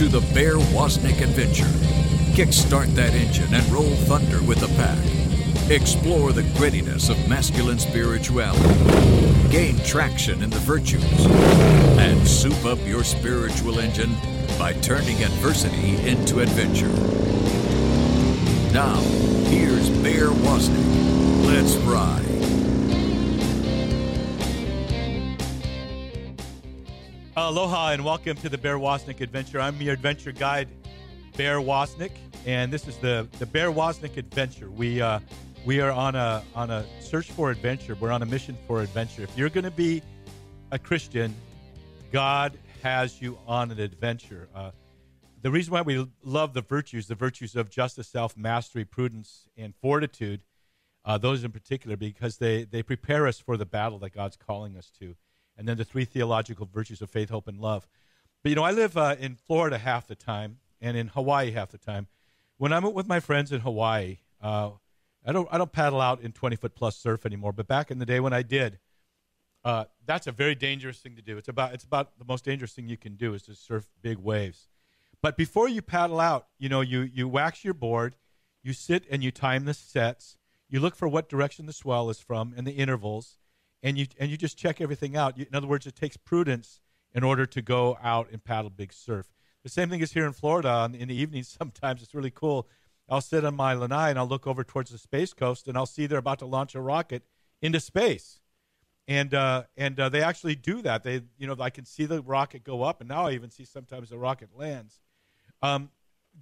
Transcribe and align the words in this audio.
to 0.00 0.08
the 0.08 0.32
Bear 0.32 0.54
Woznick 0.54 1.20
Adventure. 1.20 1.66
Kickstart 2.32 2.86
that 2.94 3.12
engine 3.12 3.52
and 3.52 3.62
roll 3.70 3.94
thunder 4.06 4.42
with 4.42 4.58
the 4.60 4.68
pack. 4.68 4.98
Explore 5.70 6.32
the 6.32 6.40
grittiness 6.56 7.10
of 7.10 7.28
masculine 7.28 7.78
spirituality. 7.78 8.64
Gain 9.50 9.78
traction 9.80 10.42
in 10.42 10.48
the 10.48 10.58
virtues. 10.60 11.04
And 11.98 12.26
soup 12.26 12.64
up 12.64 12.78
your 12.86 13.04
spiritual 13.04 13.78
engine 13.78 14.14
by 14.58 14.72
turning 14.72 15.22
adversity 15.22 15.96
into 16.08 16.40
adventure. 16.40 16.88
Now, 18.72 18.96
here's 19.50 19.90
Bear 20.02 20.28
Woznick. 20.28 21.46
Let's 21.46 21.76
ride. 21.76 22.29
Aloha 27.50 27.90
and 27.90 28.04
welcome 28.04 28.36
to 28.36 28.48
the 28.48 28.56
Bear 28.56 28.78
Woznick 28.78 29.20
Adventure. 29.20 29.60
I'm 29.60 29.74
your 29.82 29.94
adventure 29.94 30.30
guide, 30.30 30.68
Bear 31.36 31.56
Woznick, 31.56 32.12
and 32.46 32.72
this 32.72 32.86
is 32.86 32.96
the 32.98 33.26
the 33.40 33.46
Bear 33.46 33.72
Woznick 33.72 34.16
Adventure. 34.18 34.70
We 34.70 35.02
uh, 35.02 35.18
we 35.64 35.80
are 35.80 35.90
on 35.90 36.14
a 36.14 36.44
on 36.54 36.70
a 36.70 36.86
search 37.00 37.28
for 37.32 37.50
adventure. 37.50 37.96
We're 37.96 38.12
on 38.12 38.22
a 38.22 38.26
mission 38.26 38.56
for 38.68 38.82
adventure. 38.82 39.24
If 39.24 39.36
you're 39.36 39.48
going 39.48 39.64
to 39.64 39.72
be 39.72 40.00
a 40.70 40.78
Christian, 40.78 41.34
God 42.12 42.56
has 42.84 43.20
you 43.20 43.36
on 43.48 43.72
an 43.72 43.80
adventure. 43.80 44.48
Uh, 44.54 44.70
the 45.42 45.50
reason 45.50 45.72
why 45.72 45.82
we 45.82 46.06
love 46.22 46.54
the 46.54 46.62
virtues, 46.62 47.08
the 47.08 47.16
virtues 47.16 47.56
of 47.56 47.68
justice, 47.68 48.06
self 48.06 48.36
mastery, 48.36 48.84
prudence, 48.84 49.48
and 49.56 49.74
fortitude, 49.82 50.44
uh, 51.04 51.18
those 51.18 51.42
in 51.42 51.50
particular, 51.50 51.96
because 51.96 52.36
they 52.36 52.62
they 52.62 52.84
prepare 52.84 53.26
us 53.26 53.40
for 53.40 53.56
the 53.56 53.66
battle 53.66 53.98
that 53.98 54.10
God's 54.10 54.36
calling 54.36 54.76
us 54.76 54.88
to 55.00 55.16
and 55.60 55.68
then 55.68 55.76
the 55.76 55.84
three 55.84 56.06
theological 56.06 56.66
virtues 56.72 57.02
of 57.02 57.10
faith, 57.10 57.28
hope, 57.28 57.46
and 57.46 57.60
love. 57.60 57.86
But 58.42 58.48
you 58.48 58.56
know, 58.56 58.62
I 58.62 58.70
live 58.70 58.96
uh, 58.96 59.16
in 59.20 59.34
Florida 59.34 59.76
half 59.76 60.06
the 60.06 60.14
time 60.14 60.56
and 60.80 60.96
in 60.96 61.08
Hawaii 61.08 61.50
half 61.50 61.70
the 61.70 61.76
time. 61.76 62.06
When 62.56 62.72
I'm 62.72 62.90
with 62.94 63.06
my 63.06 63.20
friends 63.20 63.52
in 63.52 63.60
Hawaii, 63.60 64.20
uh, 64.42 64.70
I 65.24 65.32
don't 65.32 65.46
I 65.52 65.58
don't 65.58 65.70
paddle 65.70 66.00
out 66.00 66.22
in 66.22 66.32
20 66.32 66.56
foot 66.56 66.74
plus 66.74 66.96
surf 66.96 67.26
anymore. 67.26 67.52
But 67.52 67.68
back 67.68 67.90
in 67.90 67.98
the 67.98 68.06
day 68.06 68.20
when 68.20 68.32
I 68.32 68.40
did, 68.40 68.78
uh, 69.62 69.84
that's 70.06 70.26
a 70.26 70.32
very 70.32 70.54
dangerous 70.54 70.98
thing 70.98 71.14
to 71.16 71.22
do. 71.22 71.36
It's 71.36 71.48
about 71.48 71.74
it's 71.74 71.84
about 71.84 72.18
the 72.18 72.24
most 72.24 72.42
dangerous 72.42 72.72
thing 72.72 72.88
you 72.88 72.96
can 72.96 73.16
do 73.16 73.34
is 73.34 73.42
to 73.42 73.54
surf 73.54 73.86
big 74.00 74.16
waves. 74.16 74.66
But 75.20 75.36
before 75.36 75.68
you 75.68 75.82
paddle 75.82 76.20
out, 76.20 76.46
you 76.58 76.70
know, 76.70 76.80
you 76.80 77.00
you 77.00 77.28
wax 77.28 77.66
your 77.66 77.74
board, 77.74 78.16
you 78.62 78.72
sit 78.72 79.04
and 79.10 79.22
you 79.22 79.30
time 79.30 79.66
the 79.66 79.74
sets. 79.74 80.38
You 80.70 80.80
look 80.80 80.96
for 80.96 81.06
what 81.06 81.28
direction 81.28 81.66
the 81.66 81.74
swell 81.74 82.08
is 82.08 82.18
from 82.18 82.54
and 82.56 82.66
the 82.66 82.72
intervals 82.72 83.36
and 83.82 83.98
you 83.98 84.06
and 84.18 84.30
you 84.30 84.36
just 84.36 84.58
check 84.58 84.80
everything 84.80 85.16
out. 85.16 85.38
You, 85.38 85.46
in 85.48 85.54
other 85.54 85.66
words, 85.66 85.86
it 85.86 85.96
takes 85.96 86.16
prudence 86.16 86.80
in 87.14 87.24
order 87.24 87.46
to 87.46 87.62
go 87.62 87.98
out 88.02 88.28
and 88.30 88.42
paddle 88.42 88.70
big 88.70 88.92
surf. 88.92 89.30
The 89.62 89.68
same 89.68 89.90
thing 89.90 90.00
is 90.00 90.12
here 90.12 90.26
in 90.26 90.32
Florida 90.32 90.90
in 90.92 91.08
the 91.08 91.14
evenings. 91.14 91.48
Sometimes 91.58 92.02
it's 92.02 92.14
really 92.14 92.30
cool. 92.30 92.68
I'll 93.08 93.20
sit 93.20 93.44
on 93.44 93.56
my 93.56 93.74
lanai 93.74 94.10
and 94.10 94.18
I'll 94.18 94.28
look 94.28 94.46
over 94.46 94.62
towards 94.62 94.90
the 94.90 94.98
space 94.98 95.32
coast 95.32 95.66
and 95.66 95.76
I'll 95.76 95.86
see 95.86 96.06
they're 96.06 96.18
about 96.18 96.38
to 96.40 96.46
launch 96.46 96.74
a 96.74 96.80
rocket 96.80 97.24
into 97.60 97.80
space, 97.80 98.40
and 99.08 99.34
uh, 99.34 99.64
and 99.76 99.98
uh, 99.98 100.08
they 100.08 100.22
actually 100.22 100.54
do 100.54 100.82
that. 100.82 101.02
They 101.02 101.22
you 101.38 101.46
know 101.46 101.56
I 101.58 101.70
can 101.70 101.84
see 101.84 102.06
the 102.06 102.22
rocket 102.22 102.64
go 102.64 102.82
up, 102.82 103.00
and 103.00 103.08
now 103.08 103.26
I 103.26 103.32
even 103.32 103.50
see 103.50 103.64
sometimes 103.64 104.10
the 104.10 104.18
rocket 104.18 104.50
lands. 104.56 105.00
Um, 105.62 105.90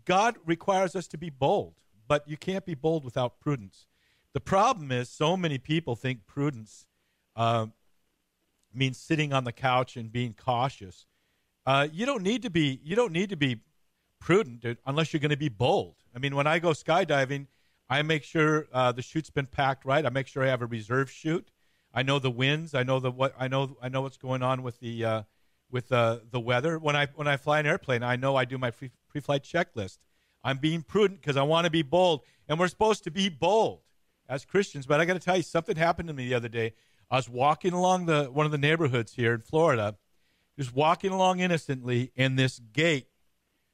God 0.04 0.36
requires 0.44 0.94
us 0.94 1.08
to 1.08 1.18
be 1.18 1.30
bold, 1.30 1.74
but 2.06 2.28
you 2.28 2.36
can't 2.36 2.64
be 2.64 2.74
bold 2.74 3.04
without 3.04 3.40
prudence. 3.40 3.86
The 4.34 4.40
problem 4.40 4.92
is 4.92 5.08
so 5.08 5.36
many 5.36 5.58
people 5.58 5.96
think 5.96 6.26
prudence 6.26 6.86
uh, 7.38 7.66
means 8.74 8.98
sitting 8.98 9.32
on 9.32 9.44
the 9.44 9.52
couch 9.52 9.96
and 9.96 10.12
being 10.12 10.34
cautious. 10.34 11.06
Uh, 11.64 11.88
you 11.90 12.04
don't 12.04 12.22
need 12.22 12.42
to 12.42 12.50
be 12.50 12.80
you 12.82 12.96
don't 12.96 13.12
need 13.12 13.30
to 13.30 13.36
be 13.36 13.60
prudent 14.20 14.78
unless 14.84 15.12
you're 15.12 15.20
going 15.20 15.30
to 15.30 15.36
be 15.36 15.48
bold. 15.48 15.94
I 16.14 16.18
mean, 16.18 16.34
when 16.34 16.46
I 16.46 16.58
go 16.58 16.70
skydiving, 16.70 17.46
I 17.88 18.02
make 18.02 18.24
sure 18.24 18.66
uh, 18.72 18.92
the 18.92 19.02
chute's 19.02 19.30
been 19.30 19.46
packed 19.46 19.84
right. 19.84 20.04
I 20.04 20.10
make 20.10 20.26
sure 20.26 20.42
I 20.42 20.48
have 20.48 20.62
a 20.62 20.66
reserve 20.66 21.10
chute. 21.10 21.50
I 21.94 22.02
know 22.02 22.18
the 22.18 22.30
winds. 22.30 22.74
I 22.74 22.82
know 22.82 23.00
the 23.00 23.10
what. 23.10 23.34
I 23.38 23.48
know 23.48 23.76
I 23.80 23.88
know 23.88 24.02
what's 24.02 24.18
going 24.18 24.42
on 24.42 24.62
with 24.62 24.80
the 24.80 25.04
uh, 25.04 25.22
with 25.70 25.88
the 25.88 26.22
the 26.30 26.40
weather. 26.40 26.78
When 26.78 26.96
I 26.96 27.06
when 27.14 27.28
I 27.28 27.36
fly 27.36 27.60
an 27.60 27.66
airplane, 27.66 28.02
I 28.02 28.16
know 28.16 28.34
I 28.36 28.44
do 28.44 28.58
my 28.58 28.72
pre- 28.72 28.90
pre-flight 29.08 29.44
checklist. 29.44 29.98
I'm 30.42 30.58
being 30.58 30.82
prudent 30.82 31.20
because 31.20 31.36
I 31.36 31.42
want 31.42 31.66
to 31.66 31.70
be 31.70 31.82
bold, 31.82 32.22
and 32.48 32.58
we're 32.58 32.68
supposed 32.68 33.04
to 33.04 33.10
be 33.10 33.28
bold 33.28 33.80
as 34.28 34.44
Christians. 34.44 34.86
But 34.86 35.00
I 35.00 35.04
got 35.04 35.14
to 35.14 35.20
tell 35.20 35.36
you, 35.36 35.42
something 35.42 35.76
happened 35.76 36.08
to 36.08 36.14
me 36.14 36.28
the 36.28 36.34
other 36.34 36.48
day. 36.48 36.74
I 37.10 37.16
was 37.16 37.28
walking 37.28 37.72
along 37.72 38.06
the 38.06 38.24
one 38.24 38.46
of 38.46 38.52
the 38.52 38.58
neighborhoods 38.58 39.14
here 39.14 39.32
in 39.34 39.40
Florida, 39.40 39.96
just 40.58 40.74
walking 40.74 41.10
along 41.10 41.40
innocently, 41.40 42.12
and 42.16 42.38
this 42.38 42.58
gate 42.58 43.06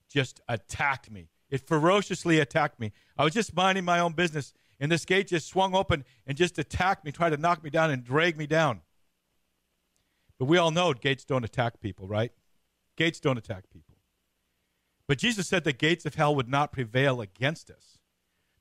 just 0.09 0.41
attacked 0.49 1.11
me. 1.11 1.29
It 1.51 1.67
ferociously 1.67 2.39
attacked 2.39 2.79
me. 2.79 2.93
I 3.17 3.25
was 3.25 3.35
just 3.35 3.55
minding 3.55 3.85
my 3.85 3.99
own 3.99 4.13
business, 4.13 4.53
and 4.79 4.91
this 4.91 5.05
gate 5.05 5.29
just 5.29 5.49
swung 5.49 5.75
open 5.75 6.05
and 6.27 6.37
just 6.37 6.59
attacked 6.59 7.05
me, 7.05 7.13
tried 7.13 7.31
to 7.31 7.37
knock 7.37 7.63
me 7.65 7.71
down 7.71 7.91
and 7.91 8.05
drag 8.05 8.37
me 8.37 8.47
down. 8.47 8.83
But 10.39 10.47
we 10.47 10.59
all 10.59 10.71
know 10.71 10.93
gates 10.93 11.25
don't 11.25 11.45
attack 11.45 11.81
people, 11.81 12.07
right? 12.07 12.33
Gates 12.97 13.21
don't 13.21 13.39
attack 13.39 13.65
people. 13.73 13.97
But 15.07 15.19
Jesus 15.19 15.47
said 15.47 15.65
the 15.65 15.73
gates 15.73 16.07
of 16.07 16.15
hell 16.15 16.35
would 16.35 16.49
not 16.49 16.73
prevail 16.73 17.21
against 17.21 17.71
us. 17.71 17.99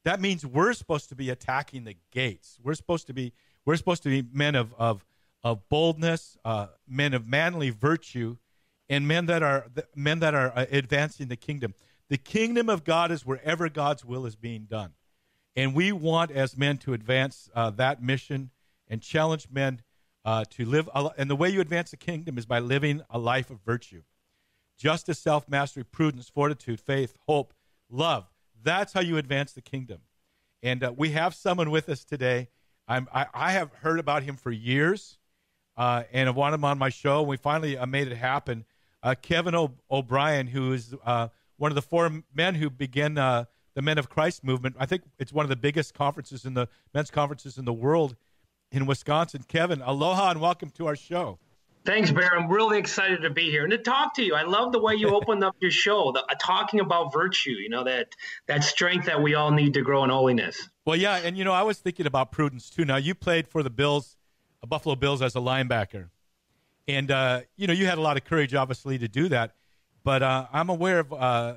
That 0.03 0.19
means 0.19 0.45
we're 0.45 0.73
supposed 0.73 1.09
to 1.09 1.16
be 1.16 1.29
attacking 1.29 1.85
the 1.85 1.95
gates. 2.11 2.59
We're 2.61 2.73
supposed 2.73 3.07
to 3.07 3.13
be 3.13 3.34
we're 3.66 3.75
supposed 3.75 4.03
to 4.03 4.09
be 4.09 4.28
men 4.34 4.56
of, 4.56 4.74
of, 4.78 5.06
of 5.44 5.68
boldness, 5.69 6.38
uh, 6.44 6.68
men 6.88 7.13
of 7.13 7.28
manly 7.28 7.69
virtue, 7.69 8.38
and 8.90 9.07
men 9.07 9.25
that 9.28 9.41
are 9.41 9.68
men 9.96 10.19
that 10.19 10.34
are 10.34 10.51
uh, 10.56 10.66
advancing 10.72 11.28
the 11.28 11.35
kingdom. 11.35 11.73
The 12.09 12.18
kingdom 12.18 12.69
of 12.69 12.84
God 12.84 13.12
is 13.12 13.25
wherever 13.25 13.69
God's 13.69 14.03
will 14.03 14.25
is 14.25 14.35
being 14.35 14.66
done, 14.66 14.91
and 15.56 15.73
we 15.73 15.91
want 15.91 16.31
as 16.31 16.57
men 16.57 16.78
to 16.79 16.94
advance 16.94 17.50
uh, 17.56 17.69
that 17.72 18.03
mission 18.03 18.52
and 18.88 19.02
challenge 19.02 19.47
men 19.50 19.81
uh, 20.25 20.44
to 20.52 20.66
live. 20.66 20.90
And 21.18 21.29
the 21.29 21.35
way 21.35 21.50
you 21.50 21.62
advance 21.62 21.91
the 21.91 21.97
kingdom 21.97 22.38
is 22.38 22.46
by 22.46 22.59
living 22.59 23.02
a 23.09 23.18
life 23.18 23.50
of 23.50 23.59
virtue, 23.66 24.03
justice, 24.78 25.19
self 25.19 25.47
mastery, 25.47 25.84
prudence, 25.84 26.29
fortitude, 26.29 26.79
faith, 26.79 27.16
hope, 27.28 27.53
love. 27.90 28.29
That's 28.62 28.94
how 28.94 29.02
you 29.02 29.18
advance 29.18 29.53
the 29.53 29.62
kingdom. 29.62 30.00
And 30.62 30.84
uh, 30.84 30.94
we 30.96 31.12
have 31.12 31.34
someone 31.35 31.72
with 31.72 31.90
us 31.90 32.03
today 32.06 32.50
I'm, 32.88 33.08
I, 33.14 33.28
I 33.34 33.52
have 33.54 33.74
heard 33.74 34.00
about 34.00 34.24
him 34.24 34.36
for 34.36 34.52
years, 34.52 35.18
uh, 35.78 36.04
and 36.12 36.28
I 36.28 36.32
want 36.32 36.54
him 36.56 36.66
on 36.66 36.78
my 36.78 36.90
show. 36.90 37.20
And 37.20 37.28
We 37.28 37.38
finally 37.38 37.78
uh, 37.78 37.86
made 37.86 38.08
it 38.08 38.16
happen. 38.16 38.66
Uh, 39.02 39.16
Kevin 39.22 39.56
o- 39.56 39.74
O'Brien, 39.90 40.48
who 40.48 40.74
is 40.74 40.94
uh, 41.06 41.30
one 41.58 41.72
of 41.72 41.76
the 41.76 41.82
four 41.82 42.12
men 42.34 42.56
who 42.56 42.70
began 42.70 43.18
uh, 43.18 43.46
the 43.76 43.82
Men 43.82 43.98
of 43.98 44.10
Christ 44.10 44.44
movement. 44.44 44.76
I 44.80 44.86
think 44.86 45.04
it's 45.18 45.34
one 45.34 45.46
of 45.46 45.50
the 45.50 45.56
biggest 45.56 45.94
conferences 45.94 46.46
in 46.46 46.54
the 46.54 46.68
men's 46.94 47.10
conferences 47.10 47.58
in 47.58 47.66
the 47.66 47.74
world 47.74 48.16
in 48.72 48.86
Wisconsin. 48.86 49.44
Kevin, 49.48 49.82
aloha 49.82 50.32
and 50.32 50.42
welcome 50.42 50.70
to 50.72 50.88
our 50.88 50.96
show. 50.96 51.40
Thanks, 51.86 52.12
Bear. 52.12 52.34
I'm 52.38 52.48
really 52.48 52.80
excited 52.80 53.24
to 53.24 53.30
be 53.30 53.52
here 53.52 53.64
and 53.64 53.72
to 53.72 53.78
talk 53.78 54.16
to 54.16 54.24
you. 54.24 54.36
I 54.36 54.44
love 54.44 54.72
the 54.72 54.80
way 54.80 54.96
you 54.96 55.10
opened 55.16 55.44
up 55.44 55.56
your 55.60 55.72
show, 55.72 56.12
the, 56.14 56.24
uh, 56.24 56.36
talking 56.40 56.80
about 56.80 57.12
virtue. 57.12 57.52
You 57.52 57.70
know 57.70 57.84
that 57.84 58.16
that 58.48 58.64
strength 58.64 59.06
that 59.08 59.22
we 59.22 59.36
all 59.36 59.52
need 59.52 59.74
to 59.74 59.82
grow 59.82 60.04
in 60.04 60.10
holiness. 60.10 60.70
Well, 60.86 60.96
yeah, 60.96 61.18
and 61.18 61.38
you 61.38 61.44
know, 61.44 61.52
I 61.52 61.64
was 61.64 61.80
thinking 61.80 62.06
about 62.06 62.32
prudence 62.32 62.70
too. 62.70 62.86
Now, 62.86 62.96
you 62.96 63.14
played 63.14 63.48
for 63.48 63.64
the 63.64 63.70
Bills, 63.70 64.18
uh, 64.62 64.68
Buffalo 64.68 64.96
Bills, 64.96 65.22
as 65.22 65.36
a 65.36 65.40
linebacker, 65.40 66.10
and 66.88 67.12
uh, 67.12 67.42
you 67.58 67.68
know, 67.68 67.74
you 67.74 67.86
had 67.86 67.98
a 67.98 68.02
lot 68.02 68.16
of 68.16 68.24
courage, 68.24 68.54
obviously, 68.54 68.98
to 68.98 69.08
do 69.10 69.28
that. 69.30 69.56
But 70.06 70.24
uh, 70.24 70.48
I'm 70.54 70.70
aware 70.70 71.00
of 71.00 71.12
uh, 71.12 71.56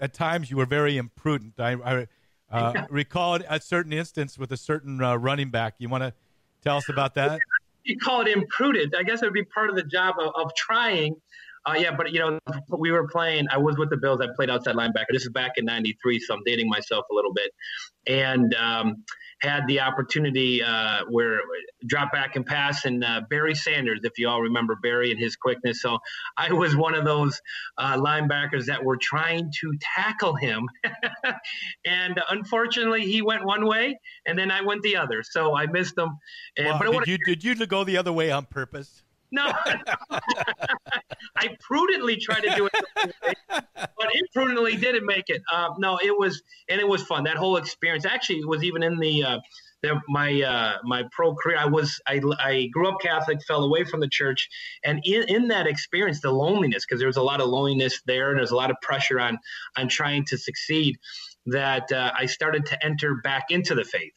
at 0.00 0.14
times 0.14 0.50
you 0.50 0.56
were 0.56 0.66
very 0.66 0.96
imprudent. 0.96 1.54
I, 1.58 1.72
I 1.72 2.06
uh, 2.50 2.86
recall 2.90 3.38
a 3.48 3.60
certain 3.60 3.92
instance 3.92 4.38
with 4.38 4.50
a 4.50 4.56
certain 4.56 4.98
running 4.98 5.50
back. 5.50 5.74
You 5.78 5.90
want 5.90 6.04
to 6.04 6.14
tell 6.62 6.78
us 6.78 6.88
about 6.88 7.14
that? 7.14 7.40
You 7.84 7.96
call 7.96 8.20
it 8.22 8.28
imprudent. 8.28 8.94
I 8.96 9.02
guess 9.02 9.22
it 9.22 9.26
would 9.26 9.34
be 9.34 9.44
part 9.44 9.70
of 9.70 9.76
the 9.76 9.82
job 9.84 10.16
of, 10.18 10.32
of 10.34 10.54
trying. 10.54 11.16
Uh, 11.66 11.74
yeah, 11.74 11.94
but 11.94 12.12
you 12.12 12.18
know, 12.18 12.38
we 12.70 12.90
were 12.90 13.08
playing. 13.08 13.46
I 13.50 13.58
was 13.58 13.76
with 13.76 13.90
the 13.90 13.96
Bills. 13.96 14.20
I 14.20 14.28
played 14.34 14.50
outside 14.50 14.74
linebacker. 14.74 15.06
This 15.10 15.22
is 15.22 15.30
back 15.30 15.52
in 15.56 15.64
'93, 15.64 16.20
so 16.20 16.34
I'm 16.34 16.42
dating 16.44 16.68
myself 16.68 17.04
a 17.10 17.14
little 17.14 17.32
bit. 17.32 17.50
And 18.06 18.54
um, 18.54 19.04
had 19.40 19.66
the 19.66 19.80
opportunity 19.80 20.62
uh, 20.62 21.00
where 21.08 21.40
drop 21.86 22.12
back 22.12 22.36
and 22.36 22.44
pass 22.44 22.84
and 22.84 23.04
uh, 23.04 23.22
Barry 23.30 23.54
Sanders, 23.54 24.00
if 24.02 24.18
you 24.18 24.28
all 24.28 24.42
remember 24.42 24.76
Barry 24.82 25.10
and 25.10 25.18
his 25.20 25.36
quickness. 25.36 25.80
So 25.80 25.98
I 26.36 26.52
was 26.52 26.76
one 26.76 26.94
of 26.94 27.04
those 27.04 27.40
uh, 27.76 27.96
linebackers 27.96 28.66
that 28.66 28.84
were 28.84 28.96
trying 28.96 29.52
to 29.60 29.78
tackle 29.96 30.34
him, 30.34 30.68
and 31.84 32.20
unfortunately 32.30 33.02
he 33.02 33.22
went 33.22 33.44
one 33.44 33.66
way 33.66 33.98
and 34.26 34.38
then 34.38 34.50
I 34.50 34.62
went 34.62 34.82
the 34.82 34.96
other. 34.96 35.22
So 35.22 35.56
I 35.56 35.66
missed 35.66 35.96
him. 35.96 36.18
And, 36.56 36.80
did 36.80 37.06
you 37.06 37.18
did 37.18 37.44
you 37.44 37.66
go 37.66 37.84
the 37.84 37.96
other 37.96 38.12
way 38.12 38.30
on 38.30 38.46
purpose? 38.46 39.02
No, 39.30 39.52
I 41.36 41.56
prudently 41.60 42.16
tried 42.16 42.40
to 42.40 42.54
do 42.54 42.66
it, 42.66 43.34
but 43.48 44.14
imprudently 44.14 44.76
didn't 44.76 45.06
make 45.06 45.24
it. 45.28 45.42
Uh, 45.52 45.70
no, 45.78 45.98
it 46.02 46.16
was 46.16 46.42
and 46.68 46.80
it 46.80 46.88
was 46.88 47.02
fun. 47.02 47.24
That 47.24 47.36
whole 47.36 47.56
experience 47.56 48.04
actually 48.04 48.44
was 48.44 48.64
even 48.64 48.82
in 48.82 48.98
the 48.98 49.24
uh, 49.24 49.38
my 50.08 50.42
uh, 50.42 50.78
my 50.84 51.04
pro 51.12 51.34
career, 51.34 51.56
I 51.56 51.66
was 51.66 52.00
I, 52.06 52.20
I 52.38 52.66
grew 52.72 52.88
up 52.88 53.00
Catholic, 53.00 53.42
fell 53.44 53.62
away 53.62 53.84
from 53.84 54.00
the 54.00 54.08
church, 54.08 54.48
and 54.84 55.00
in, 55.04 55.24
in 55.28 55.48
that 55.48 55.66
experience, 55.66 56.20
the 56.20 56.32
loneliness 56.32 56.84
because 56.84 57.00
there 57.00 57.06
was 57.06 57.16
a 57.16 57.22
lot 57.22 57.40
of 57.40 57.48
loneliness 57.48 58.00
there, 58.06 58.30
and 58.30 58.38
there's 58.38 58.50
a 58.50 58.56
lot 58.56 58.70
of 58.70 58.76
pressure 58.82 59.20
on 59.20 59.38
on 59.76 59.88
trying 59.88 60.24
to 60.26 60.38
succeed. 60.38 60.96
That 61.46 61.90
uh, 61.92 62.12
I 62.18 62.26
started 62.26 62.66
to 62.66 62.84
enter 62.84 63.14
back 63.22 63.46
into 63.50 63.74
the 63.74 63.84
faith. 63.84 64.12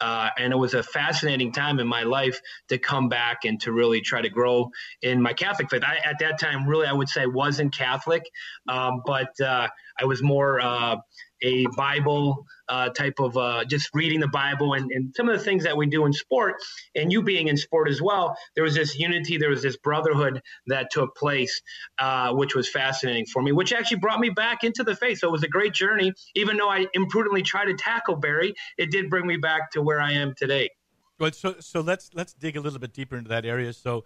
Uh, 0.00 0.28
and 0.38 0.52
it 0.52 0.56
was 0.56 0.74
a 0.74 0.82
fascinating 0.82 1.52
time 1.52 1.78
in 1.80 1.86
my 1.86 2.02
life 2.02 2.40
to 2.68 2.78
come 2.78 3.08
back 3.08 3.44
and 3.44 3.60
to 3.60 3.72
really 3.72 4.00
try 4.00 4.20
to 4.20 4.28
grow 4.28 4.70
in 5.02 5.22
my 5.22 5.32
Catholic 5.32 5.70
faith. 5.70 5.82
I, 5.84 5.96
at 6.04 6.18
that 6.20 6.38
time, 6.38 6.68
really, 6.68 6.86
I 6.86 6.92
would 6.92 7.08
say 7.08 7.26
wasn't 7.26 7.74
Catholic, 7.74 8.22
um, 8.68 9.02
but 9.06 9.38
uh, 9.40 9.68
I 9.98 10.04
was 10.04 10.22
more 10.22 10.60
uh, 10.60 10.96
a 11.42 11.66
Bible 11.76 12.46
uh, 12.68 12.88
type 12.90 13.18
of 13.18 13.36
uh, 13.36 13.64
just 13.64 13.90
reading 13.94 14.20
the 14.20 14.28
Bible 14.28 14.74
and, 14.74 14.90
and 14.90 15.14
some 15.16 15.28
of 15.28 15.38
the 15.38 15.44
things 15.44 15.64
that 15.64 15.76
we 15.76 15.86
do 15.86 16.04
in 16.06 16.12
sport, 16.12 16.56
and 16.94 17.12
you 17.12 17.22
being 17.22 17.48
in 17.48 17.56
sport 17.56 17.88
as 17.88 18.00
well, 18.02 18.36
there 18.54 18.64
was 18.64 18.74
this 18.74 18.98
unity, 18.98 19.36
there 19.36 19.50
was 19.50 19.62
this 19.62 19.76
brotherhood 19.76 20.42
that 20.66 20.90
took 20.90 21.14
place, 21.16 21.62
uh, 21.98 22.32
which 22.32 22.54
was 22.54 22.68
fascinating 22.68 23.26
for 23.26 23.42
me, 23.42 23.52
which 23.52 23.72
actually 23.72 23.98
brought 23.98 24.20
me 24.20 24.30
back 24.30 24.64
into 24.64 24.82
the 24.82 24.96
faith. 24.96 25.18
So 25.18 25.28
it 25.28 25.32
was 25.32 25.42
a 25.42 25.48
great 25.48 25.72
journey. 25.72 26.12
Even 26.34 26.56
though 26.56 26.68
I 26.68 26.86
imprudently 26.94 27.42
tried 27.42 27.66
to 27.66 27.74
tackle 27.74 28.16
Barry, 28.16 28.54
it 28.78 28.90
did 28.90 29.10
bring 29.10 29.26
me 29.26 29.36
back 29.36 29.70
to 29.72 29.82
where 29.82 30.00
I 30.00 30.12
am 30.12 30.34
today. 30.34 30.70
Well, 31.18 31.32
so 31.32 31.56
so 31.60 31.80
let's 31.80 32.10
let's 32.12 32.34
dig 32.34 32.56
a 32.56 32.60
little 32.60 32.78
bit 32.78 32.92
deeper 32.92 33.16
into 33.16 33.30
that 33.30 33.46
area. 33.46 33.72
So, 33.72 34.04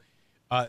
uh, 0.51 0.67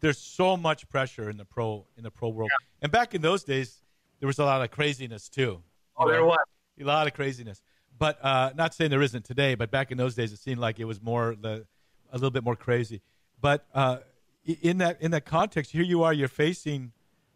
there's 0.00 0.18
so 0.18 0.56
much 0.56 0.88
pressure 0.88 1.30
in 1.30 1.36
the 1.36 1.44
pro 1.44 1.86
in 1.96 2.02
the 2.02 2.10
pro 2.10 2.28
world, 2.28 2.50
yeah. 2.50 2.66
and 2.82 2.90
back 2.90 3.14
in 3.14 3.22
those 3.22 3.44
days, 3.44 3.82
there 4.18 4.26
was 4.26 4.40
a 4.40 4.44
lot 4.44 4.62
of 4.62 4.70
craziness 4.72 5.28
too. 5.28 5.62
Oh, 5.96 6.08
there 6.08 6.24
was 6.24 6.38
a 6.80 6.84
lot 6.84 7.06
of 7.06 7.14
craziness. 7.14 7.62
But 7.98 8.18
uh, 8.24 8.52
not 8.56 8.74
saying 8.74 8.90
there 8.90 9.02
isn't 9.02 9.24
today, 9.24 9.54
but 9.54 9.70
back 9.70 9.90
in 9.90 9.98
those 9.98 10.14
days, 10.14 10.32
it 10.32 10.38
seemed 10.38 10.58
like 10.58 10.80
it 10.80 10.86
was 10.86 11.02
more 11.02 11.36
the 11.38 11.66
a 12.12 12.16
little 12.16 12.30
bit 12.30 12.42
more 12.42 12.56
crazy. 12.56 13.02
But 13.40 13.66
uh, 13.74 13.98
in 14.44 14.78
that 14.78 15.00
in 15.00 15.10
that 15.10 15.24
context, 15.24 15.72
here 15.72 15.82
you 15.82 16.02
are, 16.02 16.12
you're 16.12 16.28
facing 16.28 16.92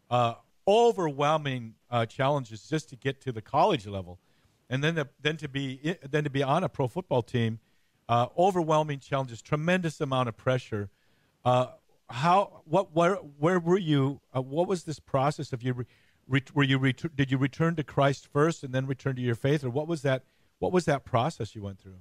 uh, 0.09 0.35
overwhelming 0.67 1.75
uh, 1.89 2.05
challenges 2.05 2.67
just 2.67 2.89
to 2.89 2.95
get 2.95 3.21
to 3.21 3.31
the 3.31 3.41
college 3.41 3.85
level, 3.85 4.19
and 4.69 4.83
then 4.83 4.95
the, 4.95 5.07
then 5.21 5.37
to 5.37 5.47
be 5.47 5.97
then 6.09 6.23
to 6.23 6.29
be 6.29 6.43
on 6.43 6.63
a 6.63 6.69
pro 6.69 6.87
football 6.87 7.21
team, 7.21 7.59
uh, 8.09 8.27
overwhelming 8.37 8.99
challenges, 8.99 9.41
tremendous 9.41 10.01
amount 10.01 10.29
of 10.29 10.37
pressure. 10.37 10.89
Uh, 11.43 11.67
how 12.09 12.61
what 12.65 12.95
where 12.95 13.15
where 13.15 13.59
were 13.59 13.77
you? 13.77 14.19
what 14.33 14.67
was 14.67 14.83
this 14.83 14.99
process 14.99 15.53
of 15.53 15.63
you? 15.63 15.85
Were 16.27 16.63
you 16.63 16.77
ret- 16.77 17.15
did 17.15 17.31
you 17.31 17.37
return 17.37 17.75
to 17.75 17.83
Christ 17.83 18.27
first 18.31 18.63
and 18.63 18.73
then 18.73 18.87
return 18.87 19.15
to 19.15 19.21
your 19.21 19.35
faith, 19.35 19.63
or 19.63 19.69
what 19.69 19.87
was 19.87 20.01
that? 20.01 20.23
What 20.59 20.71
was 20.71 20.85
that 20.85 21.03
process 21.03 21.55
you 21.55 21.61
went 21.61 21.79
through? 21.79 21.97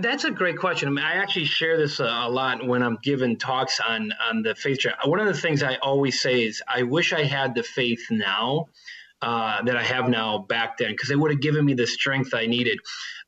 that's 0.00 0.24
a 0.24 0.30
great 0.30 0.58
question. 0.58 0.88
I, 0.88 0.90
mean, 0.90 1.04
I 1.04 1.14
actually 1.14 1.46
share 1.46 1.78
this 1.78 1.98
a, 1.98 2.04
a, 2.04 2.28
lot 2.28 2.66
when 2.66 2.82
I'm 2.82 2.98
giving 3.02 3.38
talks 3.38 3.80
on 3.80 4.12
on 4.28 4.42
the 4.42 4.54
faith. 4.54 4.78
One 5.04 5.20
of 5.20 5.26
the 5.26 5.40
things 5.40 5.62
I 5.62 5.76
always 5.76 6.20
say 6.20 6.44
is, 6.44 6.62
I 6.68 6.82
wish 6.82 7.12
I 7.12 7.24
had 7.24 7.54
the 7.54 7.62
faith 7.62 8.06
now 8.10 8.66
uh, 9.22 9.62
that 9.62 9.76
I 9.76 9.82
have 9.82 10.08
now 10.08 10.38
back 10.38 10.78
then 10.78 10.90
because 10.90 11.10
it 11.10 11.18
would 11.18 11.30
have 11.30 11.40
given 11.40 11.64
me 11.64 11.74
the 11.74 11.86
strength 11.86 12.34
I 12.34 12.46
needed. 12.46 12.78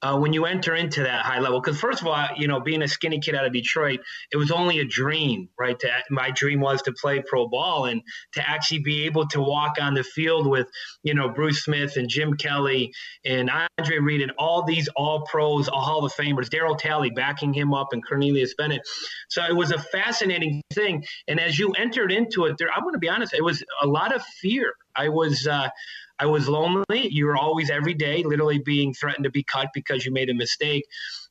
Uh, 0.02 0.19
when 0.19 0.35
you 0.35 0.44
enter 0.44 0.75
into 0.75 1.02
that 1.02 1.25
high 1.25 1.38
level, 1.38 1.61
because 1.61 1.81
first 1.81 2.02
of 2.02 2.06
all, 2.06 2.26
you 2.37 2.46
know, 2.46 2.61
being 2.61 2.82
a 2.82 2.88
skinny 2.88 3.20
kid 3.20 3.35
out 3.35 3.46
of 3.46 3.52
Detroit, 3.55 4.00
it 4.31 4.37
was 4.37 4.50
only 4.50 4.81
a 4.81 4.85
dream, 4.85 5.49
right? 5.58 5.79
To, 5.79 5.88
my 6.11 6.31
dream 6.31 6.61
was 6.61 6.82
to 6.82 6.93
play 6.93 7.23
pro 7.26 7.49
ball 7.49 7.87
and 7.87 8.02
to 8.35 8.46
actually 8.46 8.81
be 8.81 9.05
able 9.05 9.26
to 9.29 9.41
walk 9.41 9.76
on 9.81 9.94
the 9.94 10.05
field 10.05 10.46
with, 10.46 10.69
you 11.05 11.14
know, 11.14 11.31
Bruce 11.31 11.64
Smith 11.64 11.96
and 11.96 12.08
Jim 12.08 12.35
Kelly 12.35 12.93
and 13.25 13.50
Andre 13.79 13.99
Reed 13.99 14.20
and 14.20 14.32
all 14.37 14.62
these 14.64 14.88
all 14.94 15.23
pros, 15.23 15.69
all 15.69 15.81
Hall 15.81 16.05
of 16.05 16.12
Famers, 16.12 16.49
Darryl 16.49 16.76
Talley 16.76 17.11
backing 17.11 17.55
him 17.55 17.73
up 17.73 17.93
and 17.93 18.06
Cornelius 18.06 18.55
Bennett. 18.58 18.82
So 19.31 19.43
it 19.44 19.56
was 19.56 19.70
a 19.70 19.79
fascinating 19.79 20.61
thing. 20.75 21.05
And 21.29 21.41
as 21.41 21.58
you 21.58 21.73
entered 21.73 22.12
into 22.12 22.44
it, 22.44 22.56
there, 22.58 22.69
I'm 22.70 22.82
going 22.82 22.94
to 22.94 22.99
be 22.99 23.08
honest, 23.08 23.32
it 23.32 23.44
was 23.44 23.64
a 23.81 23.87
lot 23.87 24.14
of 24.14 24.23
fear 24.23 24.75
I 24.96 25.08
was 25.08 25.46
uh, 25.46 25.69
I 26.19 26.26
was 26.26 26.49
lonely. 26.49 27.08
You 27.08 27.26
were 27.26 27.37
always 27.37 27.70
every 27.70 27.94
day, 27.94 28.23
literally 28.23 28.58
being 28.58 28.94
threatened 28.94 29.25
to 29.25 29.31
be 29.31 29.43
cut 29.43 29.69
because 29.75 30.05
you 30.05 30.12
made 30.12 30.31
a 30.31 30.35
mistake. 30.35 30.85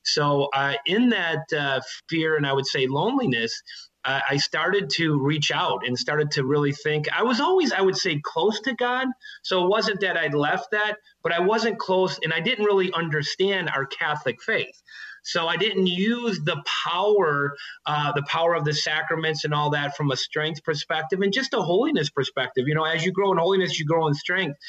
So 0.03 0.49
uh, 0.53 0.73
in 0.85 1.09
that 1.09 1.43
uh, 1.57 1.79
fear 2.09 2.35
and 2.35 2.45
I 2.45 2.53
would 2.53 2.67
say 2.67 2.87
loneliness, 2.87 3.61
I 4.05 4.37
started 4.37 4.89
to 4.95 5.17
reach 5.17 5.51
out 5.51 5.87
and 5.87 5.97
started 5.97 6.31
to 6.31 6.43
really 6.43 6.73
think. 6.73 7.07
I 7.17 7.23
was 7.23 7.39
always, 7.39 7.71
I 7.71 7.81
would 7.81 7.95
say, 7.95 8.19
close 8.21 8.59
to 8.61 8.73
God. 8.75 9.07
So 9.43 9.63
it 9.63 9.69
wasn't 9.69 10.01
that 10.01 10.17
I'd 10.17 10.33
left 10.33 10.71
that, 10.71 10.97
but 11.23 11.31
I 11.31 11.39
wasn't 11.39 11.79
close 11.79 12.19
and 12.21 12.33
I 12.33 12.41
didn't 12.41 12.65
really 12.65 12.91
understand 12.91 13.69
our 13.69 13.85
Catholic 13.85 14.41
faith. 14.41 14.81
So 15.23 15.47
I 15.47 15.57
didn't 15.57 15.87
use 15.87 16.39
the 16.41 16.61
power, 16.65 17.55
uh, 17.85 18.11
the 18.11 18.23
power 18.23 18.53
of 18.53 18.65
the 18.65 18.73
sacraments 18.73 19.45
and 19.45 19.53
all 19.53 19.71
that 19.71 19.95
from 19.95 20.11
a 20.11 20.17
strength 20.17 20.63
perspective 20.63 21.21
and 21.21 21.33
just 21.33 21.53
a 21.53 21.61
holiness 21.61 22.09
perspective. 22.09 22.67
You 22.67 22.75
know, 22.75 22.83
as 22.83 23.03
you 23.03 23.11
grow 23.11 23.31
in 23.31 23.37
holiness, 23.37 23.79
you 23.79 23.85
grow 23.85 24.07
in 24.07 24.13
strength. 24.13 24.59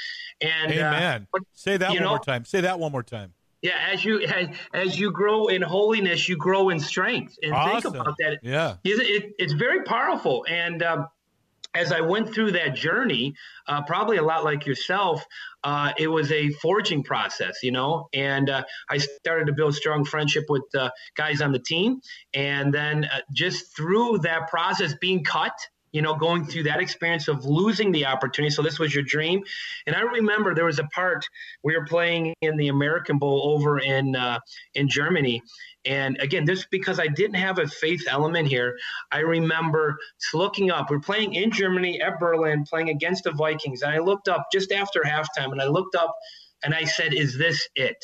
And 0.41 0.73
uh, 0.73 0.77
Amen. 0.77 1.23
Uh, 1.23 1.27
but, 1.33 1.43
Say 1.53 1.77
that 1.77 1.91
one 1.91 1.99
know, 1.99 2.09
more 2.11 2.19
time. 2.19 2.45
Say 2.45 2.63
that 2.63 2.79
one 2.79 2.93
more 2.93 3.03
time. 3.03 3.35
Yeah, 3.63 3.79
as 3.91 4.05
you 4.05 4.21
as, 4.21 4.49
as 4.75 4.99
you 4.99 5.11
grow 5.11 5.47
in 5.47 5.63
holiness, 5.63 6.29
you 6.29 6.37
grow 6.37 6.69
in 6.69 6.79
strength. 6.79 7.39
And 7.43 7.55
awesome. 7.55 7.93
think 7.93 8.03
about 8.03 8.15
that. 8.19 8.41
Yeah, 8.43 8.77
it, 8.85 9.01
it, 9.01 9.33
it's 9.39 9.55
very 9.55 9.85
powerful. 9.85 10.45
And 10.47 10.83
um, 10.83 11.07
as 11.75 11.93
I 11.93 12.01
went 12.01 12.33
through 12.33 12.53
that 12.53 12.75
journey, 12.75 13.35
uh, 13.67 13.83
probably 13.83 14.17
a 14.17 14.23
lot 14.23 14.45
like 14.45 14.67
yourself, 14.67 15.25
uh, 15.65 15.93
it 15.99 16.09
was 16.09 16.31
a 16.31 16.51
forging 16.51 17.03
process, 17.03 17.63
you 17.63 17.73
know, 17.73 18.09
and 18.13 18.49
uh, 18.49 18.63
I 18.89 18.99
started 18.99 19.47
to 19.47 19.53
build 19.53 19.75
strong 19.75 20.05
friendship 20.05 20.45
with 20.49 20.63
uh, 20.75 20.91
guys 21.17 21.41
on 21.41 21.53
the 21.53 21.59
team. 21.59 22.01
And 22.33 22.73
then 22.73 23.05
uh, 23.07 23.21
just 23.33 23.75
through 23.77 24.19
that 24.19 24.49
process, 24.49 24.95
being 25.01 25.25
cut, 25.25 25.55
you 25.95 26.03
know, 26.03 26.17
going 26.17 26.45
through 26.45 26.65
that 26.65 26.81
experience 26.81 27.29
of 27.29 27.45
losing 27.45 27.93
the 27.93 28.05
opportunity. 28.05 28.53
So 28.53 28.63
this 28.63 28.81
was 28.81 28.93
your 28.93 29.05
dream. 29.05 29.45
And 29.87 29.95
I 29.95 30.01
remember 30.01 30.53
there 30.53 30.65
was 30.65 30.81
a 30.81 30.89
part 30.93 31.25
we 31.63 31.77
were 31.77 31.87
playing 31.87 32.35
in 32.41 32.57
the 32.57 32.67
American 32.67 33.19
Bowl 33.19 33.55
over 33.55 33.79
in 33.79 34.17
uh, 34.17 34.41
in 34.75 34.89
Germany, 34.89 35.41
and 35.85 36.19
again, 36.21 36.47
this 36.47 36.67
because 36.69 36.99
I 36.99 37.07
didn't 37.07 37.37
have 37.37 37.61
a 37.61 37.69
faith 37.69 38.07
element 38.09 38.49
here. 38.49 38.77
I 39.13 39.21
remember 39.21 39.97
looking 40.33 40.73
up. 40.73 40.91
We're 40.91 40.99
playing 40.99 41.35
in 41.35 41.53
Germany 41.53 42.01
at 42.01 42.19
Berlin, 42.19 42.65
playing 42.69 42.89
against 42.89 43.25
the 43.25 43.33
Vikings. 43.33 43.83
And 43.83 43.93
I 43.93 43.99
looked 43.99 44.29
up 44.29 44.47
just 44.53 44.73
after 44.73 45.03
halftime 45.03 45.53
and 45.53 45.63
I 45.63 45.67
looked 45.67 45.95
up 45.95 46.17
and 46.65 46.75
I 46.75 46.85
said, 46.85 47.15
Is 47.15 47.39
this 47.39 47.69
it? 47.77 48.03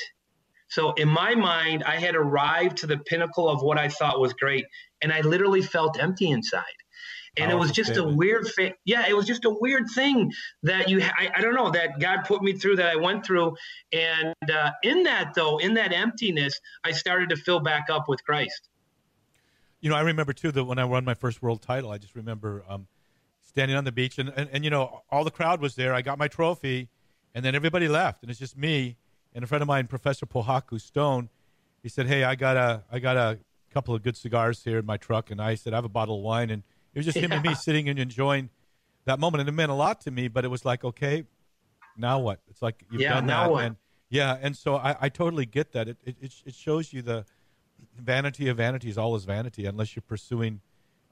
So 0.68 0.92
in 0.92 1.08
my 1.08 1.34
mind, 1.34 1.82
I 1.82 1.96
had 1.96 2.14
arrived 2.14 2.76
to 2.78 2.86
the 2.86 2.98
pinnacle 2.98 3.48
of 3.48 3.62
what 3.62 3.78
I 3.78 3.88
thought 3.88 4.20
was 4.20 4.32
great. 4.34 4.66
And 5.02 5.12
I 5.12 5.22
literally 5.22 5.62
felt 5.62 6.00
empty 6.00 6.30
inside 6.30 6.62
and 7.36 7.50
it 7.50 7.54
was 7.54 7.70
just 7.70 7.92
statement. 7.92 8.14
a 8.14 8.16
weird 8.16 8.48
fa- 8.48 8.74
yeah 8.84 9.06
it 9.08 9.16
was 9.16 9.26
just 9.26 9.44
a 9.44 9.50
weird 9.50 9.84
thing 9.94 10.32
that 10.62 10.88
you 10.88 11.00
I, 11.02 11.30
I, 11.36 11.40
don't 11.40 11.54
know 11.54 11.70
that 11.70 12.00
god 12.00 12.24
put 12.24 12.42
me 12.42 12.52
through 12.52 12.76
that 12.76 12.88
i 12.88 12.96
went 12.96 13.24
through. 13.24 13.56
And 13.92 14.34
uh, 14.50 14.70
in 14.82 15.04
that 15.04 15.34
though 15.34 15.58
in 15.58 15.74
that 15.74 15.92
emptiness 15.92 16.58
i 16.84 16.92
started 16.92 17.28
to 17.30 17.36
fill 17.36 17.60
back 17.60 17.86
up 17.90 18.08
with 18.08 18.24
christ. 18.24 18.68
You 19.80 19.90
know 19.90 19.96
i 19.96 20.00
remember 20.00 20.32
too 20.32 20.52
that 20.52 20.64
when 20.64 20.78
i 20.78 20.84
won 20.84 21.04
my 21.04 21.14
first 21.14 21.42
world 21.42 21.62
title 21.62 21.90
i 21.90 21.98
just 21.98 22.14
remember 22.14 22.64
um, 22.68 22.86
standing 23.50 23.76
on 23.76 23.84
the 23.84 23.92
beach 23.92 24.18
and, 24.18 24.32
and, 24.36 24.48
and 24.52 24.64
you 24.64 24.70
know 24.70 25.02
all 25.10 25.24
the 25.24 25.30
crowd 25.30 25.60
was 25.60 25.74
there. 25.74 25.92
I 25.92 26.02
got 26.02 26.18
my 26.18 26.28
trophy 26.28 26.88
and 27.34 27.44
then 27.44 27.54
everybody 27.54 27.88
left. 27.88 28.22
And 28.22 28.30
it's 28.30 28.40
just 28.40 28.56
me 28.56 28.96
and 29.34 29.44
a 29.44 29.46
friend 29.46 29.60
of 29.60 29.68
mine 29.68 29.86
professor 29.86 30.24
pohaku 30.24 30.80
stone. 30.80 31.28
He 31.82 31.88
said 31.88 32.06
hey 32.06 32.24
i 32.24 32.34
got 32.34 32.56
a 32.56 32.82
i 32.92 32.98
got 32.98 33.16
a 33.16 33.38
couple 33.72 33.94
of 33.94 34.02
good 34.02 34.16
cigars 34.16 34.64
here 34.64 34.78
in 34.78 34.84
my 34.84 34.96
truck 34.96 35.30
and 35.30 35.40
i 35.40 35.54
said 35.54 35.72
i 35.72 35.76
have 35.76 35.84
a 35.84 35.88
bottle 35.88 36.16
of 36.16 36.22
wine 36.22 36.50
and 36.50 36.64
it 36.94 36.98
was 36.98 37.06
just 37.06 37.18
him 37.18 37.30
yeah. 37.30 37.36
and 37.36 37.46
me 37.46 37.54
sitting 37.54 37.88
and 37.88 37.98
enjoying 37.98 38.50
that 39.04 39.18
moment, 39.18 39.40
and 39.40 39.48
it 39.48 39.52
meant 39.52 39.70
a 39.70 39.74
lot 39.74 40.00
to 40.02 40.10
me. 40.10 40.28
But 40.28 40.44
it 40.44 40.48
was 40.48 40.64
like, 40.64 40.84
okay, 40.84 41.24
now 41.96 42.18
what? 42.18 42.40
It's 42.48 42.62
like 42.62 42.84
you've 42.90 43.02
yeah, 43.02 43.14
done 43.14 43.26
that, 43.26 43.50
what? 43.50 43.64
and 43.64 43.76
yeah, 44.08 44.38
and 44.40 44.56
so 44.56 44.76
I, 44.76 44.96
I 45.00 45.08
totally 45.08 45.46
get 45.46 45.72
that. 45.72 45.88
It, 45.88 45.98
it 46.04 46.34
it 46.44 46.54
shows 46.54 46.92
you 46.92 47.02
the 47.02 47.24
vanity 47.96 48.48
of 48.48 48.56
vanities, 48.56 48.98
all 48.98 49.14
is 49.14 49.24
vanity, 49.24 49.66
unless 49.66 49.94
you're 49.94 50.02
pursuing, 50.02 50.60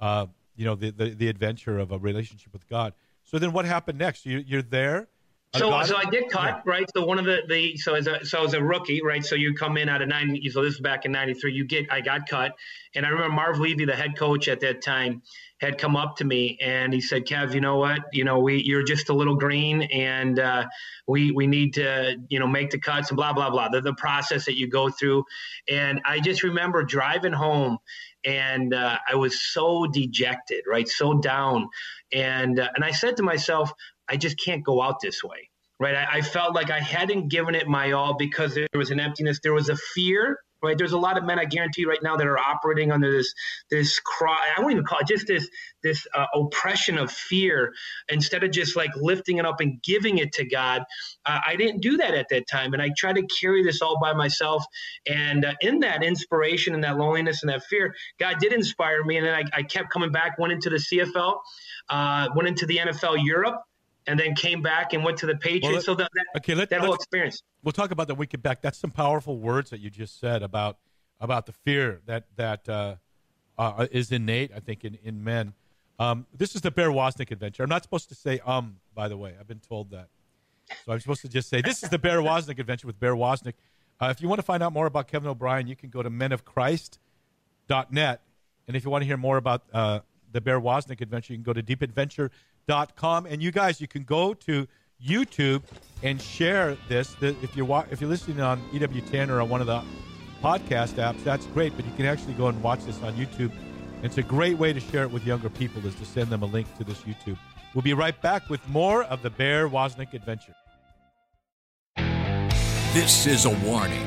uh, 0.00 0.26
you 0.56 0.64
know, 0.64 0.74
the, 0.74 0.90
the 0.90 1.10
the 1.10 1.28
adventure 1.28 1.78
of 1.78 1.92
a 1.92 1.98
relationship 1.98 2.52
with 2.52 2.68
God. 2.68 2.92
So 3.24 3.38
then, 3.38 3.52
what 3.52 3.64
happened 3.64 3.98
next? 3.98 4.26
You 4.26 4.38
you're 4.38 4.62
there 4.62 5.08
so, 5.56 5.82
so 5.82 5.96
I 5.96 6.04
get 6.04 6.28
cut, 6.30 6.46
yeah. 6.46 6.60
right? 6.64 6.86
So 6.94 7.06
one 7.06 7.18
of 7.18 7.24
the, 7.24 7.40
the 7.48 7.76
so 7.78 7.94
as 7.94 8.06
a 8.06 8.24
so 8.24 8.44
as 8.44 8.52
a 8.52 8.62
rookie, 8.62 9.02
right? 9.02 9.24
So 9.24 9.34
you 9.34 9.54
come 9.54 9.78
in 9.78 9.88
out 9.88 10.02
of 10.02 10.08
ninety. 10.08 10.48
So 10.50 10.62
this 10.62 10.74
is 10.74 10.80
back 10.80 11.06
in 11.06 11.12
'93. 11.12 11.52
You 11.52 11.64
get 11.64 11.90
I 11.90 12.02
got 12.02 12.28
cut, 12.28 12.52
and 12.94 13.06
I 13.06 13.08
remember 13.08 13.34
Marv 13.34 13.58
Levy, 13.58 13.86
the 13.86 13.96
head 13.96 14.16
coach 14.18 14.48
at 14.48 14.60
that 14.60 14.82
time, 14.82 15.22
had 15.60 15.78
come 15.78 15.96
up 15.96 16.16
to 16.16 16.24
me 16.24 16.58
and 16.60 16.92
he 16.92 17.00
said, 17.00 17.24
"Kev, 17.24 17.54
you 17.54 17.60
know 17.62 17.76
what? 17.76 18.00
You 18.12 18.24
know 18.24 18.40
we 18.40 18.62
you're 18.62 18.84
just 18.84 19.08
a 19.08 19.14
little 19.14 19.36
green, 19.36 19.82
and 19.82 20.38
uh, 20.38 20.66
we 21.06 21.30
we 21.30 21.46
need 21.46 21.74
to 21.74 22.16
you 22.28 22.38
know 22.38 22.46
make 22.46 22.70
the 22.70 22.78
cuts 22.78 23.08
and 23.08 23.16
blah 23.16 23.32
blah 23.32 23.48
blah. 23.48 23.70
The 23.70 23.80
the 23.80 23.94
process 23.94 24.44
that 24.44 24.58
you 24.58 24.68
go 24.68 24.90
through." 24.90 25.24
And 25.68 26.02
I 26.04 26.20
just 26.20 26.42
remember 26.42 26.82
driving 26.82 27.32
home, 27.32 27.78
and 28.22 28.74
uh, 28.74 28.98
I 29.10 29.14
was 29.16 29.40
so 29.40 29.86
dejected, 29.86 30.64
right? 30.68 30.88
So 30.88 31.14
down, 31.14 31.70
and 32.12 32.60
uh, 32.60 32.68
and 32.74 32.84
I 32.84 32.90
said 32.90 33.16
to 33.16 33.22
myself, 33.22 33.72
I 34.08 34.16
just 34.16 34.38
can't 34.42 34.64
go 34.64 34.82
out 34.82 35.00
this 35.00 35.22
way. 35.22 35.50
Right. 35.80 35.94
I, 35.94 36.18
I, 36.18 36.20
felt 36.22 36.56
like 36.56 36.70
I 36.70 36.80
hadn't 36.80 37.28
given 37.28 37.54
it 37.54 37.68
my 37.68 37.92
all 37.92 38.16
because 38.16 38.52
there 38.56 38.66
was 38.74 38.90
an 38.90 38.98
emptiness. 38.98 39.38
There 39.40 39.52
was 39.52 39.68
a 39.68 39.76
fear 39.76 40.40
right? 40.62 40.76
There's 40.76 40.92
a 40.92 40.98
lot 40.98 41.16
of 41.16 41.24
men 41.24 41.38
I 41.38 41.44
guarantee 41.44 41.84
right 41.84 42.02
now 42.02 42.16
that 42.16 42.26
are 42.26 42.38
operating 42.38 42.90
under 42.90 43.10
this 43.10 43.32
this 43.70 44.00
cry. 44.00 44.48
I 44.56 44.60
won't 44.60 44.72
even 44.72 44.84
call 44.84 44.98
it 45.00 45.06
just 45.06 45.26
this 45.26 45.48
this 45.82 46.06
uh, 46.14 46.26
oppression 46.34 46.98
of 46.98 47.10
fear. 47.10 47.72
Instead 48.08 48.44
of 48.44 48.50
just 48.50 48.76
like 48.76 48.90
lifting 48.96 49.38
it 49.38 49.46
up 49.46 49.60
and 49.60 49.82
giving 49.82 50.18
it 50.18 50.32
to 50.32 50.44
God, 50.44 50.82
uh, 51.24 51.38
I 51.46 51.56
didn't 51.56 51.80
do 51.80 51.96
that 51.98 52.14
at 52.14 52.26
that 52.30 52.48
time, 52.48 52.72
and 52.72 52.82
I 52.82 52.90
tried 52.96 53.16
to 53.16 53.26
carry 53.40 53.62
this 53.62 53.82
all 53.82 53.98
by 54.00 54.12
myself. 54.12 54.64
And 55.06 55.44
uh, 55.44 55.54
in 55.60 55.80
that 55.80 56.02
inspiration 56.02 56.74
and 56.74 56.84
that 56.84 56.96
loneliness 56.98 57.42
and 57.42 57.50
that 57.50 57.64
fear, 57.64 57.94
God 58.18 58.38
did 58.38 58.52
inspire 58.52 59.04
me, 59.04 59.16
and 59.16 59.26
then 59.26 59.34
I, 59.34 59.44
I 59.58 59.62
kept 59.62 59.90
coming 59.90 60.12
back. 60.12 60.38
Went 60.38 60.52
into 60.52 60.70
the 60.70 60.76
CFL, 60.76 61.38
uh, 61.88 62.28
went 62.34 62.48
into 62.48 62.66
the 62.66 62.78
NFL 62.78 63.24
Europe 63.24 63.62
and 64.08 64.18
then 64.18 64.34
came 64.34 64.62
back 64.62 64.94
and 64.94 65.04
went 65.04 65.18
to 65.18 65.26
the 65.26 65.36
Patriots. 65.36 65.72
Well, 65.72 65.82
so 65.82 65.94
that, 65.96 66.10
that, 66.14 66.24
okay, 66.38 66.54
let, 66.54 66.70
that 66.70 66.80
whole 66.80 66.94
experience. 66.94 67.42
We'll 67.62 67.72
talk 67.72 67.90
about 67.90 68.08
the 68.08 68.14
weekend 68.14 68.42
back. 68.42 68.62
That's 68.62 68.78
some 68.78 68.90
powerful 68.90 69.38
words 69.38 69.68
that 69.70 69.80
you 69.80 69.90
just 69.90 70.18
said 70.18 70.42
about 70.42 70.78
about 71.20 71.46
the 71.46 71.52
fear 71.52 72.00
that 72.06 72.24
that 72.36 72.68
uh, 72.68 72.96
uh, 73.58 73.86
is 73.92 74.10
innate, 74.10 74.50
I 74.56 74.60
think, 74.60 74.84
in 74.84 74.98
in 75.04 75.22
men. 75.22 75.52
Um, 76.00 76.26
this 76.36 76.54
is 76.54 76.62
the 76.62 76.70
Bear 76.70 76.90
Woznick 76.90 77.30
adventure. 77.30 77.62
I'm 77.62 77.68
not 77.68 77.82
supposed 77.82 78.08
to 78.08 78.14
say 78.14 78.40
um, 78.46 78.76
by 78.94 79.08
the 79.08 79.16
way. 79.16 79.34
I've 79.38 79.46
been 79.46 79.60
told 79.60 79.90
that, 79.90 80.08
so 80.84 80.92
I'm 80.92 81.00
supposed 81.00 81.22
to 81.22 81.28
just 81.28 81.50
say 81.50 81.60
this 81.60 81.82
is 81.82 81.90
the 81.90 81.98
Bear 81.98 82.18
Woznick 82.22 82.58
adventure 82.58 82.86
with 82.86 82.98
Bear 82.98 83.14
Woznick. 83.14 83.54
Uh, 84.00 84.08
if 84.10 84.22
you 84.22 84.28
want 84.28 84.38
to 84.38 84.44
find 84.44 84.62
out 84.62 84.72
more 84.72 84.86
about 84.86 85.08
Kevin 85.08 85.28
O'Brien, 85.28 85.66
you 85.66 85.76
can 85.76 85.90
go 85.90 86.02
to 86.02 86.10
menofchrist.net, 86.10 88.22
and 88.68 88.76
if 88.76 88.84
you 88.84 88.90
want 88.90 89.02
to 89.02 89.06
hear 89.06 89.16
more 89.16 89.36
about 89.36 89.64
uh, 89.72 90.00
the 90.30 90.40
Bear 90.40 90.60
Woznick 90.60 91.00
adventure, 91.00 91.32
you 91.32 91.38
can 91.38 91.42
go 91.42 91.52
to 91.52 91.62
deepadventure.com 91.62 92.30
com. 92.94 93.26
And 93.26 93.42
you 93.42 93.50
guys, 93.50 93.80
you 93.80 93.88
can 93.88 94.04
go 94.04 94.34
to 94.34 94.68
YouTube 95.04 95.62
and 96.02 96.20
share 96.20 96.76
this. 96.88 97.16
If 97.20 97.56
you're 97.56 97.86
if 97.90 98.00
you're 98.00 98.10
listening 98.10 98.40
on 98.40 98.60
EWTN 98.70 99.28
or 99.28 99.40
on 99.40 99.48
one 99.48 99.60
of 99.60 99.66
the 99.66 99.82
podcast 100.42 100.94
apps, 100.94 101.22
that's 101.24 101.46
great. 101.46 101.74
But 101.76 101.84
you 101.84 101.92
can 101.96 102.06
actually 102.06 102.34
go 102.34 102.46
and 102.48 102.62
watch 102.62 102.84
this 102.84 103.02
on 103.02 103.14
YouTube. 103.14 103.52
It's 104.02 104.18
a 104.18 104.22
great 104.22 104.58
way 104.58 104.72
to 104.72 104.78
share 104.78 105.02
it 105.02 105.10
with 105.10 105.26
younger 105.26 105.50
people 105.50 105.84
is 105.84 105.94
to 105.96 106.04
send 106.04 106.28
them 106.28 106.42
a 106.42 106.46
link 106.46 106.72
to 106.78 106.84
this 106.84 106.98
YouTube. 107.02 107.36
We'll 107.74 107.82
be 107.82 107.94
right 107.94 108.20
back 108.22 108.48
with 108.48 108.66
more 108.68 109.02
of 109.04 109.22
the 109.22 109.30
Bear 109.30 109.68
Woznick 109.68 110.14
adventure. 110.14 110.54
This 112.94 113.26
is 113.26 113.44
a 113.44 113.50
warning. 113.66 114.06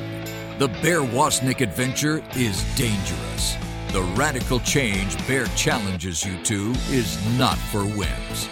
The 0.60 0.68
Bear 0.82 1.02
Woznick 1.02 1.62
adventure 1.62 2.24
is 2.36 2.64
dangerous. 2.76 3.58
The 3.92 4.04
radical 4.16 4.62
change 4.62 5.18
Bear 5.28 5.48
challenges 5.48 6.26
you 6.26 6.42
to 6.44 6.72
is 6.90 7.20
not 7.38 7.58
for 7.58 7.82
wimps. 7.82 8.48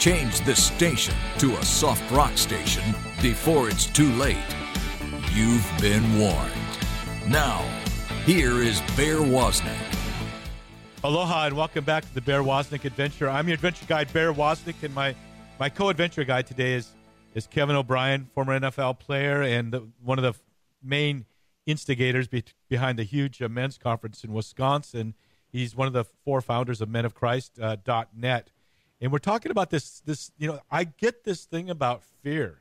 Change 0.00 0.40
this 0.40 0.64
station 0.64 1.14
to 1.38 1.56
a 1.58 1.64
soft 1.64 2.10
rock 2.10 2.36
station 2.36 2.82
before 3.22 3.68
it's 3.68 3.86
too 3.86 4.10
late. 4.14 4.36
You've 5.32 5.64
been 5.80 6.18
warned. 6.18 6.50
Now, 7.28 7.62
here 8.26 8.60
is 8.62 8.80
Bear 8.96 9.18
Woznick. 9.18 9.78
Aloha 11.04 11.46
and 11.46 11.56
welcome 11.56 11.84
back 11.84 12.04
to 12.04 12.12
the 12.12 12.20
Bear 12.20 12.42
Woznick 12.42 12.84
Adventure. 12.84 13.28
I'm 13.28 13.46
your 13.46 13.54
adventure 13.54 13.86
guide, 13.86 14.12
Bear 14.12 14.32
Woznick, 14.32 14.82
and 14.82 14.92
my, 14.92 15.14
my 15.60 15.68
co-adventure 15.68 16.24
guide 16.24 16.48
today 16.48 16.74
is, 16.74 16.90
is 17.36 17.46
Kevin 17.46 17.76
O'Brien, 17.76 18.28
former 18.34 18.58
NFL 18.58 18.98
player 18.98 19.42
and 19.42 19.72
the, 19.72 19.86
one 20.02 20.18
of 20.18 20.24
the 20.24 20.34
main 20.82 21.26
instigators 21.66 22.28
be- 22.28 22.44
behind 22.68 22.98
the 22.98 23.04
huge 23.04 23.40
uh, 23.42 23.48
men's 23.48 23.78
conference 23.78 24.24
in 24.24 24.32
Wisconsin. 24.32 25.14
He's 25.48 25.74
one 25.74 25.86
of 25.86 25.92
the 25.92 26.04
four 26.04 26.40
founders 26.40 26.80
of 26.80 26.88
Men 26.88 27.04
of 27.04 27.14
Christ 27.14 27.58
uh, 27.60 27.76
.net, 28.14 28.50
and 29.00 29.10
we're 29.10 29.18
talking 29.18 29.50
about 29.50 29.70
this. 29.70 30.00
This 30.00 30.30
you 30.38 30.48
know, 30.48 30.60
I 30.70 30.84
get 30.84 31.24
this 31.24 31.44
thing 31.44 31.70
about 31.70 32.02
fear. 32.22 32.60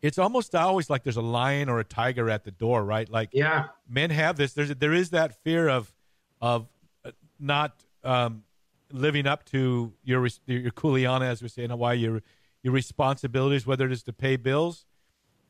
It's 0.00 0.18
almost 0.18 0.54
always 0.54 0.88
like 0.88 1.02
there's 1.02 1.16
a 1.16 1.22
lion 1.22 1.68
or 1.68 1.80
a 1.80 1.84
tiger 1.84 2.30
at 2.30 2.44
the 2.44 2.52
door, 2.52 2.84
right? 2.84 3.08
Like 3.08 3.30
yeah, 3.32 3.66
men 3.88 4.10
have 4.10 4.36
this. 4.36 4.52
There's 4.52 4.74
there 4.76 4.92
is 4.92 5.10
that 5.10 5.42
fear 5.42 5.68
of 5.68 5.92
of 6.40 6.68
uh, 7.04 7.10
not 7.40 7.84
um, 8.04 8.44
living 8.92 9.26
up 9.26 9.44
to 9.46 9.92
your 10.04 10.26
your 10.46 10.70
kuleana, 10.70 11.22
as 11.22 11.42
we 11.42 11.48
say 11.48 11.64
in 11.64 11.70
Hawaii, 11.70 11.98
your 11.98 12.22
your 12.62 12.72
responsibilities, 12.72 13.66
whether 13.66 13.86
it 13.86 13.92
is 13.92 14.04
to 14.04 14.12
pay 14.12 14.36
bills 14.36 14.86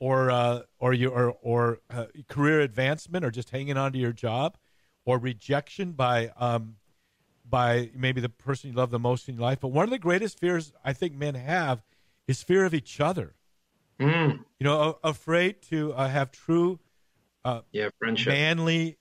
or 0.01 0.31
uh, 0.31 0.63
or 0.79 0.93
your 0.93 1.13
or, 1.13 1.37
or 1.43 1.81
uh, 1.91 2.07
career 2.29 2.61
advancement 2.61 3.25
or 3.25 3.31
just 3.31 3.51
hanging 3.51 3.77
on 3.77 3.93
to 3.93 3.99
your 3.99 4.13
job 4.13 4.57
or 5.05 5.19
rejection 5.19 5.93
by 5.93 6.31
um, 6.37 6.77
by 7.49 7.91
maybe 7.95 8.21
the 8.21 8.29
person 8.29 8.71
you 8.71 8.77
love 8.77 8.91
the 8.91 8.99
most 8.99 9.29
in 9.29 9.37
your 9.37 9.43
life. 9.43 9.61
But 9.61 9.69
one 9.69 9.85
of 9.85 9.91
the 9.91 9.99
greatest 9.99 10.39
fears 10.39 10.73
I 10.85 10.93
think 10.93 11.15
men 11.15 11.35
have 11.35 11.83
is 12.27 12.43
fear 12.43 12.65
of 12.65 12.75
each 12.75 13.01
other. 13.01 13.35
Mm. 13.99 14.45
You 14.61 14.65
know, 14.65 14.99
afraid 15.03 15.63
to 15.71 15.93
uh, 15.95 16.09
have 16.09 16.31
true, 16.31 16.79
uh, 17.45 17.63
yeah, 17.73 17.89
friendship, 17.99 18.33
manly 18.33 18.99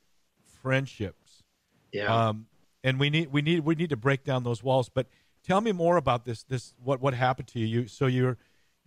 friendships. 0.61 1.43
Yeah. 1.91 2.29
Um, 2.29 2.47
and 2.83 2.99
we 2.99 3.09
need 3.09 3.31
we 3.31 3.41
need 3.41 3.59
we 3.61 3.75
need 3.75 3.89
to 3.89 3.97
break 3.97 4.23
down 4.23 4.43
those 4.43 4.63
walls. 4.63 4.89
But 4.89 5.07
tell 5.43 5.61
me 5.61 5.71
more 5.71 5.97
about 5.97 6.25
this. 6.25 6.43
This 6.43 6.73
what 6.83 7.01
what 7.01 7.13
happened 7.13 7.47
to 7.49 7.59
you? 7.59 7.65
You 7.65 7.87
so 7.87 8.07
you're 8.07 8.37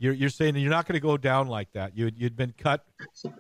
you're, 0.01 0.15
you're 0.15 0.31
saying 0.31 0.57
you're 0.57 0.71
not 0.71 0.89
going 0.89 0.95
to 0.95 1.01
go 1.01 1.19
down 1.19 1.47
like 1.47 1.71
that. 1.75 1.97
You 1.97 2.11
you'd 2.17 2.35
been 2.35 2.55
cut, 2.57 2.85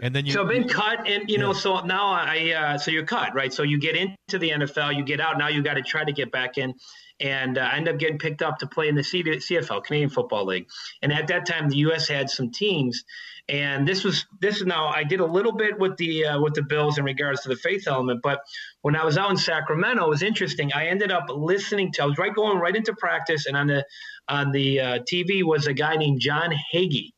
and 0.02 0.14
then 0.14 0.26
you. 0.26 0.32
So 0.32 0.42
I've 0.42 0.48
been 0.48 0.68
cut, 0.68 1.08
and 1.08 1.28
you 1.28 1.36
yeah. 1.36 1.40
know, 1.40 1.52
so 1.54 1.80
now 1.80 2.10
I 2.10 2.52
uh, 2.52 2.78
so 2.78 2.90
you're 2.90 3.06
cut, 3.06 3.34
right? 3.34 3.52
So 3.52 3.62
you 3.62 3.80
get 3.80 3.96
into 3.96 4.38
the 4.38 4.50
NFL, 4.50 4.94
you 4.94 5.02
get 5.02 5.20
out. 5.20 5.38
Now 5.38 5.48
you 5.48 5.62
got 5.62 5.74
to 5.74 5.82
try 5.82 6.04
to 6.04 6.12
get 6.12 6.30
back 6.30 6.58
in, 6.58 6.74
and 7.18 7.56
uh, 7.56 7.62
I 7.62 7.76
end 7.76 7.88
up 7.88 7.98
getting 7.98 8.18
picked 8.18 8.42
up 8.42 8.58
to 8.58 8.66
play 8.66 8.88
in 8.88 8.94
the 8.94 9.00
CFL, 9.00 9.84
Canadian 9.84 10.10
Football 10.10 10.44
League. 10.44 10.68
And 11.00 11.14
at 11.14 11.28
that 11.28 11.46
time, 11.46 11.70
the 11.70 11.76
U.S. 11.78 12.06
had 12.06 12.28
some 12.28 12.50
teams, 12.50 13.04
and 13.48 13.88
this 13.88 14.04
was 14.04 14.26
this 14.40 14.58
is 14.58 14.66
now 14.66 14.88
I 14.88 15.02
did 15.02 15.20
a 15.20 15.26
little 15.26 15.52
bit 15.52 15.78
with 15.78 15.96
the 15.96 16.26
uh, 16.26 16.40
with 16.40 16.52
the 16.52 16.62
Bills 16.62 16.98
in 16.98 17.04
regards 17.04 17.40
to 17.42 17.48
the 17.48 17.56
faith 17.56 17.88
element, 17.88 18.20
but 18.22 18.42
when 18.82 18.96
I 18.96 19.04
was 19.04 19.16
out 19.16 19.30
in 19.30 19.38
Sacramento, 19.38 20.04
it 20.04 20.08
was 20.10 20.22
interesting. 20.22 20.72
I 20.74 20.88
ended 20.88 21.10
up 21.10 21.24
listening 21.30 21.90
to 21.92 22.02
I 22.02 22.06
was 22.06 22.18
right 22.18 22.34
going 22.34 22.58
right 22.58 22.76
into 22.76 22.94
practice, 22.94 23.46
and 23.46 23.56
on 23.56 23.66
the 23.66 23.84
on 24.30 24.52
the 24.52 24.80
uh, 24.80 24.99
TV 25.00 25.42
was 25.42 25.66
a 25.66 25.75
guy 25.75 25.96
named 25.96 26.20
John 26.20 26.50
Hagee. 26.72 27.12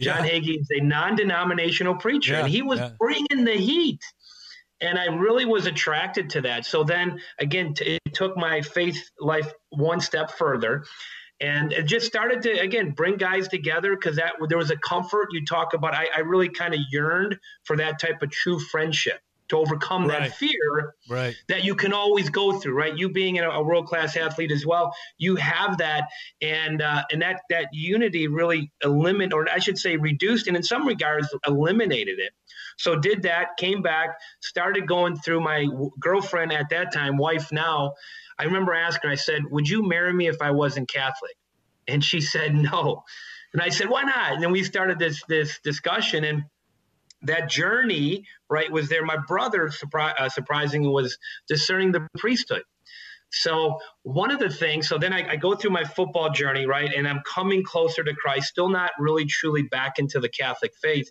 John 0.00 0.24
yeah. 0.24 0.30
Hagee 0.32 0.60
is 0.60 0.68
a 0.70 0.80
non-denominational 0.80 1.96
preacher, 1.96 2.32
yeah, 2.32 2.40
and 2.40 2.48
he 2.48 2.62
was 2.62 2.80
yeah. 2.80 2.90
bringing 2.98 3.44
the 3.44 3.56
heat. 3.56 4.00
And 4.80 4.98
I 4.98 5.06
really 5.06 5.44
was 5.44 5.66
attracted 5.66 6.30
to 6.30 6.40
that. 6.42 6.66
So 6.66 6.82
then, 6.82 7.20
again, 7.38 7.74
t- 7.74 8.00
it 8.04 8.14
took 8.14 8.36
my 8.36 8.60
faith 8.60 8.98
life 9.20 9.52
one 9.70 10.00
step 10.00 10.32
further 10.32 10.84
and 11.40 11.72
it 11.72 11.84
just 11.84 12.06
started 12.06 12.42
to 12.42 12.50
again 12.60 12.90
bring 12.90 13.16
guys 13.16 13.48
together 13.48 13.96
because 13.96 14.16
that 14.16 14.34
there 14.48 14.58
was 14.58 14.70
a 14.70 14.76
comfort 14.76 15.28
you 15.32 15.44
talk 15.44 15.74
about 15.74 15.94
i, 15.94 16.06
I 16.14 16.20
really 16.20 16.48
kind 16.48 16.74
of 16.74 16.80
yearned 16.90 17.36
for 17.64 17.76
that 17.76 17.98
type 17.98 18.22
of 18.22 18.30
true 18.30 18.60
friendship 18.60 19.20
to 19.48 19.58
overcome 19.58 20.06
right. 20.06 20.22
that 20.22 20.36
fear 20.36 20.94
right. 21.08 21.34
that 21.48 21.64
you 21.64 21.74
can 21.74 21.92
always 21.92 22.30
go 22.30 22.58
through 22.58 22.74
right 22.74 22.96
you 22.96 23.08
being 23.08 23.38
a, 23.38 23.62
world 23.62 23.86
class 23.86 24.16
athlete 24.16 24.50
as 24.50 24.64
well 24.66 24.94
you 25.18 25.36
have 25.36 25.78
that 25.78 26.08
and 26.40 26.82
uh, 26.82 27.02
and 27.12 27.22
that 27.22 27.40
that 27.50 27.68
unity 27.72 28.26
really 28.28 28.70
eliminated 28.82 29.32
or 29.32 29.46
i 29.50 29.58
should 29.58 29.78
say 29.78 29.96
reduced 29.96 30.46
and 30.46 30.56
in 30.56 30.62
some 30.62 30.86
regards 30.86 31.28
eliminated 31.46 32.18
it 32.18 32.32
so 32.76 32.96
did 32.96 33.22
that 33.22 33.56
came 33.56 33.82
back 33.82 34.16
started 34.40 34.86
going 34.86 35.16
through 35.16 35.40
my 35.40 35.66
girlfriend 36.00 36.52
at 36.52 36.68
that 36.70 36.92
time 36.92 37.16
wife 37.16 37.52
now 37.52 37.92
I 38.38 38.44
remember 38.44 38.74
asking 38.74 39.10
I 39.10 39.14
said, 39.14 39.42
Would 39.50 39.68
you 39.68 39.86
marry 39.86 40.12
me 40.12 40.28
if 40.28 40.40
I 40.42 40.50
wasn't 40.50 40.88
Catholic? 40.88 41.36
And 41.86 42.02
she 42.02 42.20
said, 42.20 42.54
No. 42.54 43.04
And 43.52 43.62
I 43.62 43.68
said, 43.68 43.88
Why 43.88 44.02
not? 44.02 44.32
And 44.34 44.42
then 44.42 44.52
we 44.52 44.64
started 44.64 44.98
this 44.98 45.22
this 45.28 45.58
discussion 45.60 46.24
and 46.24 46.44
that 47.24 47.50
journey, 47.50 48.24
right, 48.48 48.70
was 48.70 48.88
there. 48.88 49.04
My 49.04 49.16
brother, 49.16 49.68
surpri- 49.68 50.14
uh, 50.18 50.28
surprisingly, 50.28 50.88
was 50.88 51.18
discerning 51.48 51.92
the 51.92 52.06
priesthood. 52.18 52.62
So 53.30 53.80
one 54.04 54.30
of 54.30 54.38
the 54.38 54.48
things, 54.48 54.88
so 54.88 54.96
then 54.96 55.12
I, 55.12 55.32
I, 55.32 55.36
go 55.36 55.56
through 55.56 55.70
my 55.72 55.82
football 55.82 56.30
journey, 56.30 56.66
right, 56.66 56.92
and 56.94 57.06
I'm 57.08 57.20
coming 57.26 57.64
closer 57.64 58.04
to 58.04 58.14
Christ, 58.14 58.46
still 58.46 58.68
not 58.68 58.92
really 58.98 59.24
truly 59.24 59.62
back 59.62 59.98
into 59.98 60.20
the 60.20 60.28
Catholic 60.28 60.72
faith. 60.80 61.10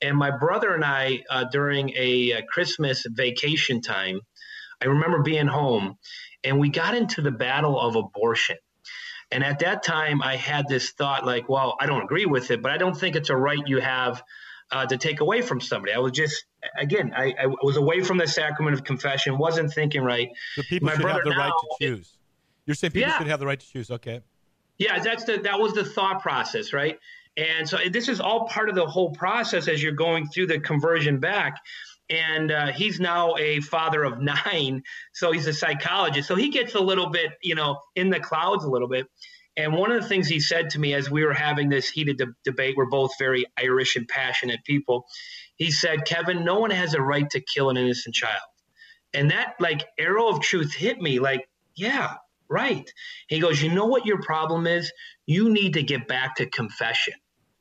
And 0.00 0.16
my 0.16 0.36
brother 0.36 0.74
and 0.74 0.84
I, 0.84 1.22
uh, 1.30 1.44
during 1.44 1.90
a, 1.90 2.32
a 2.32 2.42
Christmas 2.42 3.04
vacation 3.08 3.80
time, 3.80 4.20
I 4.82 4.86
remember 4.86 5.22
being 5.22 5.46
home, 5.46 5.98
and 6.42 6.58
we 6.58 6.68
got 6.68 6.96
into 6.96 7.22
the 7.22 7.30
battle 7.30 7.80
of 7.80 7.94
abortion. 7.94 8.56
And 9.30 9.44
at 9.44 9.60
that 9.60 9.84
time, 9.84 10.20
I 10.20 10.36
had 10.36 10.66
this 10.68 10.90
thought 10.90 11.24
like, 11.24 11.48
well, 11.48 11.76
I 11.80 11.86
don't 11.86 12.02
agree 12.02 12.26
with 12.26 12.50
it, 12.50 12.60
but 12.60 12.72
I 12.72 12.78
don't 12.78 12.96
think 12.96 13.14
it's 13.14 13.30
a 13.30 13.36
right 13.36 13.62
you 13.66 13.80
have 13.80 14.22
uh, 14.72 14.86
to 14.86 14.96
take 14.96 15.20
away 15.20 15.42
from 15.42 15.60
somebody. 15.60 15.92
I 15.92 15.98
was 15.98 16.12
just, 16.12 16.44
again, 16.76 17.12
I, 17.16 17.34
I, 17.38 17.46
was 17.62 17.76
away 17.76 18.02
from 18.02 18.18
the 18.18 18.26
sacrament 18.26 18.74
of 18.74 18.84
confession, 18.84 19.38
wasn't 19.38 19.72
thinking 19.72 20.02
right. 20.02 20.28
So 20.54 20.62
people 20.62 20.86
My 20.86 20.96
should 20.96 21.04
have 21.04 21.24
the 21.24 21.30
now, 21.30 21.38
right 21.38 21.52
to 21.52 21.86
choose. 21.86 22.16
You're 22.66 22.74
saying 22.74 22.92
people 22.92 23.10
yeah. 23.10 23.18
should 23.18 23.26
have 23.26 23.40
the 23.40 23.46
right 23.46 23.60
to 23.60 23.66
choose. 23.66 23.90
Okay. 23.90 24.20
Yeah, 24.78 24.98
that's 24.98 25.24
the 25.24 25.36
that 25.38 25.60
was 25.60 25.74
the 25.74 25.84
thought 25.84 26.22
process, 26.22 26.72
right? 26.72 26.98
And 27.36 27.68
so 27.68 27.78
this 27.90 28.08
is 28.08 28.20
all 28.20 28.46
part 28.48 28.68
of 28.68 28.74
the 28.74 28.86
whole 28.86 29.10
process 29.10 29.68
as 29.68 29.82
you're 29.82 29.92
going 29.92 30.26
through 30.28 30.48
the 30.48 30.58
conversion 30.58 31.18
back 31.18 31.56
and 32.10 32.50
uh, 32.52 32.66
he's 32.72 33.00
now 33.00 33.34
a 33.36 33.60
father 33.60 34.04
of 34.04 34.20
nine 34.46 34.82
so 35.12 35.32
he's 35.32 35.46
a 35.46 35.52
psychologist 35.52 36.28
so 36.28 36.34
he 36.34 36.50
gets 36.50 36.74
a 36.74 36.80
little 36.80 37.08
bit 37.08 37.32
you 37.42 37.54
know 37.54 37.80
in 37.96 38.10
the 38.10 38.20
clouds 38.20 38.64
a 38.64 38.68
little 38.68 38.88
bit 38.88 39.06
And 39.56 39.74
one 39.74 39.92
of 39.92 40.02
the 40.02 40.08
things 40.08 40.28
he 40.28 40.40
said 40.40 40.70
to 40.70 40.78
me 40.78 40.94
as 40.94 41.10
we 41.10 41.24
were 41.24 41.34
having 41.34 41.68
this 41.68 41.88
heated 41.88 42.16
de- 42.18 42.34
debate, 42.44 42.74
we're 42.76 42.86
both 42.86 43.18
very 43.18 43.44
Irish 43.58 43.96
and 43.96 44.08
passionate 44.08 44.64
people. 44.64 45.06
He 45.56 45.70
said, 45.70 46.06
Kevin, 46.06 46.44
no 46.44 46.58
one 46.58 46.70
has 46.70 46.94
a 46.94 47.02
right 47.02 47.28
to 47.30 47.40
kill 47.40 47.68
an 47.68 47.76
innocent 47.76 48.14
child. 48.14 48.40
And 49.12 49.30
that 49.30 49.54
like 49.60 49.86
arrow 49.98 50.28
of 50.28 50.40
truth 50.40 50.72
hit 50.72 51.00
me 51.00 51.18
like, 51.18 51.46
yeah, 51.74 52.14
right. 52.48 52.90
He 53.28 53.40
goes, 53.40 53.62
you 53.62 53.70
know 53.70 53.86
what 53.86 54.06
your 54.06 54.22
problem 54.22 54.66
is? 54.66 54.90
You 55.26 55.50
need 55.50 55.74
to 55.74 55.82
get 55.82 56.08
back 56.08 56.36
to 56.36 56.46
confession. 56.46 57.14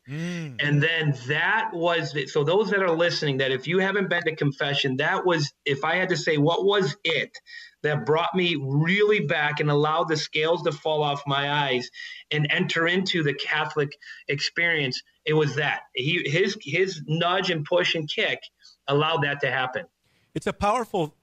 Mm. 0.10 0.56
And 0.60 0.82
then 0.82 1.16
that 1.28 1.72
was 1.74 2.16
so 2.32 2.44
those 2.44 2.72
that 2.72 2.82
are 2.82 2.96
listening 2.96 3.38
that 3.38 3.52
if 3.52 3.68
you 3.68 3.80
haven't 3.80 4.10
been 4.10 4.24
to 4.24 4.36
confession, 4.36 4.98
that 4.98 5.26
was 5.26 5.54
if 5.66 5.84
I 5.86 5.96
had 5.96 6.10
to 6.10 6.18
say 6.18 6.38
what 6.38 6.66
was 6.66 6.96
it 7.04 7.38
that 7.84 8.06
brought 8.06 8.34
me 8.36 8.56
really 8.60 9.22
back 9.22 9.60
and 9.60 9.70
allowed 9.70 10.08
the 10.08 10.18
scales 10.18 10.62
to 10.64 10.72
fall 10.72 11.04
off 11.04 11.24
my 11.26 11.52
eyes 11.52 11.90
and 12.30 12.48
enter 12.50 12.88
into 12.88 13.24
the 13.24 13.34
Catholic 13.34 13.92
experience, 14.28 15.02
it 15.26 15.34
was 15.34 15.56
that. 15.56 15.82
He 15.96 16.22
his 16.26 16.58
his 16.62 17.02
nudge 17.08 17.50
and 17.50 17.66
push 17.66 17.96
and 17.96 18.10
kick 18.10 18.40
allowed 18.88 19.24
that 19.24 19.42
to 19.42 19.52
happen. 19.52 19.86
It's 20.34 20.48
a 20.48 20.54
powerful 20.54 21.16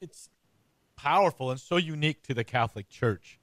it's 0.00 0.30
powerful 0.96 1.50
and 1.50 1.60
so 1.60 1.76
unique 1.76 2.22
to 2.24 2.34
the 2.34 2.44
Catholic 2.44 2.88
Church. 2.88 3.38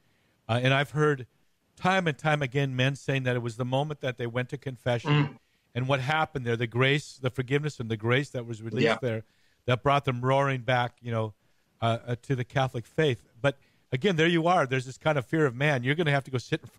Uh, 0.48 0.60
and 0.62 0.74
I've 0.74 0.92
heard 0.92 1.28
time 1.76 2.08
and 2.08 2.18
time 2.18 2.42
again 2.42 2.76
men 2.76 2.96
saying 2.96 3.24
that 3.24 3.36
it 3.36 3.42
was 3.42 3.58
the 3.58 3.66
moment 3.66 4.02
that 4.02 4.18
they 4.18 4.28
went 4.28 4.50
to 4.50 4.58
confession 4.58 5.12
mm. 5.12 5.38
and 5.76 5.88
what 5.88 6.00
happened 6.00 6.46
there, 6.46 6.56
the 6.56 6.68
grace, 6.68 7.20
the 7.22 7.30
forgiveness, 7.30 7.80
and 7.80 7.90
the 7.90 7.98
grace 7.98 8.30
that 8.30 8.46
was 8.46 8.62
released 8.62 8.86
yeah. 8.86 8.98
there 9.02 9.24
that 9.66 9.84
brought 9.84 10.06
them 10.06 10.22
roaring 10.22 10.62
back, 10.62 10.98
you 11.02 11.12
know, 11.12 11.34
uh, 11.82 11.98
uh, 12.08 12.16
to 12.24 12.36
the 12.36 12.44
Catholic 12.44 12.86
faith. 12.86 13.22
But 13.42 13.58
again, 13.92 14.16
there 14.16 14.28
you 14.28 14.48
are. 14.48 14.66
There's 14.66 14.86
this 14.86 14.98
kind 14.98 15.18
of 15.18 15.26
fear 15.26 15.46
of 15.46 15.56
man. 15.56 15.84
You're 15.84 15.96
going 15.96 16.06
to 16.06 16.12
have 16.12 16.24
to 16.26 16.32
go 16.32 16.38
sit 16.38 16.62
in 16.62 16.70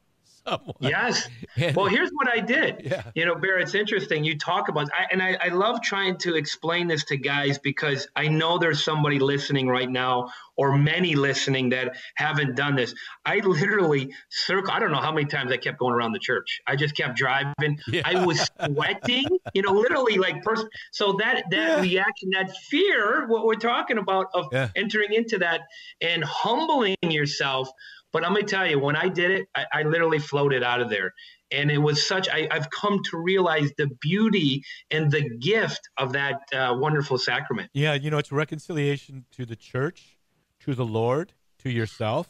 someone. 0.45 0.75
Yes. 0.81 1.29
And, 1.57 1.75
well, 1.75 1.87
here's 1.87 2.11
what 2.11 2.29
I 2.29 2.39
did. 2.39 2.83
Yeah. 2.85 3.03
You 3.17 3.27
know, 3.27 3.35
Bear, 3.35 3.59
it's 3.59 3.75
interesting. 3.75 4.23
You 4.23 4.39
talk 4.39 4.69
about, 4.69 4.89
I, 4.93 5.07
and 5.11 5.21
I, 5.21 5.37
I 5.41 5.49
love 5.49 5.83
trying 5.83 6.17
to 6.19 6.37
explain 6.37 6.87
this 6.87 7.05
to 7.07 7.17
guys 7.17 7.59
because 7.59 8.07
I 8.15 8.29
know 8.29 8.59
there's 8.59 8.85
somebody 8.85 9.19
listening 9.19 9.67
right 9.67 9.91
now 9.91 10.31
or 10.57 10.77
many 10.77 11.17
listening 11.17 11.71
that 11.71 11.97
haven't 12.15 12.55
done 12.55 12.77
this. 12.77 12.95
I 13.25 13.39
literally 13.39 14.15
circle, 14.29 14.73
I 14.73 14.79
don't 14.79 14.93
know 14.93 15.01
how 15.01 15.13
many 15.13 15.27
times 15.27 15.51
I 15.51 15.57
kept 15.57 15.79
going 15.79 15.95
around 15.95 16.13
the 16.13 16.19
church. 16.21 16.61
I 16.67 16.77
just 16.77 16.97
kept 16.97 17.17
driving. 17.17 17.81
Yeah. 17.89 18.03
I 18.05 18.25
was 18.25 18.49
sweating, 18.65 19.27
you 19.55 19.63
know, 19.63 19.73
literally 19.73 20.19
like 20.19 20.43
person. 20.43 20.69
So 20.93 21.15
that, 21.15 21.45
that 21.51 21.69
yeah. 21.69 21.81
reaction, 21.81 22.31
that 22.31 22.55
fear, 22.71 23.27
what 23.27 23.47
we're 23.47 23.55
talking 23.55 23.99
about 23.99 24.27
of 24.35 24.47
yeah. 24.53 24.69
entering 24.77 25.13
into 25.13 25.39
that 25.39 25.63
and 26.01 26.23
humbling 26.23 26.97
yourself 27.03 27.69
but 28.13 28.25
I'm 28.25 28.33
gonna 28.33 28.47
tell 28.47 28.67
you, 28.67 28.79
when 28.79 28.97
I 28.97 29.09
did 29.09 29.31
it, 29.31 29.49
I, 29.55 29.67
I 29.73 29.83
literally 29.83 30.19
floated 30.19 30.63
out 30.63 30.81
of 30.81 30.89
there, 30.91 31.13
and 31.51 31.71
it 31.71 31.79
was 31.79 32.07
such. 32.07 32.29
I, 32.29 32.49
have 32.51 32.71
come 32.71 33.03
to 33.11 33.19
realize 33.19 33.71
the 33.77 33.89
beauty 34.01 34.63
and 34.91 35.11
the 35.11 35.29
gift 35.39 35.89
of 35.97 36.13
that 36.13 36.41
uh, 36.53 36.75
wonderful 36.79 37.19
sacrament. 37.19 37.71
Yeah, 37.73 37.95
you 37.95 38.11
know, 38.11 38.19
it's 38.19 38.33
reconciliation 38.33 39.25
to 39.33 39.45
the 39.45 39.57
church, 39.57 40.19
to 40.61 40.75
the 40.75 40.85
Lord, 40.85 41.33
to 41.61 41.71
yourself. 41.71 42.29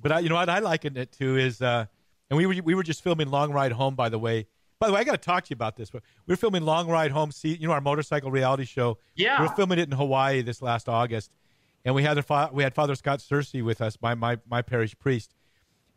But 0.00 0.12
I, 0.12 0.18
you 0.20 0.28
know 0.28 0.36
what 0.36 0.48
I 0.48 0.58
liken 0.60 0.96
it 0.96 1.12
to 1.12 1.36
is, 1.36 1.62
uh, 1.62 1.86
and 2.30 2.36
we 2.36 2.46
were 2.46 2.62
we 2.62 2.74
were 2.74 2.82
just 2.82 3.02
filming 3.02 3.30
Long 3.30 3.52
Ride 3.52 3.72
Home, 3.72 3.94
by 3.94 4.08
the 4.08 4.18
way. 4.18 4.46
By 4.78 4.86
the 4.86 4.92
way, 4.92 5.00
I 5.00 5.04
got 5.04 5.12
to 5.12 5.18
talk 5.18 5.44
to 5.44 5.50
you 5.50 5.54
about 5.54 5.76
this. 5.76 5.90
Were 5.92 6.36
filming 6.36 6.62
Long 6.62 6.88
Ride 6.88 7.10
Home. 7.10 7.32
See, 7.32 7.54
you 7.54 7.66
know 7.66 7.72
our 7.72 7.80
motorcycle 7.80 8.30
reality 8.30 8.64
show. 8.64 8.98
Yeah, 9.16 9.40
We're 9.40 9.54
filming 9.54 9.78
it 9.78 9.88
in 9.88 9.96
Hawaii 9.96 10.42
this 10.42 10.62
last 10.62 10.88
August, 10.88 11.32
and 11.84 11.94
we 11.94 12.02
had 12.02 12.22
we 12.52 12.62
had 12.62 12.74
Father 12.74 12.94
Scott 12.94 13.20
Searcy 13.20 13.64
with 13.64 13.80
us, 13.80 13.98
my 14.00 14.14
my 14.14 14.38
my 14.48 14.62
parish 14.62 14.98
priest. 14.98 15.34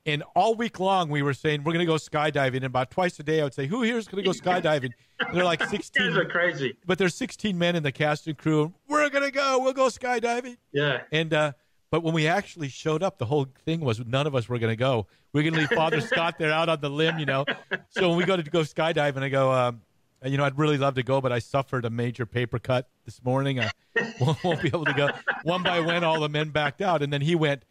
And 0.03 0.23
all 0.35 0.55
week 0.55 0.79
long, 0.79 1.09
we 1.09 1.21
were 1.21 1.33
saying 1.33 1.63
we're 1.63 1.73
going 1.73 1.85
to 1.85 1.91
go 1.91 1.97
skydiving. 1.97 2.55
And 2.57 2.65
about 2.65 2.89
twice 2.89 3.19
a 3.19 3.23
day, 3.23 3.39
I 3.39 3.43
would 3.43 3.53
say, 3.53 3.67
"Who 3.67 3.83
here 3.83 3.97
is 3.97 4.07
going 4.07 4.23
to 4.23 4.27
go 4.27 4.33
skydiving?" 4.33 4.91
And 5.19 5.37
they're 5.37 5.43
like 5.43 5.63
sixteen. 5.69 6.09
Guys 6.09 6.17
are 6.17 6.25
crazy. 6.25 6.75
But 6.87 6.97
there's 6.97 7.13
sixteen 7.13 7.57
men 7.57 7.75
in 7.75 7.83
the 7.83 7.91
cast 7.91 8.25
and 8.27 8.37
crew. 8.37 8.73
We're 8.87 9.09
going 9.09 9.25
to 9.25 9.31
go. 9.31 9.59
We'll 9.59 9.73
go 9.73 9.87
skydiving. 9.87 10.57
Yeah. 10.71 11.01
And 11.11 11.33
uh, 11.33 11.51
but 11.91 12.03
when 12.03 12.13
we 12.13 12.25
actually 12.25 12.69
showed 12.69 13.03
up, 13.03 13.17
the 13.17 13.25
whole 13.25 13.47
thing 13.65 13.81
was 13.81 13.99
none 13.99 14.25
of 14.25 14.33
us 14.33 14.47
were 14.47 14.57
going 14.57 14.71
to 14.71 14.77
go. 14.77 15.07
We 15.33 15.41
are 15.41 15.43
going 15.43 15.53
to 15.53 15.59
leave 15.59 15.69
Father 15.69 16.01
Scott 16.01 16.39
there 16.39 16.51
out 16.51 16.69
on 16.69 16.79
the 16.79 16.89
limb, 16.89 17.19
you 17.19 17.25
know. 17.25 17.45
So 17.89 18.07
when 18.07 18.17
we 18.17 18.23
go 18.23 18.37
to 18.37 18.43
go 18.43 18.61
skydiving, 18.61 19.21
I 19.21 19.29
go, 19.29 19.51
um, 19.51 19.81
you 20.23 20.37
know, 20.37 20.43
I'd 20.43 20.57
really 20.57 20.77
love 20.77 20.95
to 20.95 21.03
go, 21.03 21.19
but 21.19 21.31
I 21.31 21.39
suffered 21.39 21.85
a 21.85 21.89
major 21.89 22.25
paper 22.25 22.59
cut 22.59 22.87
this 23.05 23.23
morning. 23.23 23.59
I 23.59 23.71
won't, 24.19 24.43
won't 24.43 24.61
be 24.61 24.67
able 24.67 24.85
to 24.85 24.93
go. 24.93 25.09
One 25.43 25.63
by 25.63 25.79
one, 25.79 26.03
all 26.03 26.19
the 26.19 26.29
men 26.29 26.49
backed 26.49 26.81
out, 26.81 27.01
and 27.01 27.11
then 27.11 27.21
he 27.21 27.35
went, 27.35 27.63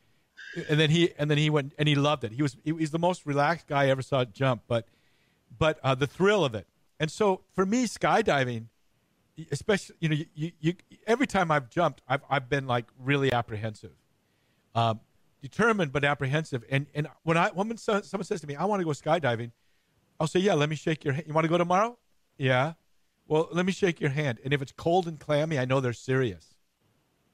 and 0.68 0.80
then 0.80 0.90
he 0.90 1.12
and 1.16 1.30
then 1.30 1.38
he 1.38 1.48
went, 1.48 1.74
and 1.78 1.88
he 1.88 1.94
loved 1.94 2.24
it. 2.24 2.32
He 2.32 2.42
was 2.42 2.56
he, 2.64 2.72
he's 2.74 2.90
the 2.90 2.98
most 2.98 3.24
relaxed 3.24 3.68
guy 3.68 3.84
I 3.84 3.88
ever 3.88 4.02
saw 4.02 4.24
jump, 4.24 4.62
but 4.66 4.88
but 5.56 5.78
uh, 5.82 5.94
the 5.94 6.06
thrill 6.06 6.44
of 6.44 6.54
it. 6.54 6.66
And 6.98 7.10
so 7.10 7.42
for 7.54 7.64
me, 7.64 7.84
skydiving, 7.84 8.66
especially 9.52 9.96
you 10.00 10.08
know, 10.08 10.16
you, 10.16 10.26
you, 10.34 10.52
you 10.60 10.74
every 11.06 11.28
time 11.28 11.52
I've 11.52 11.70
jumped, 11.70 12.02
I've 12.08 12.22
I've 12.28 12.48
been 12.48 12.66
like 12.66 12.86
really 12.98 13.32
apprehensive, 13.32 13.92
um, 14.74 15.00
determined 15.40 15.92
but 15.92 16.04
apprehensive. 16.04 16.64
And 16.68 16.86
and 16.94 17.06
when 17.22 17.36
I 17.36 17.50
when 17.50 17.76
someone 17.76 18.02
says 18.02 18.40
to 18.40 18.46
me, 18.48 18.56
I 18.56 18.64
want 18.64 18.80
to 18.80 18.84
go 18.84 18.90
skydiving, 18.90 19.52
I'll 20.18 20.26
say, 20.26 20.40
yeah, 20.40 20.54
let 20.54 20.68
me 20.68 20.74
shake 20.74 21.04
your 21.04 21.14
hand. 21.14 21.26
You 21.28 21.32
want 21.32 21.44
to 21.44 21.48
go 21.48 21.58
tomorrow? 21.58 21.96
Yeah. 22.40 22.72
Well, 23.28 23.48
let 23.52 23.66
me 23.66 23.72
shake 23.72 24.00
your 24.00 24.10
hand. 24.10 24.40
And 24.44 24.54
if 24.54 24.62
it's 24.62 24.72
cold 24.72 25.06
and 25.06 25.20
clammy, 25.20 25.58
I 25.58 25.66
know 25.66 25.80
they're 25.80 25.92
serious. 25.92 26.54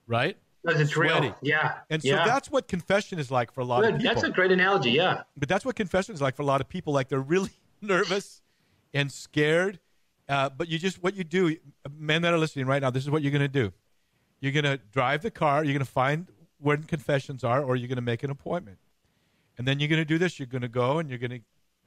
Right? 0.09 0.37
Because 0.63 0.81
it's 0.81 0.93
Sweaty. 0.93 1.29
real. 1.29 1.37
Yeah. 1.43 1.75
And 1.89 2.03
so 2.03 2.09
yeah. 2.09 2.25
that's 2.25 2.51
what 2.51 2.67
confession 2.67 3.21
is 3.21 3.31
like 3.31 3.53
for 3.53 3.61
a 3.61 3.65
lot 3.65 3.83
Good. 3.83 3.95
of 3.95 4.01
people. 4.01 4.15
That's 4.15 4.27
a 4.27 4.31
great 4.31 4.51
analogy. 4.51 4.91
Yeah. 4.91 5.23
But 5.37 5.49
that's 5.49 5.65
what 5.65 5.77
confession 5.77 6.15
is 6.15 6.21
like 6.21 6.35
for 6.35 6.43
a 6.43 6.45
lot 6.45 6.61
of 6.61 6.69
people. 6.69 6.93
Like 6.93 7.09
they're 7.09 7.21
really 7.21 7.51
nervous 7.81 8.43
and 8.93 9.11
scared. 9.11 9.79
Uh, 10.29 10.51
but 10.51 10.69
you 10.69 10.77
just, 10.77 11.01
what 11.05 11.15
you 11.15 11.23
do, 11.23 11.57
men 11.97 12.23
that 12.23 12.35
are 12.35 12.39
listening 12.39 12.67
right 12.67 12.83
now, 12.83 12.91
this 12.91 13.05
is 13.05 13.11
what 13.11 13.23
you're 13.23 13.31
going 13.31 13.41
to 13.41 13.49
do. 13.49 13.73
You're 14.41 14.53
going 14.53 14.65
to 14.65 14.79
drive 14.91 15.23
the 15.23 15.31
car. 15.31 15.63
You're 15.63 15.73
going 15.73 15.87
to 15.87 15.91
find 15.91 16.27
where 16.59 16.77
confessions 16.79 17.45
are, 17.45 17.63
or 17.63 17.77
you're 17.77 17.89
going 17.89 17.97
to 17.97 18.03
make 18.03 18.25
an 18.25 18.31
appointment. 18.31 18.79
And 19.57 19.69
then 19.69 19.79
you're 19.79 19.89
going 19.89 20.01
to 20.01 20.05
do 20.05 20.19
this. 20.19 20.41
You're 20.41 20.47
going 20.47 20.63
to 20.63 20.69
go 20.69 20.99
and 20.99 21.09
you're 21.09 21.21
going 21.21 21.31
to 21.31 21.41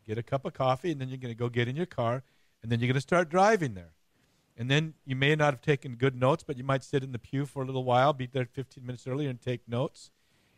get 0.08 0.18
a 0.18 0.24
cup 0.24 0.46
of 0.46 0.54
coffee, 0.54 0.90
and 0.92 1.02
then 1.02 1.10
you're 1.10 1.18
going 1.18 1.34
to 1.34 1.38
go 1.38 1.50
get 1.50 1.68
in 1.68 1.76
your 1.76 1.86
car 1.86 2.24
and 2.62 2.72
then 2.72 2.80
you're 2.80 2.88
going 2.88 2.96
to 2.96 3.02
start 3.02 3.30
driving 3.30 3.74
there. 3.74 3.94
And 4.58 4.70
then 4.70 4.96
you 5.06 5.16
may 5.16 5.36
not 5.36 5.54
have 5.54 5.62
taken 5.62 5.96
good 5.96 6.16
notes, 6.16 6.44
but 6.44 6.58
you 6.58 6.66
might 6.66 6.84
sit 6.84 7.04
in 7.04 7.14
the 7.14 7.20
pew 7.20 7.46
for 7.46 7.64
a 7.64 7.66
little 7.66 7.86
while, 7.86 8.12
be 8.12 8.26
there 8.26 8.46
15 8.46 8.86
minutes 8.86 9.08
earlier 9.08 9.30
and 9.30 9.40
take 9.40 9.68
notes. 9.70 10.12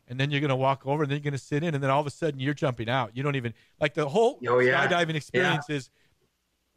And 0.07 0.19
then 0.19 0.31
you're 0.31 0.41
going 0.41 0.49
to 0.49 0.55
walk 0.55 0.87
over 0.87 1.03
and 1.03 1.11
then 1.11 1.17
you're 1.17 1.23
going 1.23 1.33
to 1.33 1.37
sit 1.37 1.63
in. 1.63 1.75
And 1.75 1.83
then 1.83 1.91
all 1.91 2.01
of 2.01 2.07
a 2.07 2.11
sudden 2.11 2.39
you're 2.39 2.55
jumping 2.55 2.89
out. 2.89 3.15
You 3.15 3.21
don't 3.21 3.35
even, 3.35 3.53
like 3.79 3.93
the 3.93 4.09
whole 4.09 4.39
oh, 4.47 4.59
yeah. 4.59 4.87
skydiving 4.87 5.13
experience 5.13 5.65
yeah. 5.69 5.75
is 5.75 5.91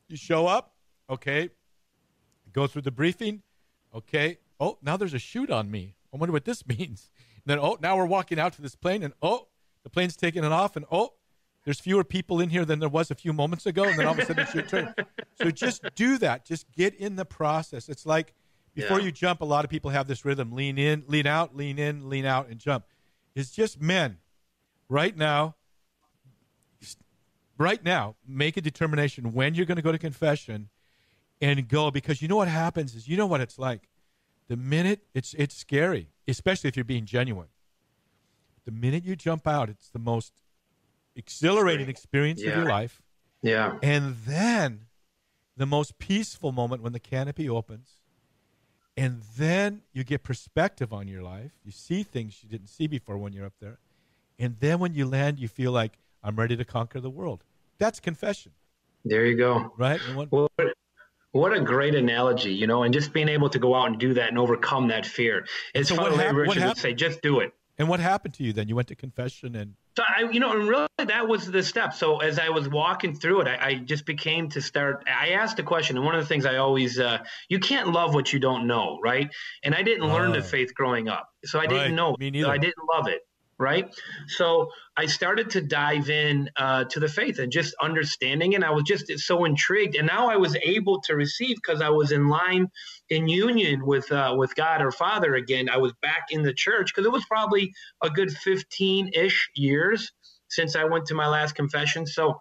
you 0.08 0.18
show 0.18 0.46
up, 0.46 0.74
okay, 1.08 1.48
go 2.52 2.66
through 2.66 2.82
the 2.82 2.90
briefing, 2.90 3.42
okay. 3.94 4.38
Oh, 4.60 4.78
now 4.82 4.98
there's 4.98 5.14
a 5.14 5.18
chute 5.18 5.50
on 5.50 5.70
me. 5.70 5.96
I 6.12 6.18
wonder 6.18 6.32
what 6.32 6.44
this 6.44 6.66
means. 6.78 7.10
And 7.36 7.44
then, 7.46 7.58
oh, 7.58 7.78
now 7.80 7.96
we're 7.96 8.04
walking 8.04 8.38
out 8.38 8.52
to 8.54 8.62
this 8.62 8.76
plane 8.76 9.02
and 9.02 9.14
oh, 9.22 9.48
the 9.82 9.90
plane's 9.90 10.16
taking 10.16 10.44
it 10.44 10.52
off 10.52 10.76
and 10.76 10.84
oh, 10.92 11.14
there's 11.64 11.80
fewer 11.80 12.04
people 12.04 12.40
in 12.40 12.50
here 12.50 12.64
than 12.64 12.78
there 12.78 12.88
was 12.88 13.10
a 13.10 13.14
few 13.14 13.32
moments 13.32 13.64
ago, 13.66 13.84
and 13.84 13.98
then 13.98 14.06
all 14.06 14.12
of 14.12 14.18
a 14.18 14.26
sudden 14.26 14.44
it's 14.44 14.54
your 14.54 14.64
turn. 14.64 14.94
So 15.40 15.50
just 15.50 15.82
do 15.94 16.18
that. 16.18 16.44
Just 16.44 16.70
get 16.72 16.94
in 16.94 17.16
the 17.16 17.24
process. 17.24 17.88
It's 17.88 18.04
like 18.06 18.34
before 18.74 18.98
yeah. 18.98 19.06
you 19.06 19.12
jump, 19.12 19.40
a 19.40 19.44
lot 19.44 19.64
of 19.64 19.70
people 19.70 19.90
have 19.90 20.06
this 20.06 20.24
rhythm: 20.24 20.52
lean 20.52 20.78
in, 20.78 21.04
lean 21.06 21.26
out, 21.26 21.56
lean 21.56 21.78
in, 21.78 22.08
lean 22.08 22.26
out, 22.26 22.48
and 22.48 22.58
jump. 22.58 22.84
It's 23.34 23.50
just 23.50 23.80
men. 23.80 24.18
Right 24.88 25.16
now, 25.16 25.56
right 27.58 27.82
now, 27.82 28.16
make 28.26 28.56
a 28.56 28.60
determination 28.60 29.32
when 29.32 29.54
you're 29.54 29.66
going 29.66 29.76
to 29.76 29.82
go 29.82 29.92
to 29.92 29.98
confession, 29.98 30.68
and 31.40 31.66
go 31.66 31.90
because 31.90 32.20
you 32.20 32.28
know 32.28 32.36
what 32.36 32.48
happens 32.48 32.94
is 32.94 33.08
you 33.08 33.16
know 33.16 33.26
what 33.26 33.40
it's 33.40 33.58
like. 33.58 33.88
The 34.48 34.56
minute 34.56 35.00
it's 35.14 35.34
it's 35.34 35.56
scary, 35.56 36.10
especially 36.28 36.68
if 36.68 36.76
you're 36.76 36.84
being 36.84 37.06
genuine. 37.06 37.48
The 38.66 38.70
minute 38.70 39.04
you 39.04 39.16
jump 39.16 39.46
out, 39.46 39.70
it's 39.70 39.88
the 39.88 39.98
most 39.98 40.32
exhilarating 41.16 41.88
experience 41.88 42.42
yeah. 42.42 42.50
of 42.50 42.56
your 42.58 42.68
life. 42.68 43.02
Yeah. 43.42 43.78
And 43.82 44.16
then 44.26 44.86
the 45.56 45.66
most 45.66 45.98
peaceful 45.98 46.52
moment 46.52 46.82
when 46.82 46.92
the 46.92 47.00
canopy 47.00 47.48
opens. 47.48 48.00
And 48.96 49.22
then 49.36 49.82
you 49.92 50.04
get 50.04 50.22
perspective 50.22 50.92
on 50.92 51.08
your 51.08 51.22
life. 51.22 51.52
You 51.64 51.72
see 51.72 52.04
things 52.04 52.38
you 52.42 52.48
didn't 52.48 52.68
see 52.68 52.86
before 52.86 53.18
when 53.18 53.32
you're 53.32 53.46
up 53.46 53.54
there. 53.60 53.78
And 54.38 54.56
then 54.60 54.78
when 54.78 54.94
you 54.94 55.06
land, 55.06 55.38
you 55.38 55.48
feel 55.48 55.72
like, 55.72 55.98
I'm 56.22 56.36
ready 56.36 56.56
to 56.56 56.64
conquer 56.64 57.00
the 57.00 57.10
world. 57.10 57.44
That's 57.78 58.00
confession. 58.00 58.52
There 59.04 59.26
you 59.26 59.36
go. 59.36 59.72
Right? 59.76 60.00
What, 60.14 60.50
what 61.32 61.52
a 61.52 61.60
great 61.60 61.94
analogy, 61.96 62.54
you 62.54 62.66
know, 62.66 62.84
and 62.84 62.94
just 62.94 63.12
being 63.12 63.28
able 63.28 63.50
to 63.50 63.58
go 63.58 63.74
out 63.74 63.88
and 63.88 63.98
do 63.98 64.14
that 64.14 64.28
and 64.28 64.38
overcome 64.38 64.88
that 64.88 65.04
fear. 65.04 65.46
It's 65.74 65.88
so 65.88 65.96
funny, 65.96 66.16
hap- 66.16 66.34
Richard 66.34 66.64
would 66.64 66.78
say, 66.78 66.94
just 66.94 67.20
do 67.20 67.40
it. 67.40 67.52
And 67.78 67.88
what 67.88 68.00
happened 68.00 68.34
to 68.34 68.44
you 68.44 68.52
then? 68.52 68.68
You 68.68 68.76
went 68.76 68.88
to 68.88 68.94
confession 68.94 69.56
and 69.56 69.74
so 69.96 70.02
I, 70.02 70.28
you 70.30 70.40
know, 70.40 70.52
and 70.52 70.68
really 70.68 70.88
that 70.98 71.28
was 71.28 71.48
the 71.48 71.62
step. 71.62 71.94
So 71.94 72.18
as 72.18 72.40
I 72.40 72.48
was 72.48 72.68
walking 72.68 73.14
through 73.14 73.42
it, 73.42 73.46
I, 73.46 73.66
I 73.66 73.74
just 73.76 74.06
became 74.06 74.48
to 74.50 74.60
start. 74.60 75.04
I 75.06 75.30
asked 75.30 75.58
a 75.60 75.62
question, 75.62 75.96
and 75.96 76.04
one 76.04 76.16
of 76.16 76.20
the 76.20 76.26
things 76.26 76.46
I 76.46 76.56
always, 76.56 76.98
uh, 76.98 77.18
you 77.48 77.60
can't 77.60 77.92
love 77.92 78.12
what 78.12 78.32
you 78.32 78.40
don't 78.40 78.66
know, 78.66 78.98
right? 79.02 79.32
And 79.62 79.72
I 79.72 79.82
didn't 79.82 80.08
learn 80.08 80.32
the 80.32 80.42
faith 80.42 80.74
growing 80.74 81.08
up, 81.08 81.28
so 81.44 81.60
I 81.60 81.66
didn't 81.66 81.94
know. 81.94 82.16
Me 82.18 82.30
neither. 82.30 82.46
So 82.46 82.50
I 82.50 82.58
didn't 82.58 82.84
love 82.92 83.06
it. 83.06 83.20
Right? 83.58 83.94
So 84.28 84.70
I 84.96 85.06
started 85.06 85.50
to 85.50 85.60
dive 85.60 86.10
in 86.10 86.50
uh, 86.56 86.84
to 86.84 87.00
the 87.00 87.08
faith 87.08 87.38
and 87.38 87.52
just 87.52 87.74
understanding, 87.80 88.54
and 88.54 88.64
I 88.64 88.70
was 88.70 88.84
just 88.84 89.10
so 89.20 89.44
intrigued. 89.44 89.96
And 89.96 90.06
now 90.06 90.28
I 90.28 90.36
was 90.36 90.56
able 90.62 91.00
to 91.02 91.14
receive 91.14 91.56
because 91.56 91.80
I 91.80 91.90
was 91.90 92.12
in 92.12 92.28
line 92.28 92.68
in 93.08 93.28
union 93.28 93.84
with 93.84 94.10
uh, 94.10 94.34
with 94.36 94.54
God 94.54 94.82
or 94.82 94.90
Father 94.90 95.34
again. 95.34 95.68
I 95.68 95.78
was 95.78 95.92
back 96.02 96.26
in 96.30 96.42
the 96.42 96.54
church 96.54 96.92
because 96.94 97.06
it 97.06 97.12
was 97.12 97.24
probably 97.26 97.72
a 98.02 98.10
good 98.10 98.30
fifteen 98.30 99.10
ish 99.14 99.50
years 99.54 100.12
since 100.48 100.76
I 100.76 100.84
went 100.84 101.06
to 101.06 101.14
my 101.14 101.28
last 101.28 101.54
confession. 101.54 102.06
So 102.06 102.40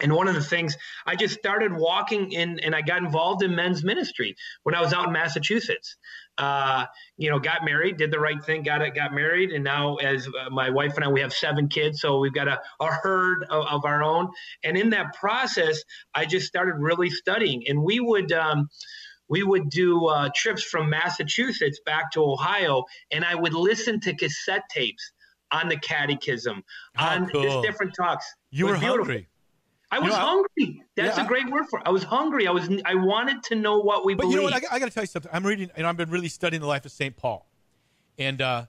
and 0.00 0.12
one 0.12 0.28
of 0.28 0.34
the 0.34 0.42
things 0.42 0.76
I 1.06 1.14
just 1.14 1.38
started 1.38 1.72
walking 1.72 2.32
in, 2.32 2.58
and 2.60 2.74
I 2.74 2.82
got 2.82 2.98
involved 2.98 3.42
in 3.42 3.54
men's 3.54 3.84
ministry 3.84 4.34
when 4.64 4.74
I 4.74 4.80
was 4.80 4.92
out 4.92 5.06
in 5.06 5.12
Massachusetts. 5.12 5.96
Uh, 6.36 6.84
you 7.16 7.30
know, 7.30 7.38
got 7.38 7.64
married, 7.64 7.96
did 7.96 8.10
the 8.10 8.18
right 8.18 8.44
thing, 8.44 8.62
got 8.62 8.82
it, 8.82 8.94
got 8.94 9.14
married, 9.14 9.50
and 9.50 9.62
now 9.62 9.96
as 9.96 10.26
uh, 10.26 10.50
my 10.50 10.68
wife 10.68 10.96
and 10.96 11.04
I, 11.04 11.08
we 11.08 11.20
have 11.20 11.32
seven 11.32 11.68
kids, 11.68 12.00
so 12.00 12.18
we've 12.18 12.34
got 12.34 12.48
a, 12.48 12.60
a 12.80 12.86
herd 12.86 13.44
of, 13.50 13.66
of, 13.66 13.84
our 13.84 14.02
own. 14.02 14.28
And 14.64 14.76
in 14.76 14.90
that 14.90 15.14
process, 15.14 15.84
I 16.12 16.24
just 16.24 16.46
started 16.46 16.74
really 16.78 17.10
studying, 17.10 17.68
and 17.68 17.82
we 17.82 18.00
would. 18.00 18.32
Um, 18.32 18.68
we 19.26 19.42
would 19.42 19.70
do 19.70 20.04
uh, 20.06 20.28
trips 20.34 20.62
from 20.62 20.90
Massachusetts 20.90 21.80
back 21.86 22.10
to 22.12 22.22
Ohio, 22.22 22.84
and 23.10 23.24
I 23.24 23.34
would 23.34 23.54
listen 23.54 23.98
to 24.00 24.14
cassette 24.14 24.64
tapes 24.70 25.12
on 25.50 25.68
the 25.68 25.78
catechism, 25.78 26.62
on 26.98 27.28
cool. 27.30 27.62
different 27.62 27.94
talks. 27.94 28.26
You 28.50 28.66
were 28.66 28.72
beautiful. 28.78 28.98
hungry. 28.98 29.28
I 29.94 29.98
was 30.00 30.06
you 30.06 30.12
know, 30.12 30.18
hungry. 30.18 30.82
That's 30.96 31.16
yeah, 31.16 31.24
a 31.24 31.28
great 31.28 31.48
word 31.48 31.66
for 31.70 31.78
it. 31.78 31.82
I 31.86 31.90
was 31.90 32.02
hungry. 32.02 32.48
I 32.48 32.50
was. 32.50 32.68
I 32.84 32.96
wanted 32.96 33.44
to 33.44 33.54
know 33.54 33.78
what 33.78 34.04
we. 34.04 34.14
But 34.14 34.26
you 34.26 34.36
know 34.36 34.42
what? 34.42 34.52
I, 34.52 34.60
I 34.72 34.78
got 34.80 34.86
to 34.86 34.90
tell 34.90 35.04
you 35.04 35.08
something. 35.08 35.30
I'm 35.32 35.46
reading, 35.46 35.70
and 35.76 35.86
I've 35.86 35.96
been 35.96 36.10
really 36.10 36.28
studying 36.28 36.60
the 36.60 36.66
life 36.66 36.84
of 36.84 36.90
Saint 36.90 37.16
Paul, 37.16 37.46
and 38.18 38.42
uh, 38.42 38.66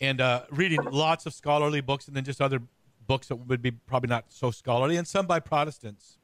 and 0.00 0.20
uh, 0.20 0.42
reading 0.50 0.80
lots 0.84 1.26
of 1.26 1.34
scholarly 1.34 1.80
books, 1.80 2.06
and 2.06 2.16
then 2.16 2.24
just 2.24 2.40
other 2.40 2.62
books 3.08 3.26
that 3.28 3.36
would 3.36 3.60
be 3.60 3.72
probably 3.72 4.08
not 4.08 4.26
so 4.28 4.52
scholarly, 4.52 4.96
and 4.96 5.08
some 5.08 5.26
by 5.26 5.40
Protestants. 5.40 6.18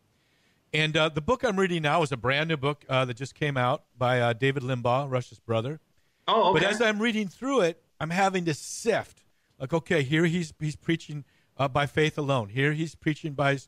And 0.72 0.96
uh, 0.96 1.09
the 1.09 1.20
book 1.20 1.42
I'm 1.42 1.59
reading 1.59 1.82
now 1.82 2.02
is 2.02 2.12
a 2.12 2.16
brand 2.16 2.48
new 2.48 2.56
book 2.56 2.85
uh, 2.88 3.04
that 3.04 3.16
just 3.16 3.35
came 3.35 3.56
out 3.56 3.82
by 3.98 4.20
uh, 4.20 4.32
David 4.32 4.62
Limbaugh, 4.62 5.11
Rush's 5.11 5.40
brother. 5.40 5.80
Oh, 6.28 6.50
okay. 6.50 6.61
But 6.61 6.70
as 6.70 6.80
I'm 6.80 7.00
reading 7.00 7.26
through 7.26 7.62
it, 7.62 7.82
I'm 7.98 8.11
having 8.11 8.44
to 8.44 8.54
sift. 8.54 9.24
Like, 9.59 9.72
okay, 9.72 10.04
here 10.04 10.26
he's 10.26 10.52
he's 10.61 10.76
preaching 10.76 11.24
uh, 11.56 11.66
by 11.66 11.87
faith 11.87 12.16
alone. 12.16 12.50
Here 12.50 12.72
he's 12.72 12.94
preaching 12.94 13.32
by 13.32 13.59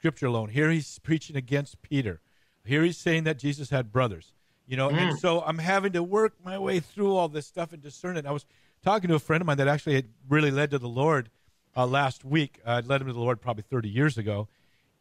scripture 0.00 0.26
alone. 0.26 0.48
Here 0.48 0.70
he's 0.70 0.98
preaching 1.00 1.36
against 1.36 1.82
Peter. 1.82 2.22
Here 2.64 2.82
he's 2.82 2.96
saying 2.96 3.24
that 3.24 3.38
Jesus 3.38 3.68
had 3.68 3.92
brothers. 3.92 4.32
You 4.66 4.78
know, 4.78 4.88
mm. 4.88 4.96
and 4.96 5.18
so 5.18 5.42
I'm 5.42 5.58
having 5.58 5.92
to 5.92 6.02
work 6.02 6.34
my 6.42 6.58
way 6.58 6.80
through 6.80 7.14
all 7.14 7.28
this 7.28 7.46
stuff 7.46 7.74
and 7.74 7.82
discern 7.82 8.16
it. 8.16 8.24
I 8.24 8.30
was 8.30 8.46
talking 8.82 9.08
to 9.08 9.14
a 9.14 9.18
friend 9.18 9.42
of 9.42 9.46
mine 9.46 9.58
that 9.58 9.68
actually 9.68 9.96
had 9.96 10.08
really 10.26 10.50
led 10.50 10.70
to 10.70 10.78
the 10.78 10.88
Lord 10.88 11.28
uh, 11.76 11.86
last 11.86 12.24
week. 12.24 12.60
I 12.64 12.80
led 12.80 13.02
him 13.02 13.08
to 13.08 13.12
the 13.12 13.20
Lord 13.20 13.42
probably 13.42 13.64
30 13.68 13.90
years 13.90 14.16
ago. 14.16 14.48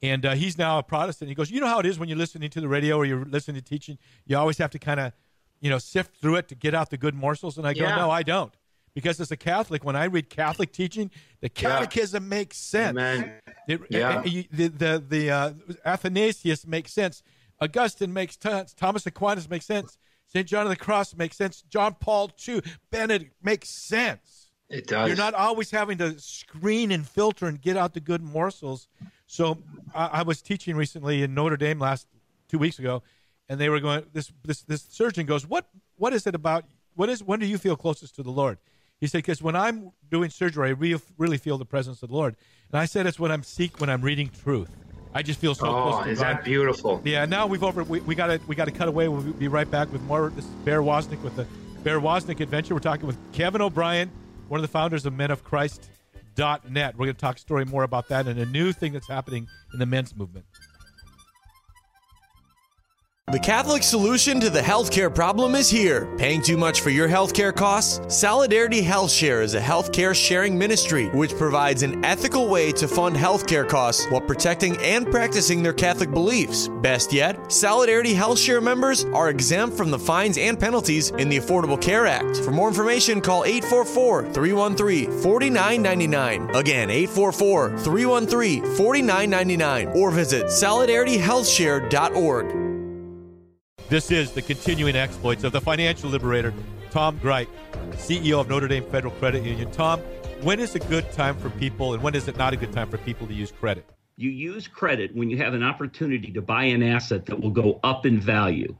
And 0.01 0.25
uh, 0.25 0.33
he's 0.33 0.57
now 0.57 0.79
a 0.79 0.83
Protestant. 0.83 1.29
He 1.29 1.35
goes, 1.35 1.49
You 1.49 1.61
know 1.61 1.67
how 1.67 1.79
it 1.79 1.85
is 1.85 1.97
when 1.97 2.09
you're 2.09 2.17
listening 2.17 2.49
to 2.49 2.61
the 2.61 2.67
radio 2.67 2.97
or 2.97 3.05
you're 3.05 3.23
listening 3.23 3.61
to 3.61 3.63
teaching? 3.63 3.97
You 4.25 4.37
always 4.37 4.57
have 4.57 4.71
to 4.71 4.79
kind 4.79 4.99
of, 4.99 5.13
you 5.61 5.69
know, 5.69 5.77
sift 5.77 6.15
through 6.19 6.35
it 6.35 6.49
to 6.49 6.55
get 6.55 6.73
out 6.73 6.89
the 6.89 6.97
good 6.97 7.15
morsels. 7.15 7.57
And 7.57 7.65
I 7.65 7.73
go, 7.73 7.83
yeah. 7.83 7.95
No, 7.95 8.11
I 8.11 8.23
don't 8.23 8.53
because 8.93 9.19
as 9.19 9.31
a 9.31 9.37
Catholic, 9.37 9.83
when 9.83 9.95
I 9.95 10.05
read 10.05 10.29
Catholic 10.29 10.71
teaching, 10.71 11.11
the 11.41 11.49
Catechism 11.49 12.23
yeah. 12.23 12.29
makes 12.29 12.57
sense. 12.57 12.97
Amen. 12.97 13.33
It, 13.67 13.81
yeah. 13.89 14.21
the 14.21 14.67
the, 14.67 15.03
the 15.07 15.31
uh, 15.31 15.53
Athanasius 15.85 16.65
makes 16.65 16.93
sense. 16.93 17.23
Augustine 17.61 18.13
makes 18.13 18.37
sense. 18.39 18.73
Thomas 18.73 19.05
Aquinas 19.05 19.49
makes 19.49 19.65
sense. 19.65 19.97
St. 20.27 20.47
John 20.47 20.63
of 20.63 20.69
the 20.69 20.75
Cross 20.75 21.15
makes 21.15 21.35
sense. 21.35 21.63
John 21.69 21.95
Paul 21.99 22.31
II, 22.47 22.61
Benedict 22.91 23.33
makes 23.41 23.69
sense. 23.69 24.51
It 24.69 24.85
does. 24.85 25.07
You're 25.07 25.17
not 25.17 25.33
always 25.33 25.71
having 25.71 25.97
to 25.97 26.19
screen 26.19 26.91
and 26.91 27.07
filter 27.07 27.47
and 27.47 27.59
get 27.59 27.75
out 27.75 27.93
the 27.93 27.99
good 27.99 28.21
morsels. 28.21 28.87
So 29.25 29.57
I, 29.95 30.05
I 30.05 30.21
was 30.21 30.41
teaching 30.41 30.75
recently 30.75 31.23
in 31.23 31.33
Notre 31.33 31.57
Dame 31.57 31.79
last 31.79 32.07
two 32.47 32.59
weeks 32.59 32.77
ago, 32.77 33.01
and 33.47 33.59
they 33.59 33.69
were 33.69 33.79
going. 33.79 34.05
This 34.13 34.31
this 34.43 34.61
this 34.61 34.83
surgeon 34.83 35.25
goes, 35.25 35.47
"What 35.47 35.67
what 35.97 36.13
is 36.13 36.27
it 36.27 36.35
about? 36.35 36.65
What 36.95 37.09
is 37.09 37.23
when 37.23 37.39
do 37.39 37.47
you 37.47 37.57
feel 37.57 37.75
closest 37.75 38.15
to 38.17 38.23
the 38.23 38.31
Lord?" 38.31 38.59
He 38.99 39.07
said, 39.07 39.19
because 39.19 39.41
when 39.41 39.55
I'm 39.55 39.91
doing 40.11 40.29
surgery, 40.29 40.69
I 40.69 40.71
re- 40.71 40.99
really 41.17 41.37
feel 41.37 41.57
the 41.57 41.65
presence 41.65 42.03
of 42.03 42.09
the 42.09 42.15
Lord. 42.15 42.35
And 42.71 42.79
I 42.79 42.85
said, 42.85 43.07
it's 43.07 43.19
when 43.19 43.31
I'm 43.31 43.43
seek 43.43 43.79
when 43.79 43.89
I'm 43.89 44.01
reading 44.01 44.29
truth. 44.43 44.69
I 45.13 45.23
just 45.23 45.39
feel 45.39 45.55
so 45.55 45.67
oh, 45.67 45.81
close 45.83 46.03
to 46.03 46.09
is 46.11 46.19
God. 46.19 46.37
that 46.37 46.43
beautiful? 46.43 47.01
Yeah. 47.03 47.25
Now 47.25 47.47
we've 47.47 47.63
over. 47.63 47.83
We, 47.83 47.99
we 48.01 48.13
got 48.13 48.27
to 48.27 48.39
we 48.45 48.55
got 48.55 48.65
to 48.65 48.71
cut 48.71 48.87
away. 48.87 49.07
We'll 49.07 49.21
be 49.21 49.47
right 49.47 49.69
back 49.69 49.91
with 49.91 50.03
more. 50.03 50.31
This 50.35 50.45
is 50.45 50.51
Bear 50.65 50.81
Woznick 50.81 51.21
with 51.23 51.35
the 51.35 51.47
Bear 51.83 51.99
Woznick 51.99 52.41
Adventure. 52.41 52.75
We're 52.75 52.81
talking 52.81 53.07
with 53.07 53.17
Kevin 53.33 53.61
O'Brien, 53.61 54.11
one 54.49 54.59
of 54.59 54.61
the 54.61 54.67
founders 54.71 55.05
of 55.05 55.13
Men 55.13 55.31
of 55.31 55.43
Christ.net. 55.43 56.95
We're 56.95 57.05
going 57.05 57.15
to 57.15 57.19
talk 57.19 57.39
story 57.39 57.65
more 57.65 57.83
about 57.83 58.09
that 58.09 58.27
and 58.27 58.39
a 58.39 58.45
new 58.45 58.71
thing 58.71 58.93
that's 58.93 59.07
happening 59.07 59.47
in 59.73 59.79
the 59.79 59.85
men's 59.87 60.15
movement. 60.15 60.45
The 63.31 63.39
Catholic 63.39 63.83
solution 63.83 64.39
to 64.39 64.49
the 64.49 64.59
healthcare 64.59 65.13
problem 65.13 65.53
is 65.53 65.69
here. 65.69 66.07
Paying 66.17 66.41
too 66.41 66.57
much 66.57 66.81
for 66.81 66.89
your 66.89 67.07
healthcare 67.07 67.55
costs? 67.55 68.01
Solidarity 68.07 68.81
Health 68.81 69.11
Share 69.11 69.43
is 69.43 69.53
a 69.53 69.61
healthcare 69.61 70.15
sharing 70.15 70.57
ministry 70.57 71.09
which 71.09 71.37
provides 71.37 71.83
an 71.83 72.03
ethical 72.03 72.47
way 72.47 72.71
to 72.71 72.87
fund 72.87 73.15
healthcare 73.15 73.69
costs 73.69 74.07
while 74.09 74.19
protecting 74.19 74.77
and 74.77 75.05
practicing 75.11 75.61
their 75.61 75.73
Catholic 75.73 76.09
beliefs. 76.09 76.69
Best 76.81 77.13
yet, 77.13 77.51
Solidarity 77.51 78.15
Health 78.15 78.39
Share 78.39 78.61
members 78.61 79.05
are 79.05 79.29
exempt 79.29 79.77
from 79.77 79.91
the 79.91 79.99
fines 79.99 80.39
and 80.39 80.59
penalties 80.59 81.11
in 81.11 81.29
the 81.29 81.37
Affordable 81.37 81.79
Care 81.79 82.07
Act. 82.07 82.37
For 82.37 82.49
more 82.49 82.69
information, 82.69 83.21
call 83.21 83.45
844 83.45 84.33
313 84.33 85.11
4999. 85.21 86.55
Again, 86.55 86.89
844 86.89 87.77
313 87.77 88.75
4999 88.75 89.87
or 89.89 90.09
visit 90.09 90.45
solidarityhealthshare.org. 90.45 92.68
This 93.89 94.11
is 94.11 94.29
the 94.29 94.43
continuing 94.43 94.95
exploits 94.95 95.43
of 95.43 95.51
the 95.51 95.59
financial 95.59 96.11
liberator, 96.11 96.53
Tom 96.91 97.19
Gryp, 97.19 97.47
CEO 97.93 98.39
of 98.39 98.47
Notre 98.47 98.67
Dame 98.67 98.85
Federal 98.85 99.11
Credit 99.13 99.43
Union. 99.43 99.71
Tom, 99.71 99.99
when 100.43 100.59
is 100.59 100.75
a 100.75 100.79
good 100.79 101.11
time 101.11 101.35
for 101.35 101.49
people 101.49 101.95
and 101.95 102.03
when 102.03 102.13
is 102.13 102.27
it 102.27 102.37
not 102.37 102.53
a 102.53 102.55
good 102.55 102.71
time 102.71 102.87
for 102.87 102.99
people 102.99 103.25
to 103.25 103.33
use 103.33 103.51
credit? 103.51 103.89
You 104.15 104.29
use 104.29 104.67
credit 104.67 105.15
when 105.15 105.31
you 105.31 105.37
have 105.37 105.55
an 105.55 105.63
opportunity 105.63 106.31
to 106.31 106.39
buy 106.39 106.65
an 106.65 106.83
asset 106.83 107.25
that 107.25 107.39
will 107.39 107.49
go 107.49 107.79
up 107.83 108.05
in 108.05 108.19
value. 108.19 108.75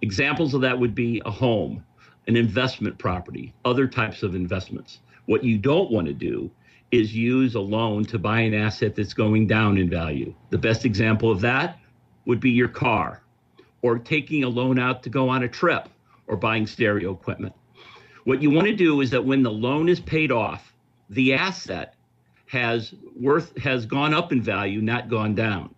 Examples 0.00 0.54
of 0.54 0.60
that 0.60 0.78
would 0.78 0.94
be 0.94 1.20
a 1.26 1.30
home, 1.30 1.84
an 2.28 2.36
investment 2.36 2.96
property, 2.98 3.52
other 3.64 3.88
types 3.88 4.22
of 4.22 4.36
investments. 4.36 5.00
What 5.26 5.42
you 5.42 5.58
don't 5.58 5.90
want 5.90 6.06
to 6.06 6.12
do 6.12 6.48
is 6.92 7.16
use 7.16 7.56
a 7.56 7.60
loan 7.60 8.04
to 8.04 8.16
buy 8.16 8.38
an 8.38 8.54
asset 8.54 8.94
that's 8.94 9.12
going 9.12 9.48
down 9.48 9.76
in 9.76 9.90
value. 9.90 10.32
The 10.50 10.58
best 10.58 10.84
example 10.84 11.32
of 11.32 11.40
that 11.40 11.78
would 12.26 12.38
be 12.38 12.50
your 12.50 12.68
car 12.68 13.22
or 13.82 13.98
taking 13.98 14.44
a 14.44 14.48
loan 14.48 14.78
out 14.78 15.02
to 15.02 15.10
go 15.10 15.28
on 15.28 15.42
a 15.42 15.48
trip 15.48 15.88
or 16.26 16.36
buying 16.36 16.66
stereo 16.66 17.12
equipment. 17.12 17.52
What 18.24 18.40
you 18.40 18.50
want 18.50 18.68
to 18.68 18.76
do 18.76 19.00
is 19.00 19.10
that 19.10 19.24
when 19.24 19.42
the 19.42 19.50
loan 19.50 19.88
is 19.88 20.00
paid 20.00 20.30
off, 20.30 20.72
the 21.10 21.34
asset 21.34 21.94
has 22.46 22.94
worth 23.18 23.56
has 23.58 23.86
gone 23.86 24.14
up 24.14 24.30
in 24.32 24.40
value, 24.40 24.80
not 24.80 25.08
gone 25.08 25.34
down. 25.34 25.74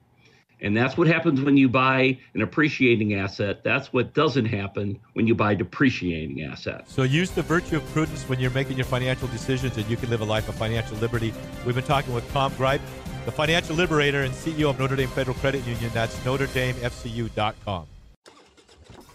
And 0.60 0.76
that's 0.76 0.96
what 0.96 1.06
happens 1.06 1.40
when 1.42 1.56
you 1.56 1.68
buy 1.68 2.18
an 2.34 2.42
appreciating 2.42 3.14
asset. 3.14 3.62
That's 3.62 3.92
what 3.92 4.14
doesn't 4.14 4.46
happen 4.46 4.98
when 5.12 5.26
you 5.26 5.34
buy 5.34 5.54
depreciating 5.54 6.42
assets. 6.42 6.92
So 6.92 7.02
use 7.02 7.30
the 7.30 7.42
virtue 7.42 7.76
of 7.76 7.86
prudence 7.92 8.22
when 8.28 8.40
you're 8.40 8.50
making 8.50 8.76
your 8.76 8.86
financial 8.86 9.28
decisions 9.28 9.76
and 9.76 9.86
you 9.90 9.96
can 9.96 10.08
live 10.08 10.22
a 10.22 10.24
life 10.24 10.48
of 10.48 10.54
financial 10.54 10.96
liberty. 10.98 11.34
We've 11.66 11.74
been 11.74 11.84
talking 11.84 12.14
with 12.14 12.30
Tom 12.32 12.52
Gryp, 12.52 12.80
the 13.26 13.32
financial 13.32 13.76
liberator 13.76 14.22
and 14.22 14.32
CEO 14.32 14.70
of 14.70 14.78
Notre 14.78 14.96
Dame 14.96 15.08
Federal 15.08 15.36
Credit 15.36 15.64
Union. 15.66 15.90
That's 15.92 16.16
NotreDameFCU.com. 16.20 17.86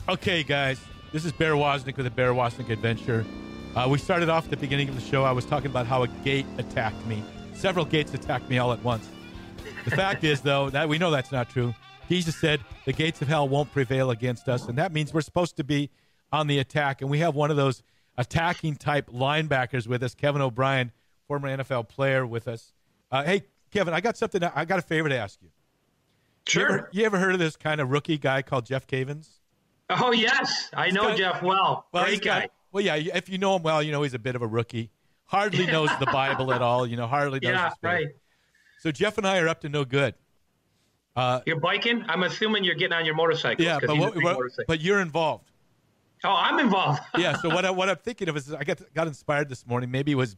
Okay, 0.10 0.42
guys, 0.42 0.82
this 1.12 1.24
is 1.24 1.32
Bear 1.32 1.54
Woznick 1.54 1.96
with 1.96 2.06
the 2.06 2.10
Bear 2.10 2.34
Woznick 2.34 2.72
Adventure. 2.72 3.24
Uh, 3.76 3.88
we 3.88 4.00
started 4.00 4.28
off 4.28 4.46
at 4.46 4.50
the 4.50 4.58
beginning 4.58 4.90
of 4.90 4.96
the 4.96 5.02
show. 5.02 5.24
I 5.24 5.32
was 5.32 5.46
talking 5.46 5.70
about 5.70 5.86
how 5.86 6.02
a 6.02 6.08
gate 6.08 6.48
attacked 6.58 7.06
me. 7.06 7.24
Several 7.54 7.86
gates 7.86 8.12
attacked 8.16 8.50
me 8.50 8.58
all 8.58 8.74
at 8.74 8.84
once. 8.84 9.08
The 9.86 9.92
fact 9.92 10.24
is, 10.24 10.42
though, 10.42 10.72
that 10.72 10.90
we 10.90 10.98
know 10.98 11.12
that's 11.12 11.32
not 11.32 11.48
true. 11.52 11.76
Jesus 12.10 12.36
said 12.36 12.60
the 12.86 12.92
gates 12.92 13.22
of 13.22 13.28
hell 13.28 13.48
won't 13.48 13.72
prevail 13.72 14.10
against 14.10 14.50
us, 14.50 14.68
and 14.68 14.80
that 14.80 14.92
means 14.92 15.14
we're 15.14 15.22
supposed 15.22 15.58
to 15.58 15.64
be 15.64 15.92
on 16.32 16.48
the 16.48 16.58
attack. 16.58 17.04
And 17.04 17.12
we 17.12 17.20
have 17.20 17.36
one 17.36 17.52
of 17.52 17.58
those 17.58 17.84
attacking 18.18 18.78
type 18.78 19.12
linebackers 19.12 19.86
with 19.86 20.02
us, 20.02 20.16
Kevin 20.16 20.42
O'Brien, 20.42 20.92
former 21.28 21.56
NFL 21.56 21.88
player, 21.88 22.26
with 22.26 22.48
us. 22.48 22.74
Uh, 23.12 23.26
hey, 23.26 23.44
Kevin, 23.70 23.94
I 23.94 24.02
got 24.02 24.18
something. 24.18 24.44
I 24.44 24.66
got 24.66 24.80
a 24.80 24.82
favor 24.82 25.08
to 25.08 25.16
ask 25.16 25.40
you. 25.44 25.50
Sure. 26.48 26.62
You 26.62 26.66
ever, 26.66 26.90
you 26.94 27.06
ever 27.06 27.20
heard 27.20 27.34
of 27.34 27.40
this 27.40 27.56
kind 27.56 27.80
of 27.80 27.92
rookie 27.92 28.18
guy 28.18 28.42
called 28.42 28.66
Jeff 28.66 28.88
Cavins? 28.88 29.39
Oh 29.90 30.12
yes, 30.12 30.70
I 30.74 30.92
know 30.92 31.10
got, 31.10 31.18
Jeff 31.18 31.42
well. 31.42 31.88
well 31.92 32.06
Great 32.06 32.22
guy. 32.22 32.42
Got, 32.42 32.52
well, 32.72 32.84
yeah. 32.84 32.96
If 32.96 33.30
you 33.30 33.38
know 33.38 33.56
him 33.56 33.64
well, 33.64 33.82
you 33.82 33.92
know 33.92 34.04
he's 34.04 34.14
a 34.14 34.20
bit 34.20 34.36
of 34.36 34.42
a 34.42 34.48
rookie. 34.48 34.92
Hardly 35.26 35.66
knows 35.72 35.90
the 36.00 36.06
Bible 36.06 36.54
at 36.54 36.62
all. 36.62 36.86
You 36.86 36.98
know, 36.98 37.08
hardly 37.08 37.40
knows. 37.40 37.52
Yeah, 37.52 37.72
right. 37.82 38.08
So 38.80 38.92
Jeff 38.92 39.18
and 39.18 39.28
I 39.28 39.40
are 39.40 39.48
up 39.48 39.62
to 39.62 39.70
no 39.70 39.86
good. 39.86 40.16
Uh, 41.16 41.42
you're 41.46 41.60
biking. 41.60 42.06
I'm 42.08 42.24
assuming 42.24 42.64
you're 42.64 42.76
getting 42.76 42.94
on 42.94 43.06
your 43.06 43.16
motorcycle. 43.16 43.66
Yeah, 43.66 43.80
but, 43.86 43.98
what, 43.98 44.16
what, 44.24 44.38
but 44.68 44.80
you're 44.80 45.02
involved. 45.02 45.52
Oh, 46.24 46.30
I'm 46.30 46.60
involved. 46.60 47.02
yeah. 47.18 47.38
So 47.38 47.50
what 47.50 47.66
I, 47.66 47.72
what 47.72 47.90
I'm 47.90 47.98
thinking 47.98 48.30
of 48.30 48.38
is 48.38 48.54
I 48.54 48.64
got 48.64 48.82
got 48.94 49.08
inspired 49.08 49.50
this 49.50 49.66
morning. 49.66 49.90
Maybe 49.92 50.12
it 50.12 50.16
was 50.16 50.38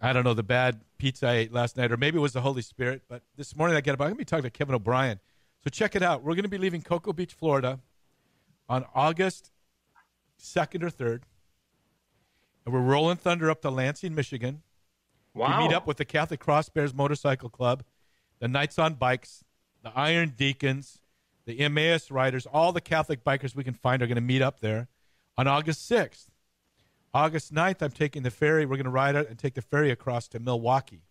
I 0.00 0.12
don't 0.12 0.24
know 0.24 0.34
the 0.34 0.42
bad 0.42 0.80
pizza 0.98 1.28
I 1.28 1.34
ate 1.34 1.52
last 1.52 1.76
night, 1.76 1.92
or 1.92 1.96
maybe 1.96 2.18
it 2.18 2.20
was 2.20 2.32
the 2.32 2.40
Holy 2.40 2.62
Spirit. 2.62 3.02
But 3.08 3.22
this 3.36 3.54
morning 3.56 3.76
I 3.76 3.80
get 3.80 3.94
up. 3.94 4.00
I'm 4.00 4.08
going 4.08 4.14
to 4.14 4.18
be 4.18 4.24
talking 4.24 4.44
to 4.44 4.50
Kevin 4.50 4.74
O'Brien. 4.74 5.20
So 5.62 5.70
check 5.70 5.96
it 5.96 6.02
out. 6.02 6.22
We're 6.22 6.34
going 6.34 6.42
to 6.42 6.48
be 6.48 6.58
leaving 6.58 6.82
Cocoa 6.82 7.12
Beach, 7.12 7.32
Florida, 7.32 7.80
on 8.68 8.84
August 8.94 9.50
second 10.36 10.82
or 10.82 10.90
third, 10.90 11.24
and 12.64 12.74
we're 12.74 12.80
rolling 12.80 13.16
thunder 13.16 13.50
up 13.50 13.62
to 13.62 13.70
Lansing, 13.70 14.14
Michigan. 14.14 14.62
Wow. 15.34 15.60
We 15.60 15.68
meet 15.68 15.74
up 15.74 15.86
with 15.86 15.96
the 15.96 16.04
Catholic 16.04 16.40
Cross 16.40 16.70
Bears 16.70 16.94
Motorcycle 16.94 17.48
Club, 17.48 17.82
the 18.38 18.48
Knights 18.48 18.78
on 18.78 18.94
Bikes, 18.94 19.44
the 19.82 19.92
Iron 19.94 20.34
Deacons, 20.36 21.00
the 21.44 21.60
Emmaus 21.60 22.10
Riders. 22.10 22.46
All 22.46 22.72
the 22.72 22.80
Catholic 22.80 23.24
bikers 23.24 23.54
we 23.54 23.64
can 23.64 23.74
find 23.74 24.02
are 24.02 24.06
going 24.06 24.16
to 24.16 24.22
meet 24.22 24.42
up 24.42 24.60
there 24.60 24.88
on 25.36 25.46
August 25.46 25.90
6th. 25.90 26.26
August 27.12 27.54
9th, 27.54 27.82
I'm 27.82 27.90
taking 27.90 28.22
the 28.22 28.30
ferry. 28.30 28.64
We're 28.66 28.76
going 28.76 28.84
to 28.84 28.90
ride 28.90 29.14
out 29.14 29.28
and 29.28 29.38
take 29.38 29.54
the 29.54 29.62
ferry 29.62 29.90
across 29.90 30.26
to 30.28 30.40
Milwaukee. 30.40 31.02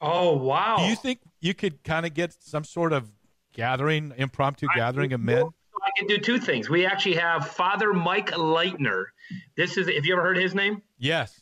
Oh 0.00 0.36
wow! 0.36 0.76
Do 0.78 0.84
you 0.84 0.96
think 0.96 1.20
you 1.40 1.54
could 1.54 1.82
kind 1.82 2.04
of 2.04 2.12
get 2.12 2.34
some 2.38 2.64
sort 2.64 2.92
of 2.92 3.10
gathering, 3.54 4.12
impromptu 4.16 4.66
gathering 4.74 5.12
of 5.14 5.20
men? 5.20 5.48
Can 5.96 6.06
do 6.06 6.18
two 6.18 6.38
things. 6.38 6.68
We 6.68 6.84
actually 6.86 7.16
have 7.16 7.48
Father 7.48 7.92
Mike 7.92 8.30
Leitner. 8.32 9.06
This 9.56 9.76
is. 9.76 9.88
Have 9.88 10.04
you 10.04 10.12
ever 10.14 10.22
heard 10.22 10.36
his 10.36 10.54
name? 10.54 10.82
Yes. 10.98 11.40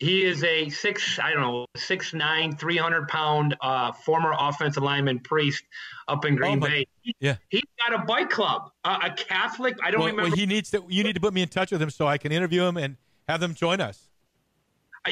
He 0.00 0.24
is 0.24 0.44
a 0.44 0.68
six, 0.68 1.18
I 1.18 1.32
don't 1.32 1.40
know, 1.42 1.66
six 1.76 2.14
nine, 2.14 2.54
three 2.54 2.76
hundred 2.76 3.08
pound 3.08 3.56
uh, 3.60 3.90
former 3.90 4.32
offensive 4.38 4.84
lineman 4.84 5.18
priest 5.18 5.64
up 6.06 6.24
in 6.24 6.36
Green 6.36 6.62
Oh, 6.62 6.68
Bay. 6.68 6.86
Yeah. 7.18 7.36
he's 7.48 7.62
got 7.84 8.00
a 8.00 8.04
bike 8.04 8.30
club, 8.30 8.70
uh, 8.84 9.00
a 9.02 9.10
Catholic. 9.10 9.76
I 9.82 9.90
don't 9.90 9.98
Well, 10.00 10.10
remember. 10.10 10.30
well, 10.30 10.36
he 10.38 10.46
needs 10.46 10.70
to. 10.70 10.84
You 10.88 11.02
need 11.02 11.14
to 11.14 11.20
put 11.20 11.34
me 11.34 11.42
in 11.42 11.48
touch 11.48 11.72
with 11.72 11.82
him 11.82 11.90
so 11.90 12.06
I 12.06 12.16
can 12.16 12.30
interview 12.30 12.62
him 12.62 12.76
and 12.76 12.96
have 13.28 13.40
them 13.40 13.54
join 13.54 13.80
us. 13.80 14.07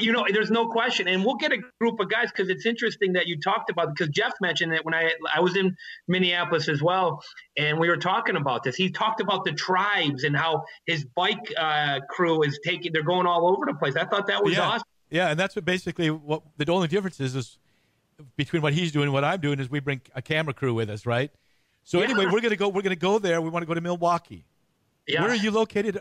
You 0.01 0.13
know, 0.13 0.25
there's 0.33 0.51
no 0.51 0.69
question, 0.69 1.09
and 1.09 1.25
we'll 1.25 1.37
get 1.37 1.53
a 1.53 1.59
group 1.81 2.01
of 2.01 2.09
guys 2.11 2.31
because 2.31 2.49
it's 2.49 2.67
interesting 2.67 3.15
that 3.15 3.27
you 3.27 3.41
talked 3.41 3.71
about 3.71 3.95
because 3.95 4.09
Jeff 4.09 4.33
mentioned 4.41 4.73
it 4.73 4.85
when 4.85 4.95
I 4.95 5.13
I 5.35 5.41
was 5.41 5.57
in 5.57 5.77
Minneapolis 6.09 6.69
as 6.69 6.83
well, 6.83 7.23
and 7.57 7.79
we 7.79 7.89
were 7.89 7.97
talking 7.97 8.37
about 8.37 8.63
this. 8.63 8.77
He 8.77 8.91
talked 8.91 9.21
about 9.21 9.45
the 9.45 9.53
tribes 9.53 10.25
and 10.25 10.37
how 10.37 10.65
his 10.87 11.05
bike 11.05 11.53
uh, 11.57 12.01
crew 12.09 12.43
is 12.43 12.59
taking. 12.65 12.93
They're 12.93 13.03
going 13.03 13.27
all 13.27 13.49
over 13.49 13.67
the 13.67 13.75
place. 13.75 13.97
I 13.97 14.05
thought 14.05 14.27
that 14.29 14.43
was 14.45 14.55
yeah. 14.55 14.63
awesome. 14.69 14.89
Yeah, 15.11 15.29
and 15.29 15.39
that's 15.39 15.55
what 15.55 15.65
basically 15.65 16.11
what 16.11 16.43
the 16.57 16.71
only 16.71 16.89
difference 16.89 17.21
is 17.21 17.37
is 17.37 17.59
between 18.37 18.63
what 18.63 18.73
he's 18.73 18.93
doing 18.93 19.05
and 19.05 19.13
what 19.13 19.25
I'm 19.25 19.41
doing 19.41 19.61
is 19.61 19.71
we 19.71 19.81
bring 19.81 20.01
a 20.15 20.23
camera 20.23 20.55
crew 20.55 20.75
with 20.75 20.91
us, 20.91 21.07
right? 21.07 21.31
So 21.85 21.99
Yeah. 21.99 22.05
anyway, 22.05 22.27
we're 22.27 22.41
gonna 22.41 22.57
go. 22.57 22.69
We're 22.69 22.83
gonna 22.83 22.97
go 22.97 23.19
there. 23.19 23.41
We 23.41 23.51
want 23.51 23.63
to 23.63 23.67
go 23.67 23.75
to 23.75 23.81
Milwaukee. 23.81 24.45
Yeah, 25.07 25.23
Where 25.23 25.31
are 25.31 25.37
you 25.37 25.53
located? 25.53 26.01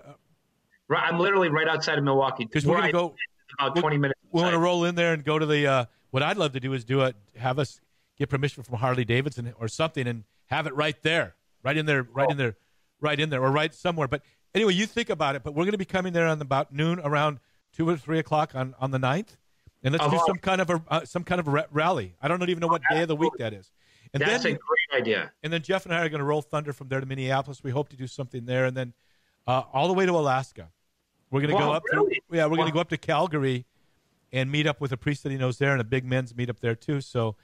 Right, 0.87 1.03
I'm 1.03 1.19
literally 1.19 1.49
right 1.49 1.67
outside 1.67 1.97
of 1.97 2.03
Milwaukee. 2.03 2.45
Because 2.45 2.65
we're 2.65 2.75
gonna 2.77 2.87
I- 2.87 2.91
go. 2.91 3.15
About 3.59 3.75
we- 3.75 3.81
20 3.81 3.97
minutes. 3.97 4.19
We 4.31 4.41
want 4.41 4.53
to 4.53 4.59
roll 4.59 4.85
in 4.85 4.95
there 4.95 5.13
and 5.13 5.23
go 5.23 5.39
to 5.39 5.45
the. 5.45 5.65
Uh, 5.67 5.85
what 6.11 6.23
I'd 6.23 6.37
love 6.37 6.53
to 6.53 6.59
do 6.59 6.73
is 6.73 6.83
do 6.85 7.01
it. 7.01 7.15
Have 7.37 7.59
us 7.59 7.79
get 8.17 8.29
permission 8.29 8.63
from 8.63 8.77
Harley 8.79 9.05
Davidson 9.05 9.53
or 9.59 9.67
something, 9.67 10.07
and 10.07 10.23
have 10.47 10.67
it 10.67 10.75
right 10.75 11.01
there, 11.03 11.35
right 11.63 11.75
in 11.77 11.85
there, 11.85 12.03
right 12.03 12.29
in 12.29 12.37
there, 12.37 12.55
right 13.01 13.19
in 13.19 13.29
there, 13.29 13.41
or 13.41 13.51
right 13.51 13.73
somewhere. 13.73 14.07
But 14.07 14.21
anyway, 14.53 14.73
you 14.73 14.85
think 14.85 15.09
about 15.09 15.35
it. 15.35 15.43
But 15.43 15.53
we're 15.53 15.63
going 15.63 15.71
to 15.73 15.77
be 15.77 15.85
coming 15.85 16.13
there 16.13 16.27
on 16.27 16.41
about 16.41 16.73
noon, 16.73 16.99
around 16.99 17.39
two 17.73 17.87
or 17.89 17.97
three 17.97 18.19
o'clock 18.19 18.55
on 18.55 18.75
on 18.79 18.91
the 18.91 18.97
9th. 18.97 19.37
and 19.83 19.91
let's 19.93 20.03
Of 20.05 20.11
do 20.11 20.19
some 20.25 20.37
kind 20.37 20.61
of 20.61 20.69
a 20.69 20.81
uh, 20.89 21.05
some 21.05 21.23
kind 21.23 21.39
of 21.39 21.47
a 21.47 21.65
rally. 21.71 22.15
I 22.21 22.27
don't 22.27 22.41
even 22.49 22.59
know 22.61 22.67
what 22.67 22.81
day 22.89 23.01
of 23.01 23.07
the 23.07 23.15
week 23.15 23.33
that 23.37 23.53
is. 23.53 23.71
And 24.13 24.21
That's 24.21 24.43
then 24.43 24.53
a 24.53 24.57
great 24.57 25.01
idea. 25.01 25.31
and 25.43 25.51
then 25.51 25.61
Jeff 25.61 25.85
and 25.85 25.93
I 25.93 26.05
are 26.05 26.09
going 26.09 26.19
to 26.19 26.25
roll 26.25 26.41
thunder 26.41 26.71
from 26.71 26.87
there 26.87 26.99
to 27.01 27.05
Minneapolis. 27.05 27.61
We 27.63 27.71
hope 27.71 27.89
to 27.89 27.97
do 27.97 28.07
something 28.07 28.45
there, 28.45 28.65
and 28.65 28.75
then 28.77 28.93
uh, 29.47 29.63
all 29.73 29.87
the 29.87 29.93
way 29.93 30.05
to 30.05 30.11
Alaska. 30.13 30.69
We're 31.31 31.41
going 31.41 31.53
to 31.53 31.59
go 31.59 31.71
up. 31.71 31.83
really? 31.91 32.15
To, 32.15 32.37
yeah, 32.37 32.45
we're 32.45 32.57
going 32.57 32.67
to 32.67 32.73
go 32.73 32.79
up 32.79 32.89
to 32.89 32.97
Calgary 32.97 33.65
and 34.31 34.51
meet 34.51 34.67
up 34.67 34.81
with 34.81 34.91
a 34.91 34.97
priest 34.97 35.23
that 35.23 35.31
he 35.31 35.37
knows 35.37 35.57
there, 35.57 35.71
and 35.71 35.81
a 35.81 35.85
big 35.85 36.05
men's 36.05 36.35
meet 36.35 36.49
up 36.49 36.59
there 36.59 36.75
too. 36.75 37.01
So, 37.01 37.35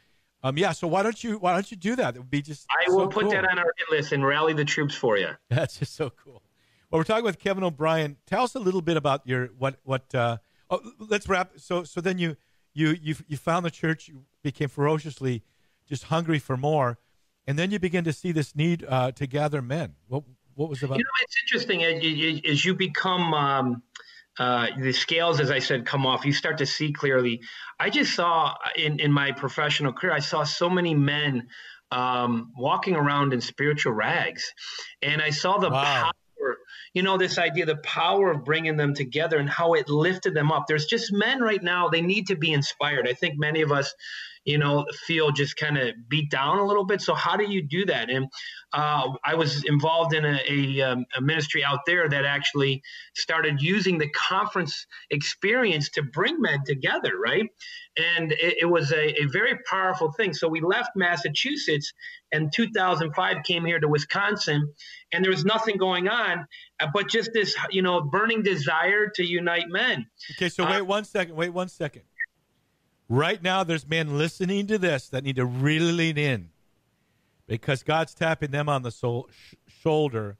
um, 0.43 0.57
yeah. 0.57 0.71
So 0.71 0.87
why 0.87 1.03
don't 1.03 1.23
you 1.23 1.37
why 1.37 1.53
don't 1.53 1.69
you 1.71 1.77
do 1.77 1.95
that? 1.95 2.15
It 2.15 2.19
would 2.19 2.29
be 2.29 2.41
just. 2.41 2.67
I 2.69 2.89
so 2.89 2.97
will 2.97 3.07
put 3.07 3.23
cool. 3.23 3.31
that 3.31 3.45
on 3.49 3.57
our 3.57 3.73
hit 3.77 3.89
list 3.89 4.11
and 4.11 4.25
rally 4.25 4.53
the 4.53 4.65
troops 4.65 4.95
for 4.95 5.17
you. 5.17 5.29
That's 5.49 5.79
just 5.79 5.95
so 5.95 6.09
cool. 6.09 6.43
Well, 6.89 6.99
we're 6.99 7.05
talking 7.05 7.23
with 7.23 7.39
Kevin 7.39 7.63
O'Brien. 7.63 8.17
Tell 8.27 8.43
us 8.43 8.55
a 8.55 8.59
little 8.59 8.81
bit 8.81 8.97
about 8.97 9.25
your 9.25 9.47
what 9.57 9.79
what. 9.83 10.13
Uh, 10.13 10.37
oh, 10.69 10.81
let's 10.99 11.27
wrap. 11.29 11.53
So 11.57 11.83
so 11.83 12.01
then 12.01 12.17
you 12.17 12.35
you 12.73 12.95
you 13.01 13.15
you 13.27 13.37
found 13.37 13.65
the 13.65 13.71
church. 13.71 14.07
You 14.07 14.25
became 14.43 14.69
ferociously 14.69 15.43
just 15.87 16.05
hungry 16.05 16.39
for 16.39 16.57
more, 16.57 16.97
and 17.47 17.57
then 17.57 17.71
you 17.71 17.79
begin 17.79 18.03
to 18.03 18.13
see 18.13 18.31
this 18.31 18.55
need 18.55 18.85
uh, 18.87 19.11
to 19.13 19.27
gather 19.27 19.61
men. 19.61 19.95
What 20.07 20.23
what 20.61 20.69
was 20.69 20.83
about? 20.83 20.99
You 20.99 21.03
know, 21.03 21.09
it's 21.21 21.35
interesting 21.43 21.83
as 21.83 22.03
you, 22.03 22.41
as 22.51 22.63
you 22.63 22.75
become 22.75 23.33
um, 23.33 23.83
uh, 24.37 24.67
the 24.79 24.93
scales, 24.93 25.39
as 25.39 25.51
I 25.51 25.59
said, 25.59 25.85
come 25.85 26.05
off. 26.05 26.25
You 26.25 26.33
start 26.33 26.59
to 26.59 26.65
see 26.65 26.93
clearly. 26.93 27.41
I 27.79 27.89
just 27.89 28.13
saw 28.13 28.55
in 28.75 28.99
in 28.99 29.11
my 29.11 29.31
professional 29.31 29.93
career, 29.93 30.13
I 30.13 30.19
saw 30.19 30.43
so 30.43 30.69
many 30.69 30.93
men 30.95 31.47
um, 31.91 32.51
walking 32.55 32.95
around 32.95 33.33
in 33.33 33.41
spiritual 33.41 33.93
rags, 33.93 34.53
and 35.01 35.21
I 35.21 35.31
saw 35.31 35.57
the 35.57 35.71
Wow. 35.71 35.83
power. 35.83 36.57
You 36.93 37.03
know, 37.03 37.17
this 37.17 37.37
idea, 37.37 37.65
the 37.65 37.77
power 37.77 38.31
of 38.31 38.43
bringing 38.43 38.75
them 38.77 38.93
together 38.93 39.37
and 39.37 39.49
how 39.49 39.73
it 39.73 39.89
lifted 39.89 40.33
them 40.33 40.51
up. 40.51 40.65
There's 40.67 40.85
just 40.85 41.13
men 41.13 41.41
right 41.41 41.61
now, 41.61 41.89
they 41.89 42.01
need 42.01 42.27
to 42.27 42.35
be 42.35 42.51
inspired. 42.51 43.07
I 43.07 43.13
think 43.13 43.39
many 43.39 43.61
of 43.61 43.71
us, 43.71 43.93
you 44.45 44.57
know, 44.57 44.85
feel 45.05 45.31
just 45.31 45.55
kind 45.57 45.77
of 45.77 45.93
beat 46.09 46.31
down 46.31 46.57
a 46.57 46.65
little 46.65 46.85
bit. 46.85 47.01
So, 47.01 47.13
how 47.13 47.37
do 47.37 47.43
you 47.43 47.61
do 47.61 47.85
that? 47.85 48.09
And 48.09 48.27
uh, 48.73 49.09
I 49.23 49.35
was 49.35 49.63
involved 49.65 50.13
in 50.13 50.25
a, 50.25 50.39
a, 50.49 50.81
um, 50.81 51.05
a 51.15 51.21
ministry 51.21 51.63
out 51.63 51.79
there 51.85 52.09
that 52.09 52.25
actually 52.25 52.81
started 53.15 53.61
using 53.61 53.97
the 53.97 54.09
conference 54.09 54.87
experience 55.09 55.89
to 55.89 56.03
bring 56.03 56.41
men 56.41 56.59
together, 56.65 57.11
right? 57.23 57.45
And 57.97 58.31
it, 58.31 58.57
it 58.61 58.65
was 58.65 58.91
a, 58.91 59.21
a 59.21 59.25
very 59.25 59.59
powerful 59.69 60.11
thing. 60.13 60.33
So 60.33 60.47
we 60.47 60.61
left 60.61 60.91
Massachusetts 60.95 61.93
and 62.31 62.51
2005 62.53 63.43
came 63.43 63.65
here 63.65 63.79
to 63.79 63.87
Wisconsin, 63.87 64.73
and 65.11 65.23
there 65.23 65.31
was 65.31 65.43
nothing 65.43 65.77
going 65.77 66.07
on, 66.07 66.47
uh, 66.79 66.87
but 66.93 67.09
just 67.09 67.31
this, 67.33 67.55
you 67.69 67.81
know, 67.81 68.01
burning 68.01 68.41
desire 68.41 69.09
to 69.15 69.25
unite 69.25 69.65
men. 69.67 70.07
Okay, 70.37 70.49
so 70.49 70.63
Uh, 70.63 70.71
wait 70.71 70.81
one 70.83 71.03
second. 71.03 71.35
Wait 71.35 71.49
one 71.49 71.67
second. 71.67 72.03
Right 73.11 73.43
now, 73.43 73.65
there's 73.65 73.85
men 73.85 74.17
listening 74.17 74.67
to 74.67 74.77
this 74.77 75.09
that 75.09 75.25
need 75.25 75.35
to 75.35 75.45
really 75.45 75.91
lean 75.91 76.17
in 76.17 76.49
because 77.45 77.83
God's 77.83 78.13
tapping 78.13 78.51
them 78.51 78.69
on 78.69 78.83
the 78.83 78.91
soul, 78.91 79.27
sh- 79.29 79.55
shoulder, 79.67 80.37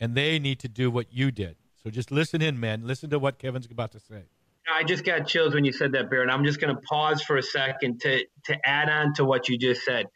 and 0.00 0.14
they 0.14 0.38
need 0.38 0.58
to 0.60 0.68
do 0.68 0.90
what 0.90 1.12
you 1.12 1.30
did. 1.30 1.56
So 1.84 1.90
just 1.90 2.10
listen 2.10 2.40
in, 2.40 2.58
men. 2.58 2.86
Listen 2.86 3.10
to 3.10 3.18
what 3.18 3.38
Kevin's 3.38 3.66
about 3.70 3.92
to 3.92 4.00
say. 4.00 4.22
I 4.66 4.82
just 4.82 5.04
got 5.04 5.26
chills 5.26 5.52
when 5.52 5.66
you 5.66 5.72
said 5.72 5.92
that, 5.92 6.08
Baron. 6.08 6.30
I'm 6.30 6.42
just 6.42 6.58
going 6.58 6.74
to 6.74 6.80
pause 6.88 7.20
for 7.20 7.36
a 7.36 7.42
second 7.42 8.00
to 8.00 8.24
to 8.46 8.56
add 8.66 8.88
on 8.88 9.12
to 9.16 9.26
what 9.26 9.50
you 9.50 9.58
just 9.58 9.82
said. 9.82 10.06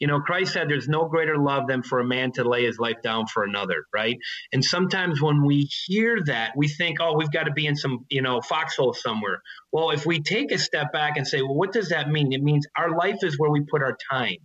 You 0.00 0.06
know, 0.06 0.20
Christ 0.20 0.54
said 0.54 0.68
there's 0.68 0.88
no 0.88 1.04
greater 1.04 1.36
love 1.36 1.66
than 1.68 1.82
for 1.82 2.00
a 2.00 2.04
man 2.04 2.32
to 2.32 2.44
lay 2.44 2.64
his 2.64 2.78
life 2.78 3.02
down 3.02 3.26
for 3.26 3.44
another, 3.44 3.84
right? 3.94 4.16
And 4.52 4.64
sometimes 4.64 5.20
when 5.20 5.44
we 5.44 5.68
hear 5.86 6.18
that, 6.26 6.54
we 6.56 6.68
think, 6.68 6.98
oh, 7.00 7.16
we've 7.16 7.30
got 7.30 7.44
to 7.44 7.52
be 7.52 7.66
in 7.66 7.76
some, 7.76 8.06
you 8.08 8.22
know, 8.22 8.40
foxhole 8.40 8.94
somewhere. 8.94 9.42
Well, 9.72 9.90
if 9.90 10.06
we 10.06 10.20
take 10.22 10.50
a 10.52 10.58
step 10.58 10.92
back 10.92 11.16
and 11.16 11.26
say, 11.26 11.42
well, 11.42 11.54
what 11.54 11.72
does 11.72 11.90
that 11.90 12.08
mean? 12.08 12.32
It 12.32 12.42
means 12.42 12.66
our 12.76 12.96
life 12.96 13.18
is 13.22 13.38
where 13.38 13.50
we 13.50 13.60
put 13.60 13.82
our 13.82 13.96
time. 14.10 14.38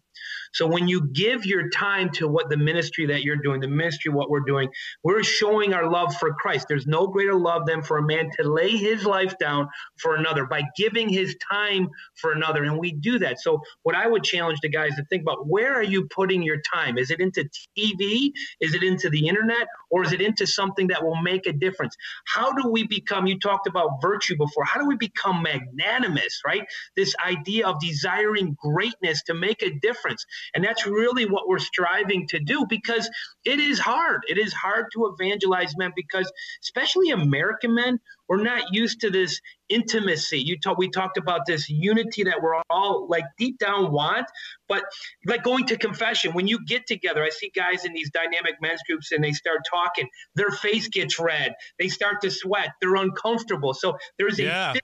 So 0.53 0.67
when 0.67 0.87
you 0.87 1.07
give 1.07 1.45
your 1.45 1.69
time 1.69 2.11
to 2.11 2.27
what 2.27 2.49
the 2.49 2.57
ministry 2.57 3.07
that 3.07 3.23
you're 3.23 3.35
doing, 3.35 3.59
the 3.59 3.67
ministry, 3.67 4.11
what 4.11 4.29
we're 4.29 4.45
doing, 4.45 4.69
we're 5.03 5.23
showing 5.23 5.73
our 5.73 5.89
love 5.89 6.15
for 6.15 6.33
Christ. 6.33 6.67
There's 6.69 6.87
no 6.87 7.07
greater 7.07 7.35
love 7.35 7.65
than 7.65 7.83
for 7.83 7.97
a 7.97 8.03
man 8.05 8.29
to 8.39 8.49
lay 8.49 8.69
his 8.69 9.05
life 9.05 9.37
down 9.37 9.67
for 9.97 10.15
another 10.15 10.45
by 10.45 10.63
giving 10.77 11.09
his 11.09 11.35
time 11.51 11.89
for 12.15 12.31
another. 12.31 12.63
And 12.63 12.79
we 12.79 12.93
do 12.93 13.19
that. 13.19 13.41
So 13.41 13.61
what 13.83 13.95
I 13.95 14.07
would 14.07 14.23
challenge 14.23 14.59
the 14.61 14.69
guys 14.69 14.95
to 14.95 15.03
think 15.05 15.23
about, 15.23 15.47
where 15.47 15.73
are 15.73 15.83
you 15.83 16.07
putting 16.07 16.41
your 16.41 16.61
time? 16.61 16.97
Is 16.97 17.11
it 17.11 17.19
into 17.19 17.49
TV? 17.77 18.31
Is 18.61 18.73
it 18.73 18.83
into 18.83 19.09
the 19.09 19.27
internet? 19.27 19.67
Or 19.89 20.03
is 20.03 20.13
it 20.13 20.21
into 20.21 20.47
something 20.47 20.87
that 20.87 21.03
will 21.03 21.21
make 21.21 21.47
a 21.47 21.53
difference? 21.53 21.95
How 22.25 22.51
do 22.53 22.69
we 22.69 22.87
become, 22.87 23.27
you 23.27 23.39
talked 23.39 23.67
about 23.67 24.01
virtue 24.01 24.37
before, 24.37 24.63
how 24.63 24.79
do 24.79 24.87
we 24.87 24.95
become 24.95 25.41
magnanimous, 25.41 26.41
right? 26.45 26.65
This 26.95 27.13
idea 27.25 27.67
of 27.67 27.79
desiring 27.79 28.57
greatness 28.61 29.23
to 29.23 29.33
make 29.33 29.61
a 29.61 29.71
difference. 29.79 30.04
And 30.53 30.63
that's 30.63 30.85
really 30.85 31.25
what 31.25 31.47
we're 31.47 31.59
striving 31.59 32.27
to 32.29 32.39
do 32.39 32.65
because 32.69 33.09
it 33.43 33.59
is 33.59 33.79
hard. 33.79 34.21
It 34.27 34.37
is 34.37 34.53
hard 34.53 34.87
to 34.93 35.07
evangelize 35.07 35.75
men 35.77 35.91
because, 35.95 36.31
especially 36.61 37.11
American 37.11 37.73
men, 37.75 37.99
we're 38.27 38.41
not 38.41 38.73
used 38.73 39.01
to 39.01 39.11
this 39.11 39.39
intimacy. 39.69 40.39
You 40.39 40.59
talk, 40.59 40.77
we 40.77 40.89
talked 40.89 41.17
about 41.17 41.41
this 41.45 41.69
unity 41.69 42.23
that 42.23 42.41
we're 42.41 42.59
all 42.69 43.07
like 43.07 43.25
deep 43.37 43.59
down 43.59 43.91
want, 43.91 44.25
but 44.67 44.83
like 45.25 45.43
going 45.43 45.67
to 45.67 45.77
confession. 45.77 46.33
When 46.33 46.47
you 46.47 46.63
get 46.65 46.87
together, 46.87 47.23
I 47.23 47.29
see 47.29 47.51
guys 47.55 47.85
in 47.85 47.93
these 47.93 48.09
dynamic 48.11 48.55
men's 48.61 48.81
groups 48.87 49.11
and 49.11 49.23
they 49.23 49.31
start 49.31 49.59
talking. 49.69 50.09
Their 50.35 50.49
face 50.49 50.87
gets 50.87 51.19
red. 51.19 51.53
They 51.77 51.87
start 51.87 52.21
to 52.21 52.31
sweat. 52.31 52.69
They're 52.81 52.95
uncomfortable. 52.95 53.73
So 53.73 53.97
there's 54.17 54.39
Yeah. 54.39 54.73
a 54.73 54.79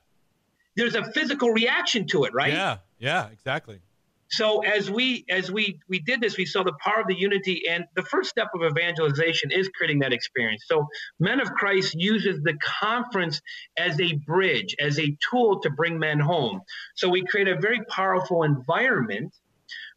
there's 0.78 0.96
a 0.96 1.12
physical 1.12 1.50
reaction 1.50 2.08
to 2.08 2.24
it, 2.24 2.34
right? 2.34 2.54
Yeah, 2.54 2.78
yeah, 2.98 3.28
exactly. 3.30 3.82
So 4.32 4.60
as 4.60 4.90
we 4.90 5.26
as 5.30 5.52
we 5.52 5.80
we 5.90 6.00
did 6.00 6.22
this, 6.22 6.38
we 6.38 6.46
saw 6.46 6.64
the 6.64 6.74
power 6.84 7.02
of 7.02 7.08
the 7.08 7.20
unity, 7.20 7.68
and 7.70 7.86
the 7.96 8.04
first 8.04 8.30
step 8.30 8.48
of 8.56 8.64
evangelization 8.64 9.52
is 9.52 9.70
creating 9.76 10.00
that 10.00 10.14
experience. 10.14 10.64
So 10.68 10.88
Men 11.20 11.42
of 11.42 11.52
Christ 11.52 11.96
uses 11.96 12.42
the 12.42 12.58
conference 12.64 13.42
as 13.78 14.00
a 14.00 14.14
bridge, 14.14 14.76
as 14.80 15.00
a 15.00 15.18
tool 15.30 15.60
to 15.62 15.70
bring 15.70 16.00
men 16.00 16.20
home. 16.20 16.62
So 16.96 17.10
we 17.10 17.26
create 17.26 17.50
a 17.50 17.60
very 17.60 17.84
powerful 17.90 18.44
environment 18.44 19.34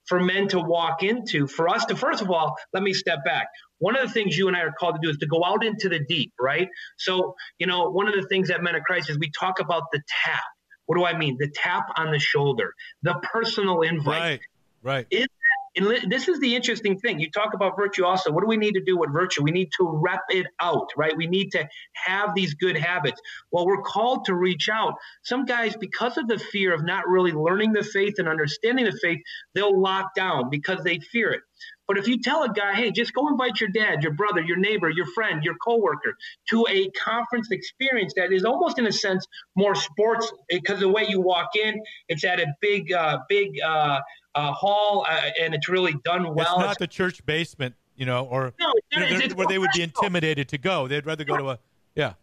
for 0.07 0.20
men 0.20 0.49
to 0.49 0.59
walk 0.59 1.03
into, 1.03 1.47
for 1.47 1.68
us 1.68 1.85
to, 1.87 1.97
first 1.97 2.20
of 2.20 2.31
all, 2.31 2.57
let 2.73 2.83
me 2.83 2.92
step 2.92 3.25
back. 3.25 3.47
One 3.79 3.97
of 3.97 4.07
the 4.07 4.12
things 4.12 4.37
you 4.37 4.49
and 4.49 4.57
I 4.57 4.61
are 4.61 4.73
called 4.73 4.97
to 4.97 5.01
do 5.03 5.11
is 5.11 5.16
to 5.18 5.27
go 5.27 5.44
out 5.44 5.64
into 5.64 5.88
the 5.88 6.01
deep, 6.01 6.33
right? 6.38 6.68
So, 6.99 7.37
you 7.59 7.66
know, 7.66 7.90
one 7.90 8.09
of 8.09 8.14
the 8.14 8.27
things 8.29 8.49
that 8.49 8.62
Men 8.62 8.75
of 8.75 8.83
Christ 8.83 9.11
is 9.11 9.18
we 9.18 9.31
talk 9.31 9.61
about 9.61 9.85
the 9.92 10.03
tap. 10.09 10.42
What 10.87 10.97
do 10.97 11.05
I 11.05 11.16
mean? 11.16 11.37
The 11.38 11.49
tap 11.49 11.87
on 11.97 12.12
the 12.12 12.18
shoulder, 12.18 12.75
the 13.03 13.14
personal 13.23 13.83
invite. 13.83 14.20
Right, 14.20 14.40
right. 14.83 15.07
Is 15.11 15.29
and 15.77 15.87
this 16.09 16.29
is 16.29 16.38
the 16.38 16.55
interesting 16.55 17.01
thing. 17.01 17.18
You 17.18 17.31
talk 17.31 17.53
about 17.53 17.77
virtue 17.77 18.05
also. 18.05 18.31
What 18.31 18.42
do 18.42 18.47
we 18.47 18.57
need 18.57 18.75
to 18.75 18.81
do 18.81 18.97
with 18.97 19.12
virtue? 19.12 19.42
We 19.42 19.51
need 19.51 19.70
to 19.77 19.88
rep 19.88 20.23
it 20.29 20.47
out, 20.61 20.90
right? 20.97 21.16
We 21.16 21.27
need 21.27 21.51
to 21.51 21.68
have 21.94 22.35
these 22.35 22.55
good 22.55 22.77
habits. 22.77 23.20
Well, 23.51 23.66
we're 23.66 23.83
called 23.83 24.25
to 24.27 24.35
reach 24.35 24.68
out. 24.68 24.94
Some 25.23 25.44
guys, 25.44 25.77
because 25.77 26.16
of 26.16 26.29
the 26.29 26.38
fear 26.38 26.73
of 26.73 26.85
not 26.85 27.09
really 27.09 27.33
learning 27.33 27.73
the 27.73 27.83
faith 27.83 28.14
and 28.18 28.29
understanding 28.29 28.85
the 28.85 28.97
faith, 29.03 29.18
they'll 29.55 29.81
lock 29.81 30.14
down 30.14 30.49
because 30.49 30.85
they 30.85 31.01
fear 31.01 31.33
it. 31.33 31.42
But 31.87 31.99
if 31.99 32.09
you 32.09 32.20
tell 32.20 32.42
a 32.44 32.53
guy, 32.53 32.75
hey, 32.75 32.90
just 32.90 33.12
go 33.12 33.29
invite 33.29 33.61
your 33.61 33.68
dad, 33.70 34.03
your 34.03 34.12
brother, 34.12 34.40
your 34.40 34.57
neighbor, 34.57 34.88
your 34.88 35.07
friend, 35.14 35.44
your 35.44 35.55
coworker 35.57 36.16
to 36.51 36.66
a 36.68 36.90
conference 36.90 37.51
experience 37.51 38.14
that 38.16 38.33
is 38.33 38.44
almost 38.44 38.79
in 38.79 38.87
a 38.87 38.92
sense 38.92 39.27
more 39.55 39.75
sports 39.75 40.33
because 40.49 40.81
the 40.81 40.88
way 40.88 41.07
you 41.09 41.20
walk 41.20 41.51
in, 41.57 41.83
it's 42.09 42.25
at 42.25 42.40
a 42.40 42.47
big, 42.61 42.92
uh, 42.92 43.18
big 43.29 43.61
uh, 43.61 44.01
uh, 44.35 44.53
hall 44.53 45.07
uh, 45.09 45.31
and 45.40 45.55
it's 45.55 45.68
really 45.68 45.94
done 46.05 46.35
well. 46.35 46.59
It's 46.59 46.66
not 46.66 46.79
the 46.79 46.87
church 46.87 47.25
basement, 47.27 47.75
you 47.97 48.07
know, 48.07 48.25
or 48.25 48.53
no, 48.59 48.73
you 48.92 49.01
know, 49.01 49.07
it's 49.09 49.35
where 49.35 49.47
they 49.47 49.59
would 49.59 49.70
be 49.75 49.83
intimidated 49.83 50.49
to 50.49 50.59
go. 50.59 50.88
They'd 50.88 51.07
rather 51.07 51.25
go 51.25 51.37
to 51.37 51.51
a, 51.51 51.59
yeah. 51.94 52.14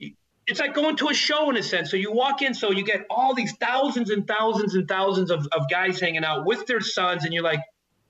It's 0.48 0.60
like 0.60 0.74
going 0.74 0.98
to 0.98 1.10
a 1.10 1.14
show 1.14 1.50
in 1.50 1.56
a 1.56 1.64
sense. 1.64 1.92
So 1.92 1.98
you 1.98 2.12
walk 2.12 2.42
in, 2.42 2.54
so 2.54 2.72
you 2.72 2.84
get 2.84 3.06
all 3.10 3.34
these 3.34 3.54
thousands 3.54 4.10
and 4.10 4.28
thousands 4.28 4.76
and 4.76 4.88
thousands 4.88 5.32
of, 5.32 5.48
of 5.52 5.70
guys 5.70 6.00
hanging 6.00 6.26
out 6.26 6.46
with 6.46 6.66
their 6.66 6.82
sons, 6.82 7.24
and 7.24 7.34
you're 7.34 7.44
like, 7.44 7.62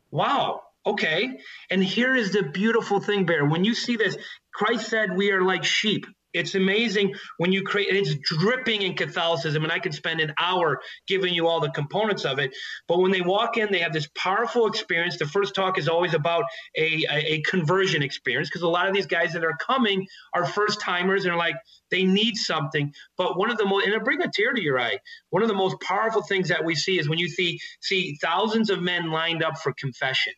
wow, 0.10 0.64
Okay. 0.86 1.40
And 1.70 1.84
here 1.84 2.16
is 2.16 2.32
the 2.34 2.44
beautiful 2.44 3.00
thing, 3.00 3.26
Bear. 3.26 3.46
When 3.46 3.64
you 3.64 3.76
see 3.76 3.98
this, 3.98 4.18
Christ 4.54 4.90
said 4.90 5.16
we 5.16 5.32
are 5.32 5.44
like 5.44 5.64
sheep. 5.64 6.06
It's 6.34 6.56
amazing 6.56 7.16
when 7.38 7.52
you 7.52 7.62
create, 7.64 7.94
it's 7.94 8.16
dripping 8.16 8.84
in 8.84 8.96
Catholicism, 8.96 9.64
and 9.64 9.72
I 9.72 9.80
could 9.80 9.94
spend 9.94 10.22
an 10.22 10.34
hour 10.40 10.80
giving 11.06 11.34
you 11.34 11.48
all 11.48 11.60
the 11.60 11.72
components 11.72 12.24
of 12.24 12.40
it. 12.40 12.56
But 12.88 13.00
when 13.00 13.12
they 13.12 13.20
walk 13.22 13.58
in, 13.58 13.70
they 13.72 13.80
have 13.80 13.92
this 13.92 14.08
powerful 14.18 14.68
experience. 14.68 15.18
The 15.18 15.26
first 15.26 15.54
talk 15.56 15.78
is 15.78 15.90
always 15.90 16.14
about 16.14 16.46
a, 16.78 17.04
a, 17.10 17.34
a 17.34 17.42
conversion 17.42 18.02
experience 18.02 18.48
because 18.48 18.62
a 18.62 18.70
lot 18.70 18.88
of 18.88 18.94
these 18.94 19.08
guys 19.08 19.34
that 19.34 19.44
are 19.44 19.58
coming 19.58 20.08
are 20.34 20.46
first 20.46 20.80
timers 20.80 21.26
and 21.26 21.34
are 21.34 21.38
like, 21.38 21.56
they 21.92 22.04
need 22.04 22.38
something. 22.38 22.94
But 23.18 23.38
one 23.38 23.52
of 23.52 23.58
the 23.58 23.66
most, 23.66 23.86
and 23.86 23.94
it'll 23.94 24.06
bring 24.06 24.22
a 24.22 24.32
tear 24.34 24.54
to 24.54 24.62
your 24.62 24.80
eye, 24.80 25.00
one 25.32 25.44
of 25.44 25.50
the 25.50 25.56
most 25.56 25.82
powerful 25.82 26.22
things 26.24 26.48
that 26.48 26.64
we 26.64 26.76
see 26.76 26.98
is 26.98 27.10
when 27.10 27.20
you 27.20 27.28
see, 27.28 27.60
see 27.82 28.18
thousands 28.22 28.70
of 28.70 28.82
men 28.82 29.12
lined 29.12 29.44
up 29.44 29.58
for 29.58 29.74
confession 29.78 30.34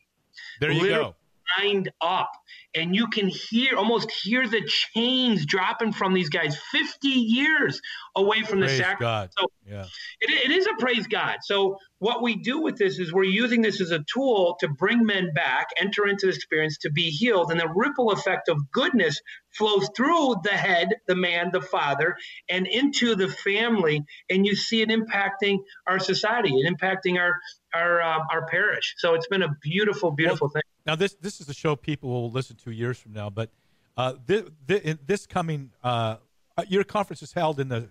there 0.60 0.72
you 0.72 0.88
go. 0.88 1.14
Lined 1.58 1.90
up, 2.00 2.30
and 2.74 2.94
you 2.96 3.08
can 3.08 3.28
hear 3.28 3.76
almost 3.76 4.10
hear 4.10 4.48
the 4.48 4.62
chains 4.66 5.44
dropping 5.46 5.92
from 5.92 6.14
these 6.14 6.30
guys. 6.30 6.58
Fifty 6.72 7.08
years 7.08 7.80
away 8.16 8.42
from 8.42 8.60
praise 8.60 8.78
the 8.78 8.84
sacrifice. 8.84 9.30
So 9.38 9.46
yeah. 9.66 9.86
it, 10.20 10.50
it 10.50 10.50
is 10.50 10.66
a 10.66 10.74
praise 10.78 11.06
God. 11.06 11.38
So 11.42 11.78
what 11.98 12.22
we 12.22 12.36
do 12.36 12.60
with 12.60 12.76
this 12.76 12.98
is 12.98 13.12
we're 13.12 13.24
using 13.24 13.62
this 13.62 13.80
as 13.80 13.90
a 13.90 14.04
tool 14.12 14.56
to 14.60 14.68
bring 14.68 15.04
men 15.04 15.32
back, 15.34 15.68
enter 15.76 16.06
into 16.06 16.26
the 16.26 16.32
experience 16.32 16.78
to 16.78 16.90
be 16.90 17.10
healed, 17.10 17.50
and 17.50 17.60
the 17.60 17.68
ripple 17.74 18.10
effect 18.10 18.48
of 18.48 18.70
goodness 18.72 19.20
flows 19.50 19.88
through 19.96 20.36
the 20.42 20.50
head, 20.50 20.88
the 21.06 21.14
man, 21.14 21.50
the 21.52 21.60
father, 21.60 22.16
and 22.48 22.66
into 22.66 23.14
the 23.14 23.28
family, 23.28 24.02
and 24.28 24.46
you 24.46 24.56
see 24.56 24.82
it 24.82 24.88
impacting 24.88 25.58
our 25.86 25.98
society, 25.98 26.60
and 26.60 26.78
impacting 26.78 27.18
our 27.18 27.38
our 27.74 28.02
uh, 28.02 28.18
our 28.32 28.46
parish. 28.46 28.94
So 28.98 29.14
it's 29.14 29.28
been 29.28 29.42
a 29.42 29.54
beautiful, 29.62 30.10
beautiful 30.10 30.48
well, 30.48 30.52
thing. 30.52 30.62
Now 30.86 30.94
this 30.94 31.14
this 31.20 31.40
is 31.40 31.48
a 31.48 31.54
show 31.54 31.76
people 31.76 32.10
will 32.10 32.30
listen 32.30 32.56
to 32.64 32.70
years 32.70 32.98
from 32.98 33.12
now, 33.12 33.30
but 33.30 33.50
uh, 33.96 34.14
this, 34.26 34.44
this, 34.66 34.96
this 35.06 35.26
coming 35.26 35.70
uh, 35.82 36.16
uh, 36.56 36.64
your 36.68 36.84
conference 36.84 37.22
is 37.22 37.32
held 37.32 37.60
in 37.60 37.68
the 37.68 37.90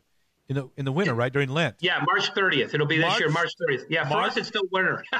in 0.49 0.55
the 0.55 0.69
in 0.77 0.85
the 0.85 0.91
winter, 0.91 1.13
right 1.13 1.31
during 1.31 1.49
Lent. 1.49 1.75
Yeah, 1.79 2.03
March 2.05 2.33
30th. 2.33 2.73
It'll 2.73 2.85
be 2.85 2.97
this 2.97 3.19
year, 3.19 3.29
March 3.29 3.51
30th. 3.69 3.85
Yeah, 3.89 4.03
for 4.03 4.15
March? 4.15 4.31
us 4.31 4.37
it's 4.37 4.47
still 4.47 4.63
winter. 4.71 5.03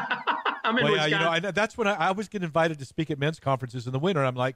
I'm 0.64 0.78
in 0.78 0.84
well, 0.84 0.96
yeah, 0.96 1.06
you 1.06 1.18
know, 1.18 1.30
I, 1.30 1.40
that's 1.40 1.78
when 1.78 1.88
I, 1.88 1.94
I 1.94 2.08
always 2.08 2.28
get 2.28 2.44
invited 2.44 2.80
to 2.80 2.86
speak 2.86 3.12
at 3.12 3.20
men's 3.20 3.40
conferences 3.40 3.86
in 3.86 3.94
the 3.94 4.00
winter. 4.00 4.24
I'm 4.24 4.36
like, 4.36 4.56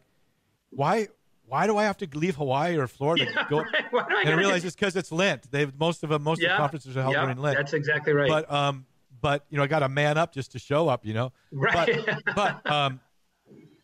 why? 0.69 1.07
Why 1.45 1.65
do 1.65 1.77
I 1.77 1.85
have 1.85 1.95
to 1.97 2.07
leave 2.13 2.35
Hawaii 2.35 2.77
or 2.77 2.87
Florida? 2.87 3.25
Yeah, 3.33 3.45
go? 3.49 3.63
Right. 3.93 4.05
I 4.11 4.21
and 4.23 4.29
I 4.31 4.33
realize 4.33 4.65
it's 4.65 4.75
because 4.75 4.97
it's 4.97 5.13
Lent. 5.13 5.49
They 5.49 5.65
most 5.79 6.03
of 6.03 6.09
them, 6.09 6.23
most 6.23 6.41
yeah, 6.41 6.49
of 6.49 6.51
the 6.53 6.57
conferences 6.57 6.97
are 6.97 7.03
held 7.03 7.15
during 7.15 7.37
Lent. 7.37 7.57
That's 7.57 7.71
exactly 7.71 8.11
right. 8.11 8.27
But 8.27 8.51
um, 8.51 8.85
but 9.21 9.45
you 9.49 9.57
know, 9.57 9.63
I 9.63 9.67
got 9.67 9.79
to 9.79 9.89
man 9.89 10.17
up 10.17 10.33
just 10.33 10.51
to 10.51 10.59
show 10.59 10.89
up. 10.89 11.05
You 11.05 11.13
know, 11.13 11.31
right? 11.53 12.01
But, 12.05 12.35
but 12.35 12.71
um, 12.71 12.99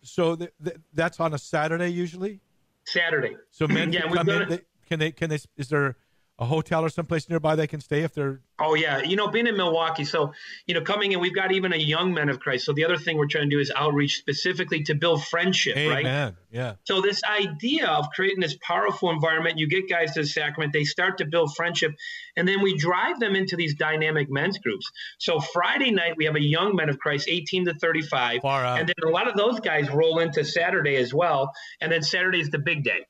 so 0.04 0.36
th- 0.36 0.52
th- 0.64 0.78
that's 0.94 1.20
on 1.20 1.34
a 1.34 1.38
Saturday 1.38 1.90
usually. 1.90 2.40
Saturday. 2.86 3.36
So 3.52 3.68
men 3.68 3.92
yeah, 3.92 4.02
can 4.02 4.14
come 4.14 4.30
in. 4.30 4.50
They, 4.50 4.60
can 4.88 5.00
they? 5.00 5.12
Can 5.12 5.30
they? 5.30 5.40
Is 5.58 5.70
there 5.70 5.96
a 6.40 6.46
hotel 6.46 6.84
or 6.84 6.90
someplace 6.90 7.30
nearby 7.30 7.56
they 7.56 7.68
can 7.68 7.80
stay 7.80 8.02
if 8.02 8.14
they're 8.14 8.42
oh 8.60 8.74
yeah. 8.74 9.04
You 9.04 9.16
know 9.16 9.28
being 9.28 9.46
in 9.46 9.56
milwaukee 9.56 10.04
so 10.04 10.34
you 10.66 10.74
know 10.74 10.82
coming 10.82 11.12
in 11.12 11.20
we've 11.20 11.36
got 11.36 11.52
even 11.52 11.74
a 11.74 11.78
young 11.78 12.14
men 12.14 12.30
of 12.30 12.40
christ. 12.40 12.66
So 12.66 12.74
the 12.74 12.86
other 12.86 12.98
thing 12.98 13.18
we're 13.18 13.28
trying 13.28 13.50
to 13.50 13.56
do 13.56 13.60
is 13.60 13.72
outreach 13.76 14.18
specifically 14.18 14.84
to 14.86 14.96
build 14.96 15.24
friendship 15.24 15.78
Amen. 15.78 16.06
right 16.06 16.34
yeah. 16.50 16.76
So 16.86 17.02
this 17.02 17.22
idea 17.24 17.88
of 17.88 18.10
creating 18.16 18.40
this 18.40 18.58
powerful 18.62 19.12
environment 19.12 19.60
you 19.60 19.68
get 19.68 19.88
guys 19.88 20.14
to 20.14 20.22
the 20.22 20.28
sacrament 20.28 20.74
they 20.74 20.86
start 20.86 21.20
to 21.20 21.26
build 21.26 21.56
friendship 21.56 21.94
and 22.36 22.48
then 22.48 22.62
we 22.62 22.78
drive 22.78 23.20
them 23.20 23.36
into 23.36 23.56
these 23.56 23.76
dynamic 23.76 24.32
men's 24.32 24.58
groups. 24.58 24.90
So 25.20 25.40
friday 25.40 25.92
night 25.92 26.16
we 26.18 26.26
have 26.26 26.36
a 26.36 26.44
young 26.44 26.76
men 26.76 26.90
of 26.90 26.98
christ 26.98 27.28
18 27.30 27.66
to 27.66 27.74
35 27.76 28.42
Far 28.42 28.66
out. 28.66 28.80
and 28.80 28.88
then 28.88 28.96
a 29.08 29.12
lot 29.12 29.28
of 29.28 29.36
those 29.36 29.60
guys 29.60 29.90
roll 29.92 30.18
into 30.20 30.44
saturday 30.44 30.96
as 30.96 31.14
well 31.14 31.52
and 31.80 31.92
then 31.92 32.02
saturday 32.02 32.40
is 32.40 32.50
the 32.50 32.60
big 32.60 32.84
day 32.84 33.06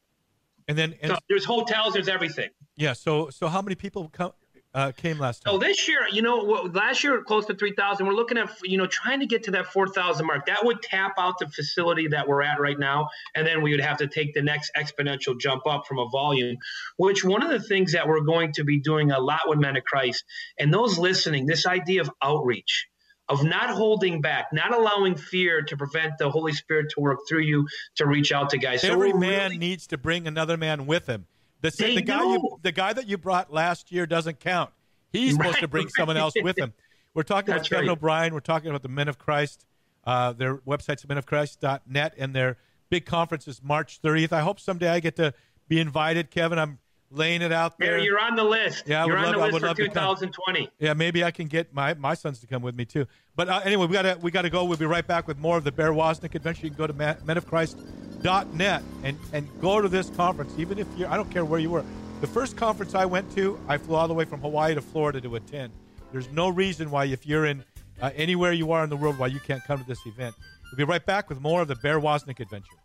and 0.68 0.78
then 0.78 0.96
and 1.02 1.12
so 1.12 1.18
there's 1.30 1.46
hotels 1.46 1.94
there's 1.94 2.08
everything 2.08 2.50
yeah. 2.76 2.94
So 2.94 3.30
so 3.30 3.48
how 3.48 3.62
many 3.62 3.76
people 3.76 4.10
come, 4.10 4.32
uh, 4.74 4.92
came 4.96 5.20
last 5.20 5.44
time? 5.44 5.54
Oh, 5.54 5.58
this 5.60 5.88
year, 5.88 6.08
you 6.12 6.22
know, 6.22 6.38
last 6.38 7.04
year 7.04 7.22
close 7.22 7.46
to 7.46 7.56
three 7.56 7.74
thousand. 7.78 8.08
We're 8.08 8.14
looking 8.14 8.38
at 8.38 8.50
you 8.64 8.78
know 8.78 8.88
trying 8.88 9.20
to 9.20 9.28
get 9.28 9.44
to 9.44 9.52
that 9.52 9.68
four 9.68 9.88
thousand 9.88 10.26
mark. 10.26 10.48
That 10.48 10.66
would 10.66 10.82
tap 10.82 11.14
out 11.18 11.38
the 11.40 11.48
facility 11.48 12.08
that 12.10 12.28
we're 12.28 12.42
at 12.42 12.60
right 12.60 12.78
now, 12.78 13.10
and 13.36 13.46
then 13.46 13.62
we 13.62 13.72
would 13.72 13.82
have 13.82 13.98
to 13.98 14.08
take 14.08 14.34
the 14.34 14.42
next 14.42 14.72
exponential 14.76 15.40
jump 15.40 15.68
up 15.68 15.86
from 15.88 16.00
a 16.00 16.10
volume. 16.10 16.58
Which 16.98 17.24
one 17.24 17.44
of 17.44 17.50
the 17.50 17.60
things 17.60 17.94
that 17.94 18.08
we're 18.08 18.22
going 18.22 18.54
to 18.54 18.64
be 18.64 18.80
doing 18.80 19.12
a 19.12 19.20
lot 19.20 19.42
with 19.48 19.60
Men 19.60 19.78
of 19.78 19.84
Christ 19.84 20.24
and 20.58 20.74
those 20.74 20.98
listening, 20.98 21.46
this 21.46 21.68
idea 21.68 22.02
of 22.02 22.10
outreach 22.22 22.88
of 23.30 23.44
not 23.44 23.70
holding 23.70 24.22
back, 24.22 24.48
not 24.52 24.74
allowing 24.74 25.16
fear 25.16 25.62
to 25.62 25.78
prevent 25.78 26.18
the 26.18 26.30
Holy 26.30 26.52
Spirit 26.52 26.90
to 26.92 27.00
work 27.00 27.20
through 27.28 27.42
you 27.42 27.68
to 27.96 28.06
reach 28.06 28.32
out 28.32 28.50
to 28.50 28.58
guys. 28.58 28.84
Every 28.84 29.12
so 29.12 29.18
man 29.18 29.52
really, 29.52 29.58
needs 29.58 29.88
to 29.88 29.98
bring 29.98 30.28
another 30.28 30.58
man 30.58 30.86
with 30.86 31.08
him. 31.08 31.26
The, 31.62 31.70
the 31.70 32.02
guy 32.02 32.22
you 32.22 32.60
the 32.62 32.74
guy 32.74 32.92
that 32.92 33.08
you 33.08 33.18
brought 33.18 33.54
last 33.54 33.92
year 33.92 34.06
doesn't 34.06 34.42
count. 34.42 34.72
He's 35.14 35.34
right, 35.34 35.46
supposed 35.46 35.60
to 35.62 35.68
bring 35.68 35.86
right. 35.86 35.94
someone 35.96 36.18
else 36.18 36.34
with 36.42 36.58
him. 36.58 36.74
We're 37.14 37.24
talking 37.24 37.54
That's 37.54 37.68
about 37.68 37.78
Kevin 37.78 37.88
right. 37.88 37.94
O'Brien. 37.94 38.34
We're 38.34 38.40
talking 38.42 38.70
about 38.70 38.82
the 38.82 38.90
Men 38.90 39.08
of 39.08 39.18
Christ. 39.18 39.66
Uh, 40.04 40.34
their 40.34 40.58
website's 40.58 41.06
menofchrist.net, 41.06 42.14
and 42.18 42.36
their 42.36 42.58
big 42.90 43.06
conference 43.06 43.48
is 43.48 43.64
March 43.64 44.02
30th. 44.02 44.34
I 44.34 44.42
hope 44.42 44.60
someday 44.60 44.90
I 44.90 45.00
get 45.00 45.16
to 45.16 45.34
be 45.70 45.80
invited, 45.80 46.30
Kevin. 46.32 46.60
I'm 46.60 46.80
laying 47.14 47.42
it 47.42 47.52
out 47.52 47.78
there. 47.78 48.00
You're 48.00 48.20
on 48.20 48.36
the 48.36 48.44
list. 48.44 48.84
Yeah, 48.86 49.06
you're 49.06 49.18
on 49.18 49.26
love, 49.26 49.52
the 49.52 49.60
list 49.60 49.66
for 49.66 49.74
2020. 49.76 50.70
Yeah, 50.80 50.94
maybe 50.94 51.24
I 51.24 51.32
can 51.32 51.48
get 51.48 51.74
my, 51.74 51.94
my 51.94 52.14
sons 52.14 52.40
to 52.40 52.48
come 52.48 52.62
with 52.62 52.76
me 52.76 52.86
too. 52.86 53.06
But 53.36 53.50
uh, 53.50 53.62
anyway, 53.64 53.88
we 53.88 53.94
gotta 53.94 54.18
we 54.22 54.32
gotta 54.32 54.50
go. 54.50 54.66
We'll 54.66 54.78
be 54.78 54.86
right 54.86 55.06
back 55.06 55.28
with 55.28 55.38
more 55.38 55.58
of 55.58 55.64
the 55.64 55.72
Bear 55.72 55.92
Woznick 55.92 56.36
Adventure. 56.36 56.66
You 56.66 56.72
can 56.72 56.78
go 56.78 56.88
to 56.88 56.94
menofchrist.net 56.94 58.84
and 59.04 59.18
and 59.32 59.62
go 59.62 59.82
to 59.82 59.88
this 59.88 60.10
conference, 60.12 60.54
even 60.58 60.78
if 60.80 60.88
you're, 60.98 61.10
I 61.10 61.16
don't 61.16 61.32
care 61.32 61.46
where 61.46 61.60
you 61.60 61.70
were. 61.70 61.86
The 62.22 62.28
first 62.28 62.56
conference 62.56 62.96
I 62.96 63.06
went 63.06 63.34
to, 63.36 63.60
I 63.68 63.78
flew 63.78 63.96
all 63.96 64.08
the 64.08 64.14
way 64.14 64.26
from 64.26 64.40
Hawaii 64.40 64.76
to 64.76 64.82
Florida 64.82 65.20
to 65.22 65.36
attend. 65.36 65.74
There's 66.12 66.30
no 66.32 66.48
reason 66.48 66.90
why, 66.92 67.06
if 67.06 67.26
you're 67.26 67.46
in 67.46 67.64
uh, 68.02 68.12
anywhere 68.16 68.54
you 68.54 68.72
are 68.72 68.84
in 68.84 68.90
the 68.90 68.98
world, 68.98 69.18
why 69.18 69.28
you 69.28 69.40
can't 69.40 69.64
come 69.64 69.80
to 69.80 69.86
this 69.86 70.06
event. 70.06 70.36
We'll 70.72 70.78
be 70.78 70.84
right 70.84 71.06
back 71.06 71.28
with 71.30 71.42
more 71.42 71.62
of 71.62 71.68
the 71.68 71.76
Bear 71.76 72.00
Woznick 72.00 72.40
adventure. 72.40 72.76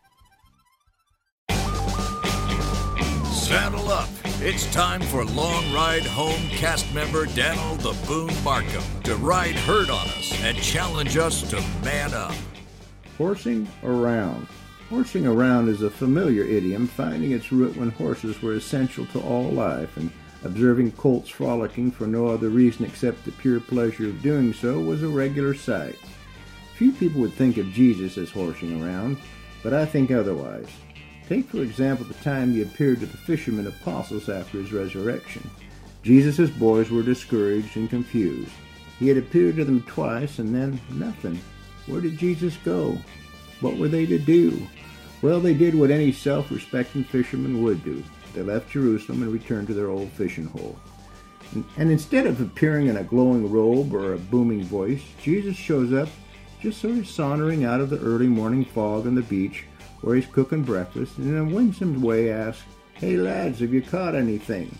Saddle 3.49 3.89
up. 3.89 4.11
It's 4.41 4.70
time 4.75 5.01
for 5.01 5.25
Long 5.25 5.72
Ride 5.72 6.05
Home 6.05 6.49
cast 6.51 6.93
member 6.93 7.25
Daniel 7.25 7.77
the 7.77 7.97
Boone 8.07 8.45
Markham 8.45 8.83
to 9.05 9.16
ride 9.16 9.55
herd 9.55 9.89
on 9.89 10.07
us 10.09 10.39
and 10.43 10.55
challenge 10.59 11.16
us 11.16 11.49
to 11.49 11.57
man 11.83 12.12
up. 12.12 12.35
Horsing 13.16 13.66
around. 13.83 14.47
Horsing 14.91 15.27
around 15.27 15.70
is 15.70 15.81
a 15.81 15.89
familiar 15.89 16.45
idiom 16.45 16.87
finding 16.87 17.33
its 17.33 17.51
root 17.51 17.75
when 17.75 17.89
horses 17.93 18.43
were 18.43 18.53
essential 18.53 19.07
to 19.07 19.20
all 19.20 19.51
life 19.51 19.97
and 19.97 20.11
Observing 20.45 20.93
colts 20.93 21.29
frolicking 21.29 21.91
for 21.91 22.07
no 22.07 22.27
other 22.29 22.49
reason 22.49 22.85
except 22.85 23.25
the 23.25 23.33
pure 23.33 23.61
pleasure 23.61 24.09
of 24.09 24.22
doing 24.22 24.53
so 24.53 24.79
was 24.79 25.03
a 25.03 25.09
regular 25.09 25.55
sight. 25.55 25.97
Few 26.77 26.93
people 26.93 27.20
would 27.22 27.33
think 27.33 27.57
of 27.57 27.66
Jesus 27.72 28.16
as 28.18 28.31
horsing 28.31 28.81
around, 28.81 29.16
but 29.64 29.75
I 29.75 29.85
think 29.85 30.12
otherwise. 30.12 30.68
Take, 31.29 31.51
for 31.51 31.59
example, 31.59 32.07
the 32.07 32.14
time 32.14 32.53
he 32.53 32.62
appeared 32.62 33.01
to 33.01 33.07
the 33.07 33.18
fishermen 33.18 33.66
apostles 33.66 34.31
after 34.31 34.59
his 34.59 34.72
resurrection. 34.72 35.51
Jesus' 36.03 36.49
boys 36.49 36.91
were 36.91 37.03
discouraged 37.03 37.76
and 37.76 37.91
confused. 37.91 38.51
He 38.99 39.09
had 39.09 39.18
appeared 39.18 39.57
to 39.57 39.64
them 39.66 39.83
twice 39.83 40.39
and 40.39 40.55
then 40.55 40.81
nothing. 40.91 41.39
Where 41.87 42.01
did 42.01 42.16
Jesus 42.16 42.57
go? 42.64 42.97
What 43.61 43.76
were 43.76 43.89
they 43.89 44.07
to 44.07 44.18
do? 44.18 44.66
Well, 45.20 45.39
they 45.39 45.53
did 45.53 45.74
what 45.74 45.91
any 45.91 46.12
self 46.12 46.51
respecting 46.51 47.05
fisherman 47.05 47.62
would 47.62 47.85
do. 47.85 48.03
They 48.33 48.43
left 48.43 48.70
Jerusalem 48.70 49.22
and 49.22 49.31
returned 49.31 49.66
to 49.66 49.74
their 49.74 49.91
old 49.91 50.11
fishing 50.12 50.47
hole. 50.47 50.79
And 51.76 51.91
instead 51.91 52.26
of 52.26 52.41
appearing 52.41 52.87
in 52.87 52.97
a 52.97 53.05
glowing 53.05 53.51
robe 53.51 53.93
or 53.93 54.14
a 54.14 54.18
booming 54.18 54.64
voice, 54.64 55.03
Jesus 55.22 55.57
shows 55.57 55.93
up 55.93 56.09
just 56.62 56.81
sort 56.81 56.97
of 56.97 57.07
sauntering 57.07 57.64
out 57.64 57.81
of 57.83 57.91
the 57.91 58.01
early 58.01 58.26
morning 58.29 58.64
fog 58.64 59.07
on 59.07 59.14
the 59.14 59.22
beach 59.22 59.66
where 60.01 60.16
he's 60.16 60.26
cooking 60.26 60.62
breakfast 60.62 61.18
and 61.18 61.28
in 61.28 61.36
a 61.36 61.55
winsome 61.55 62.01
way 62.01 62.30
asks, 62.32 62.64
Hey 62.94 63.16
lads, 63.16 63.61
have 63.61 63.72
you 63.72 63.82
caught 63.82 64.14
anything? 64.14 64.76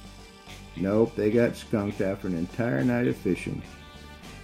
Nope, 0.77 1.15
they 1.17 1.31
got 1.31 1.57
skunked 1.57 2.01
after 2.01 2.29
an 2.29 2.37
entire 2.37 2.85
night 2.85 3.09
of 3.09 3.17
fishing. 3.17 3.63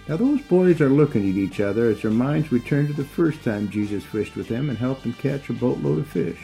Now 0.07 0.17
those 0.17 0.41
boys 0.41 0.81
are 0.81 0.89
looking 0.89 1.29
at 1.29 1.35
each 1.35 1.59
other 1.59 1.89
as 1.89 2.01
their 2.01 2.11
minds 2.11 2.51
return 2.51 2.87
to 2.87 2.93
the 2.93 3.03
first 3.03 3.43
time 3.43 3.69
Jesus 3.69 4.03
fished 4.03 4.35
with 4.35 4.47
them 4.47 4.69
and 4.69 4.77
helped 4.77 5.03
them 5.03 5.13
catch 5.13 5.49
a 5.49 5.53
boatload 5.53 5.99
of 5.99 6.07
fish. 6.07 6.39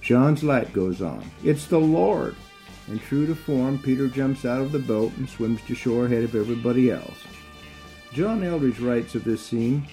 John's 0.00 0.44
light 0.44 0.72
goes 0.72 1.00
on. 1.00 1.24
It's 1.42 1.66
the 1.66 1.80
Lord! 1.80 2.36
And 2.88 3.00
true 3.00 3.26
to 3.26 3.34
form, 3.34 3.78
Peter 3.78 4.08
jumps 4.08 4.44
out 4.44 4.60
of 4.60 4.70
the 4.70 4.78
boat 4.78 5.16
and 5.16 5.26
swims 5.28 5.62
to 5.62 5.74
shore 5.74 6.04
ahead 6.04 6.24
of 6.24 6.34
everybody 6.34 6.90
else. 6.90 7.24
John 8.12 8.42
Eldredge 8.42 8.80
writes 8.80 9.14
of 9.14 9.24
this 9.24 9.40
scene, 9.40 9.88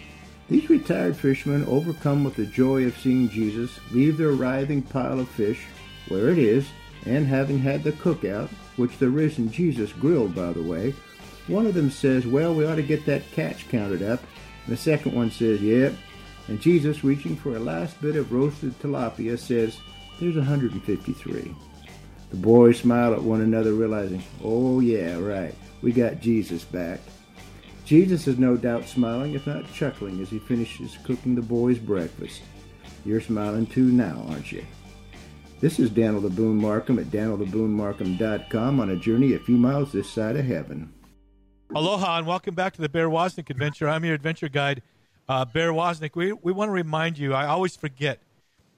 these 0.52 0.70
retired 0.70 1.16
fishermen, 1.16 1.64
overcome 1.66 2.26
with 2.26 2.36
the 2.36 2.45
joy 2.45 2.84
of 2.84 2.97
seeing 2.97 3.30
Jesus, 3.30 3.80
leave 3.91 4.18
their 4.18 4.34
writhing 4.34 4.82
pile 4.82 5.22
of 5.22 5.30
fish, 5.30 5.64
where 6.10 6.28
it 6.28 6.38
is, 6.38 6.68
and 7.06 7.26
having 7.26 7.58
had 7.58 7.86
the 7.86 7.93
cookout, 7.93 8.49
which 8.76 8.97
the 8.97 9.10
risen 9.10 9.49
Jesus 9.49 9.93
grilled, 9.93 10.36
by 10.36 10.52
the 10.52 10.62
way, 10.62 10.93
one 11.47 11.66
of 11.66 11.74
them 11.74 11.89
says, 11.89 12.28
Well, 12.28 12.54
we 12.54 12.66
ought 12.66 12.76
to 12.76 12.84
get 12.84 13.06
that 13.06 13.32
catch 13.32 13.70
counted 13.70 14.04
up. 14.04 14.20
And 14.66 14.74
the 14.74 14.78
second 14.78 15.16
one 15.16 15.32
says, 15.32 15.62
Yep. 15.62 15.93
And 16.49 16.60
Jesus, 16.60 17.02
reaching 17.02 17.38
for 17.38 17.56
a 17.56 17.60
last 17.60 18.02
bit 18.02 18.18
of 18.18 18.34
roasted 18.34 18.78
tilapia, 18.80 19.39
says, 19.39 19.80
There's 20.20 20.36
153. 20.36 21.56
The 22.30 22.36
boys 22.36 22.80
smile 22.80 23.14
at 23.14 23.24
one 23.24 23.39
another, 23.39 23.72
realizing, 23.72 24.22
Oh, 24.43 24.82
yeah, 24.82 25.18
right. 25.18 25.56
We 25.82 25.93
got 25.93 26.20
Jesus 26.20 26.66
back. 26.66 26.99
Jesus 27.92 28.26
is 28.26 28.39
no 28.39 28.56
doubt 28.56 28.88
smiling, 28.88 29.34
if 29.34 29.46
not 29.46 29.70
chuckling, 29.74 30.22
as 30.22 30.30
he 30.30 30.39
finishes 30.39 30.98
cooking 31.04 31.36
the 31.36 31.42
boys' 31.42 31.78
breakfast. 31.78 32.42
You're 33.04 33.20
smiling 33.20 33.66
too 33.66 33.84
now, 33.84 34.26
aren't 34.30 34.50
you? 34.50 34.66
This 35.60 35.78
is 35.78 35.89
Daniel 35.89 36.22
the 36.22 36.30
Boone 36.30 36.56
Markham 36.56 37.00
at 37.00 37.08
danieltheboonemarkham.com 37.08 38.80
on 38.80 38.92
a 38.92 38.96
journey 38.96 39.34
a 39.34 39.39
few 39.39 39.58
miles 39.58 39.92
this 39.92 40.10
side 40.10 40.38
of 40.38 40.46
heaven. 40.46 40.94
Aloha 41.76 42.20
and 42.20 42.26
welcome 42.26 42.56
back 42.56 42.72
to 42.76 42.82
the 42.82 42.88
Bear 42.88 43.10
Woznick 43.10 43.50
Adventure. 43.50 43.89
I'm 43.89 44.06
your 44.06 44.16
adventure 44.16 44.48
guide, 44.48 44.82
uh, 45.28 45.44
Bear 45.44 45.74
Woznick. 45.74 46.12
We, 46.16 46.32
we 46.32 46.54
want 46.54 46.70
to 46.70 46.74
remind 46.74 47.18
you, 47.18 47.34
I 47.34 47.48
always 47.48 47.76
forget, 47.76 48.20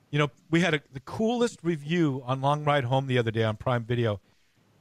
you 0.10 0.18
know, 0.18 0.32
we 0.50 0.62
had 0.62 0.74
a, 0.74 0.82
the 0.92 1.02
coolest 1.02 1.60
review 1.62 2.24
on 2.26 2.42
Long 2.42 2.66
Ride 2.66 2.86
Home 2.86 3.06
the 3.06 3.20
other 3.20 3.30
day 3.30 3.44
on 3.44 3.58
Prime 3.58 3.84
Video. 3.84 4.20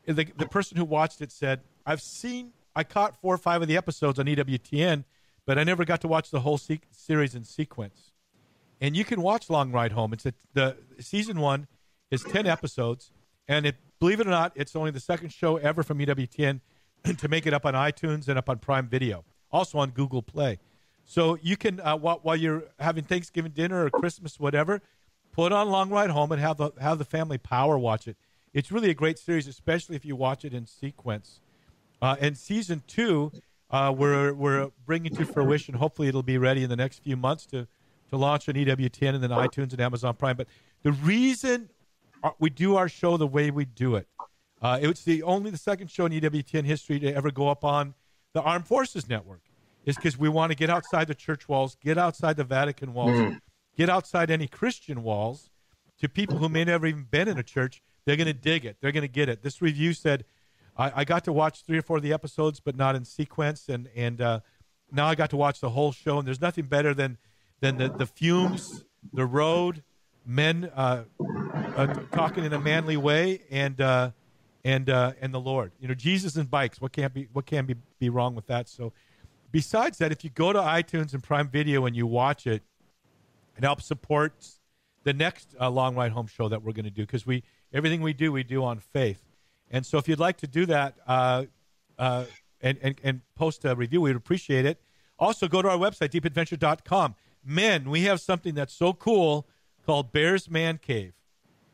The, 0.06 0.26
the 0.38 0.46
person 0.46 0.78
who 0.78 0.86
watched 0.86 1.20
it 1.20 1.30
said, 1.30 1.60
I've 1.84 2.00
seen 2.00 2.52
I 2.74 2.84
caught 2.84 3.20
four 3.20 3.34
or 3.34 3.38
five 3.38 3.62
of 3.62 3.68
the 3.68 3.76
episodes 3.76 4.18
on 4.18 4.26
EWTN, 4.26 5.04
but 5.46 5.58
I 5.58 5.64
never 5.64 5.84
got 5.84 6.00
to 6.02 6.08
watch 6.08 6.30
the 6.30 6.40
whole 6.40 6.58
se- 6.58 6.80
series 6.90 7.34
in 7.34 7.44
sequence. 7.44 8.12
And 8.80 8.96
you 8.96 9.04
can 9.04 9.22
watch 9.22 9.50
Long 9.50 9.70
Ride 9.70 9.92
Home. 9.92 10.12
It's 10.12 10.26
a, 10.26 10.32
the 10.54 10.76
season 10.98 11.40
one 11.40 11.66
is 12.10 12.22
ten 12.22 12.46
episodes, 12.46 13.12
and 13.46 13.66
it, 13.66 13.76
believe 14.00 14.20
it 14.20 14.26
or 14.26 14.30
not, 14.30 14.52
it's 14.54 14.74
only 14.74 14.90
the 14.90 15.00
second 15.00 15.30
show 15.32 15.56
ever 15.56 15.82
from 15.82 15.98
EWTN 15.98 16.60
to 17.18 17.28
make 17.28 17.46
it 17.46 17.54
up 17.54 17.64
on 17.64 17.74
iTunes 17.74 18.28
and 18.28 18.38
up 18.38 18.48
on 18.48 18.58
Prime 18.58 18.88
Video, 18.88 19.24
also 19.50 19.78
on 19.78 19.90
Google 19.90 20.22
Play. 20.22 20.58
So 21.04 21.38
you 21.42 21.56
can 21.56 21.80
uh, 21.80 21.96
while, 21.96 22.20
while 22.22 22.36
you're 22.36 22.64
having 22.78 23.04
Thanksgiving 23.04 23.52
dinner 23.52 23.84
or 23.84 23.90
Christmas, 23.90 24.38
whatever, 24.38 24.80
put 25.32 25.52
on 25.52 25.68
Long 25.68 25.90
Ride 25.90 26.10
Home 26.10 26.32
and 26.32 26.40
have 26.40 26.56
the 26.56 26.70
have 26.80 26.98
the 26.98 27.04
family 27.04 27.38
power 27.38 27.78
watch 27.78 28.06
it. 28.08 28.16
It's 28.52 28.70
really 28.70 28.90
a 28.90 28.94
great 28.94 29.18
series, 29.18 29.46
especially 29.46 29.96
if 29.96 30.04
you 30.04 30.14
watch 30.14 30.44
it 30.44 30.52
in 30.52 30.66
sequence. 30.66 31.40
Uh, 32.02 32.16
and 32.20 32.36
season 32.36 32.82
two, 32.88 33.30
uh, 33.70 33.94
we're 33.96 34.34
we're 34.34 34.70
bringing 34.84 35.14
to 35.14 35.24
fruition. 35.24 35.76
Hopefully, 35.76 36.08
it'll 36.08 36.24
be 36.24 36.36
ready 36.36 36.64
in 36.64 36.68
the 36.68 36.76
next 36.76 36.98
few 37.04 37.16
months 37.16 37.46
to 37.46 37.68
to 38.10 38.16
launch 38.16 38.48
on 38.48 38.56
EWTN 38.56 39.14
and 39.14 39.22
then 39.22 39.30
iTunes 39.30 39.70
and 39.70 39.80
Amazon 39.80 40.14
Prime. 40.14 40.36
But 40.36 40.48
the 40.82 40.92
reason 40.92 41.70
we 42.40 42.50
do 42.50 42.74
our 42.74 42.88
show 42.88 43.16
the 43.16 43.26
way 43.26 43.52
we 43.52 43.64
do 43.64 43.94
it, 43.94 44.08
uh, 44.60 44.80
it's 44.82 45.04
the 45.04 45.22
only 45.22 45.50
the 45.50 45.56
second 45.56 45.90
show 45.90 46.04
in 46.04 46.12
EWTN 46.12 46.64
history 46.64 46.98
to 46.98 47.14
ever 47.14 47.30
go 47.30 47.48
up 47.48 47.64
on 47.64 47.94
the 48.32 48.42
Armed 48.42 48.66
Forces 48.66 49.08
Network, 49.08 49.42
is 49.86 49.94
because 49.94 50.18
we 50.18 50.28
want 50.28 50.50
to 50.50 50.56
get 50.56 50.70
outside 50.70 51.06
the 51.06 51.14
church 51.14 51.48
walls, 51.48 51.76
get 51.82 51.98
outside 51.98 52.36
the 52.36 52.44
Vatican 52.44 52.94
walls, 52.94 53.12
mm. 53.12 53.40
get 53.76 53.88
outside 53.88 54.30
any 54.30 54.48
Christian 54.48 55.04
walls. 55.04 55.48
To 56.00 56.08
people 56.08 56.38
who 56.38 56.48
may 56.48 56.64
never 56.64 56.86
even 56.86 57.04
been 57.08 57.28
in 57.28 57.38
a 57.38 57.44
church, 57.44 57.80
they're 58.04 58.16
going 58.16 58.26
to 58.26 58.32
dig 58.32 58.64
it. 58.64 58.76
They're 58.80 58.90
going 58.90 59.02
to 59.02 59.08
get 59.08 59.28
it. 59.28 59.44
This 59.44 59.62
review 59.62 59.92
said 59.92 60.24
I, 60.76 61.00
I, 61.00 61.04
got 61.04 61.24
to 61.24 61.32
watch 61.32 61.64
three 61.64 61.78
or 61.78 61.82
four 61.82 61.98
of 61.98 62.02
the 62.02 62.12
episodes, 62.12 62.60
but 62.60 62.76
not 62.76 62.96
in 62.96 63.04
sequence, 63.04 63.68
and 63.68 63.88
and 63.94 64.20
uh, 64.20 64.40
now 64.90 65.06
I 65.06 65.14
got 65.14 65.30
to 65.30 65.36
watch 65.36 65.60
the 65.60 65.70
whole 65.70 65.92
show. 65.92 66.18
And 66.18 66.26
there's 66.26 66.40
nothing 66.40 66.66
better 66.66 66.94
than 66.94 67.18
than 67.60 67.78
the, 67.78 67.88
the 67.88 68.06
fumes, 68.06 68.84
the 69.12 69.26
road, 69.26 69.82
men 70.24 70.70
uh, 70.74 71.04
uh, 71.76 71.86
talking 72.12 72.44
in 72.44 72.52
a 72.52 72.60
manly 72.60 72.96
way, 72.96 73.42
and 73.50 73.80
uh, 73.80 74.10
and 74.64 74.88
uh, 74.88 75.12
and 75.20 75.34
the 75.34 75.40
Lord. 75.40 75.72
You 75.78 75.88
know, 75.88 75.94
Jesus 75.94 76.36
and 76.36 76.50
bikes. 76.50 76.80
What 76.80 76.92
can't 76.92 77.12
be 77.12 77.28
what 77.32 77.46
can 77.46 77.66
be 77.66 77.76
be 77.98 78.08
wrong 78.08 78.34
with 78.34 78.46
that? 78.46 78.68
So, 78.68 78.92
besides 79.50 79.98
that, 79.98 80.10
if 80.10 80.24
you 80.24 80.30
go 80.30 80.52
to 80.52 80.60
iTunes 80.60 81.12
and 81.12 81.22
Prime 81.22 81.48
Video 81.48 81.84
and 81.86 81.94
you 81.94 82.06
watch 82.06 82.46
it, 82.46 82.62
it 83.56 83.64
helps 83.64 83.84
support 83.84 84.46
the 85.04 85.12
next 85.12 85.54
uh, 85.60 85.68
long 85.68 85.96
ride 85.96 86.12
home 86.12 86.26
show 86.26 86.48
that 86.48 86.62
we're 86.62 86.72
going 86.72 86.84
to 86.84 86.90
do 86.90 87.02
because 87.02 87.26
we 87.26 87.42
everything 87.74 88.00
we 88.00 88.12
do 88.12 88.32
we 88.32 88.42
do 88.42 88.64
on 88.64 88.78
faith 88.78 89.31
and 89.72 89.86
so 89.86 89.96
if 89.96 90.06
you'd 90.06 90.20
like 90.20 90.36
to 90.36 90.46
do 90.46 90.66
that 90.66 90.94
uh, 91.06 91.44
uh, 91.98 92.26
and, 92.60 92.78
and, 92.82 92.94
and 93.02 93.20
post 93.34 93.64
a 93.64 93.74
review, 93.74 94.02
we'd 94.02 94.14
appreciate 94.14 94.66
it. 94.66 94.80
Also, 95.18 95.48
go 95.48 95.62
to 95.62 95.68
our 95.68 95.78
website, 95.78 96.10
deepadventure.com. 96.10 97.14
Men, 97.44 97.88
we 97.88 98.02
have 98.02 98.20
something 98.20 98.54
that's 98.54 98.74
so 98.74 98.92
cool 98.92 99.48
called 99.84 100.12
Bears 100.12 100.48
Man 100.50 100.78
Cave. 100.78 101.14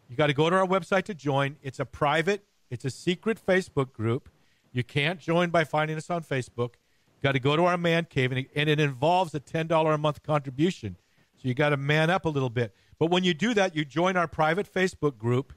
You 0.08 0.16
got 0.16 0.28
to 0.28 0.32
go 0.32 0.48
to 0.48 0.56
our 0.56 0.66
website 0.66 1.04
to 1.04 1.14
join. 1.14 1.56
It's 1.62 1.80
a 1.80 1.84
private, 1.84 2.44
it's 2.70 2.84
a 2.84 2.90
secret 2.90 3.44
Facebook 3.44 3.92
group. 3.92 4.28
You 4.72 4.84
can't 4.84 5.18
join 5.18 5.50
by 5.50 5.64
finding 5.64 5.96
us 5.96 6.08
on 6.08 6.22
Facebook. 6.22 6.74
You 7.16 7.22
got 7.22 7.32
to 7.32 7.40
go 7.40 7.56
to 7.56 7.64
our 7.64 7.76
man 7.76 8.04
cave, 8.04 8.30
and 8.30 8.40
it, 8.40 8.50
and 8.54 8.68
it 8.68 8.78
involves 8.78 9.34
a 9.34 9.40
$10 9.40 9.94
a 9.94 9.98
month 9.98 10.22
contribution. 10.22 10.96
So 11.36 11.48
you 11.48 11.54
got 11.54 11.70
to 11.70 11.76
man 11.76 12.10
up 12.10 12.24
a 12.24 12.28
little 12.28 12.50
bit. 12.50 12.74
But 12.98 13.10
when 13.10 13.24
you 13.24 13.34
do 13.34 13.54
that, 13.54 13.74
you 13.74 13.84
join 13.84 14.16
our 14.16 14.28
private 14.28 14.72
Facebook 14.72 15.18
group 15.18 15.52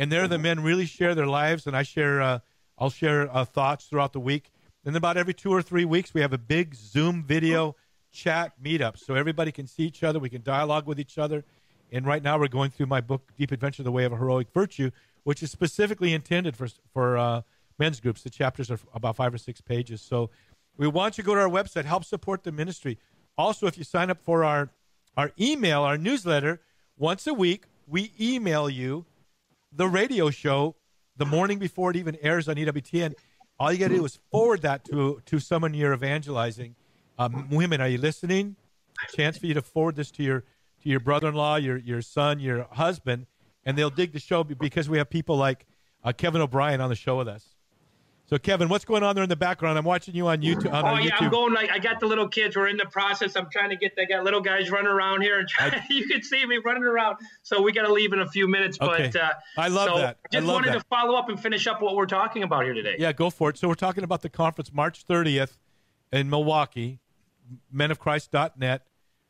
and 0.00 0.10
there 0.10 0.26
the 0.26 0.38
men 0.38 0.60
really 0.60 0.86
share 0.86 1.14
their 1.14 1.26
lives, 1.26 1.66
and 1.66 1.76
I 1.76 1.82
share. 1.82 2.22
Uh, 2.22 2.38
I'll 2.78 2.88
share 2.88 3.28
uh, 3.36 3.44
thoughts 3.44 3.84
throughout 3.84 4.14
the 4.14 4.20
week. 4.20 4.50
And 4.82 4.96
about 4.96 5.18
every 5.18 5.34
two 5.34 5.52
or 5.52 5.60
three 5.60 5.84
weeks, 5.84 6.14
we 6.14 6.22
have 6.22 6.32
a 6.32 6.38
big 6.38 6.74
Zoom 6.74 7.22
video 7.22 7.76
chat 8.10 8.52
meetup, 8.64 8.96
so 8.96 9.14
everybody 9.14 9.52
can 9.52 9.66
see 9.66 9.82
each 9.82 10.02
other. 10.02 10.18
We 10.18 10.30
can 10.30 10.42
dialogue 10.42 10.86
with 10.86 10.98
each 10.98 11.18
other. 11.18 11.44
And 11.92 12.06
right 12.06 12.22
now, 12.22 12.38
we're 12.38 12.48
going 12.48 12.70
through 12.70 12.86
my 12.86 13.02
book, 13.02 13.30
Deep 13.36 13.52
Adventure: 13.52 13.82
The 13.82 13.92
Way 13.92 14.04
of 14.04 14.12
a 14.12 14.16
Heroic 14.16 14.50
Virtue, 14.54 14.90
which 15.24 15.42
is 15.42 15.50
specifically 15.50 16.14
intended 16.14 16.56
for 16.56 16.68
for 16.94 17.18
uh, 17.18 17.42
men's 17.78 18.00
groups. 18.00 18.22
The 18.22 18.30
chapters 18.30 18.70
are 18.70 18.78
about 18.94 19.16
five 19.16 19.34
or 19.34 19.38
six 19.38 19.60
pages. 19.60 20.00
So 20.00 20.30
we 20.78 20.88
want 20.88 21.18
you 21.18 21.24
to 21.24 21.26
go 21.26 21.34
to 21.34 21.42
our 21.42 21.50
website, 21.50 21.84
help 21.84 22.06
support 22.06 22.44
the 22.44 22.52
ministry. 22.52 22.98
Also, 23.36 23.66
if 23.66 23.76
you 23.76 23.84
sign 23.84 24.08
up 24.08 24.22
for 24.22 24.44
our 24.44 24.70
our 25.18 25.30
email, 25.38 25.82
our 25.82 25.98
newsletter, 25.98 26.62
once 26.96 27.26
a 27.26 27.34
week, 27.34 27.64
we 27.86 28.12
email 28.18 28.70
you 28.70 29.04
the 29.72 29.88
radio 29.88 30.30
show 30.30 30.76
the 31.16 31.26
morning 31.26 31.58
before 31.58 31.90
it 31.90 31.96
even 31.96 32.16
airs 32.22 32.48
on 32.48 32.56
EWTN. 32.56 33.14
All 33.58 33.72
you 33.72 33.78
got 33.78 33.88
to 33.88 33.96
do 33.96 34.04
is 34.04 34.18
forward 34.30 34.62
that 34.62 34.84
to 34.86 35.20
to 35.26 35.38
someone 35.38 35.74
you're 35.74 35.92
evangelizing. 35.92 36.74
Um, 37.18 37.48
women, 37.50 37.80
are 37.80 37.88
you 37.88 37.98
listening? 37.98 38.56
Chance 39.14 39.38
for 39.38 39.46
you 39.46 39.54
to 39.54 39.62
forward 39.62 39.96
this 39.96 40.10
to 40.12 40.22
your 40.22 40.44
to 40.82 40.88
your 40.88 41.00
brother-in-law, 41.00 41.56
your 41.56 41.76
your 41.76 42.02
son, 42.02 42.40
your 42.40 42.66
husband, 42.72 43.26
and 43.64 43.76
they'll 43.76 43.90
dig 43.90 44.12
the 44.12 44.20
show 44.20 44.44
because 44.44 44.88
we 44.88 44.98
have 44.98 45.10
people 45.10 45.36
like 45.36 45.66
uh, 46.02 46.12
Kevin 46.12 46.40
O'Brien 46.40 46.80
on 46.80 46.88
the 46.88 46.96
show 46.96 47.18
with 47.18 47.28
us. 47.28 47.56
So, 48.30 48.38
Kevin, 48.38 48.68
what's 48.68 48.84
going 48.84 49.02
on 49.02 49.16
there 49.16 49.24
in 49.24 49.28
the 49.28 49.34
background? 49.34 49.76
I'm 49.76 49.84
watching 49.84 50.14
you 50.14 50.28
on 50.28 50.40
YouTube. 50.40 50.72
On 50.72 50.84
oh 50.84 51.02
yeah, 51.02 51.10
YouTube. 51.10 51.22
I'm 51.22 51.30
going 51.30 51.52
like 51.52 51.68
I 51.68 51.80
got 51.80 51.98
the 51.98 52.06
little 52.06 52.28
kids. 52.28 52.54
We're 52.54 52.68
in 52.68 52.76
the 52.76 52.86
process. 52.86 53.34
I'm 53.34 53.50
trying 53.50 53.70
to 53.70 53.76
get. 53.76 53.92
I 53.98 54.04
got 54.04 54.22
little 54.22 54.40
guys 54.40 54.70
running 54.70 54.86
around 54.86 55.22
here, 55.22 55.40
and 55.40 55.48
try, 55.48 55.84
you 55.90 56.06
can 56.06 56.22
see 56.22 56.46
me 56.46 56.58
running 56.64 56.84
around. 56.84 57.16
So 57.42 57.60
we 57.60 57.72
got 57.72 57.88
to 57.88 57.92
leave 57.92 58.12
in 58.12 58.20
a 58.20 58.28
few 58.28 58.46
minutes. 58.46 58.78
Okay. 58.80 59.10
But 59.12 59.20
uh, 59.20 59.32
I 59.56 59.66
love 59.66 59.88
so 59.88 59.98
that. 59.98 60.18
I 60.24 60.28
Just 60.30 60.46
love 60.46 60.54
wanted 60.54 60.74
that. 60.74 60.78
to 60.78 60.84
follow 60.88 61.16
up 61.16 61.28
and 61.28 61.42
finish 61.42 61.66
up 61.66 61.82
what 61.82 61.96
we're 61.96 62.06
talking 62.06 62.44
about 62.44 62.62
here 62.62 62.72
today. 62.72 62.94
Yeah, 63.00 63.12
go 63.12 63.30
for 63.30 63.50
it. 63.50 63.58
So 63.58 63.66
we're 63.66 63.74
talking 63.74 64.04
about 64.04 64.22
the 64.22 64.28
conference 64.28 64.72
March 64.72 65.04
30th 65.04 65.58
in 66.12 66.30
Milwaukee, 66.30 67.00
menofchrist.net. 67.74 68.86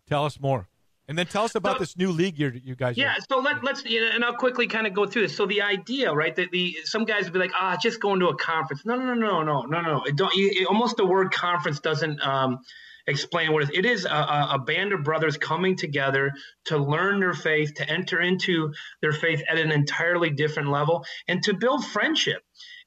Tell 0.06 0.26
us 0.26 0.38
more. 0.38 0.68
And 1.10 1.18
then 1.18 1.26
tell 1.26 1.42
us 1.42 1.56
about 1.56 1.74
So- 1.74 1.78
this 1.80 1.96
new 1.96 2.12
league 2.12 2.38
you're, 2.38 2.54
you 2.54 2.76
guys 2.76 2.96
Yeah, 2.96 3.14
are. 3.14 3.16
so 3.28 3.40
let, 3.40 3.64
let's 3.64 3.84
you 3.84 4.00
know, 4.00 4.12
and 4.14 4.24
I'll 4.24 4.36
quickly 4.36 4.68
kind 4.68 4.86
of 4.86 4.94
go 4.94 5.06
through 5.06 5.22
this. 5.22 5.36
So 5.36 5.44
the 5.44 5.62
idea, 5.62 6.12
right? 6.12 6.34
That 6.36 6.52
the 6.52 6.76
some 6.84 7.04
guys 7.04 7.24
would 7.24 7.32
be 7.32 7.40
like, 7.40 7.50
ah, 7.52 7.76
just 7.82 7.98
going 8.00 8.20
to 8.20 8.28
a 8.28 8.36
conference. 8.36 8.86
No, 8.86 8.94
no, 8.94 9.14
no, 9.14 9.42
no, 9.42 9.42
no, 9.42 9.62
no, 9.62 9.80
no. 9.80 10.04
It 10.04 10.14
don't. 10.14 10.32
It, 10.36 10.68
almost 10.68 10.96
the 10.96 11.04
word 11.04 11.32
conference 11.32 11.80
doesn't 11.80 12.24
um, 12.24 12.60
explain 13.08 13.52
what 13.52 13.64
it 13.64 13.70
is. 13.72 13.78
It 13.78 13.86
is 13.86 14.04
a, 14.04 14.08
a, 14.08 14.48
a 14.52 14.58
band 14.60 14.92
of 14.92 15.02
brothers 15.02 15.36
coming 15.36 15.74
together 15.74 16.30
to 16.66 16.78
learn 16.78 17.18
their 17.18 17.34
faith, 17.34 17.74
to 17.74 17.90
enter 17.90 18.20
into 18.20 18.72
their 19.02 19.12
faith 19.12 19.42
at 19.48 19.58
an 19.58 19.72
entirely 19.72 20.30
different 20.30 20.68
level, 20.68 21.04
and 21.26 21.42
to 21.42 21.54
build 21.54 21.84
friendship. 21.84 22.40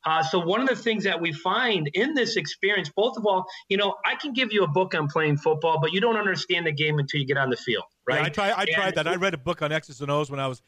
Uh, 0.05 0.23
so 0.23 0.39
one 0.39 0.61
of 0.61 0.67
the 0.69 0.75
things 0.77 1.03
that 1.05 1.19
we 1.19 1.33
find 1.33 1.89
in 1.93 2.13
this 2.13 2.37
experience, 2.37 2.89
both 2.95 3.17
of 3.17 3.25
all, 3.25 3.45
you 3.69 3.75
know, 3.77 3.95
I 4.05 4.15
can 4.15 4.31
give 4.33 4.53
you 4.53 4.63
a 4.63 4.67
book 4.67 4.95
on 4.95 5.07
playing 5.07 5.37
football, 5.37 5.79
but 5.81 5.91
you 5.93 6.01
don't 6.01 6.17
understand 6.17 6.65
the 6.65 6.73
game 6.73 6.99
until 6.99 7.19
you 7.21 7.25
get 7.25 7.37
on 7.37 7.49
the 7.49 7.55
field, 7.57 7.85
right? 8.07 8.19
Yeah, 8.19 8.25
I, 8.25 8.29
try, 8.29 8.53
I 8.55 8.65
tried 8.65 8.95
that. 8.95 9.07
I 9.07 9.15
read 9.15 9.33
a 9.33 9.37
book 9.37 9.61
on 9.61 9.71
X's 9.71 10.01
and 10.01 10.11
O's 10.11 10.29
when 10.29 10.39
I 10.39 10.47
was 10.47 10.61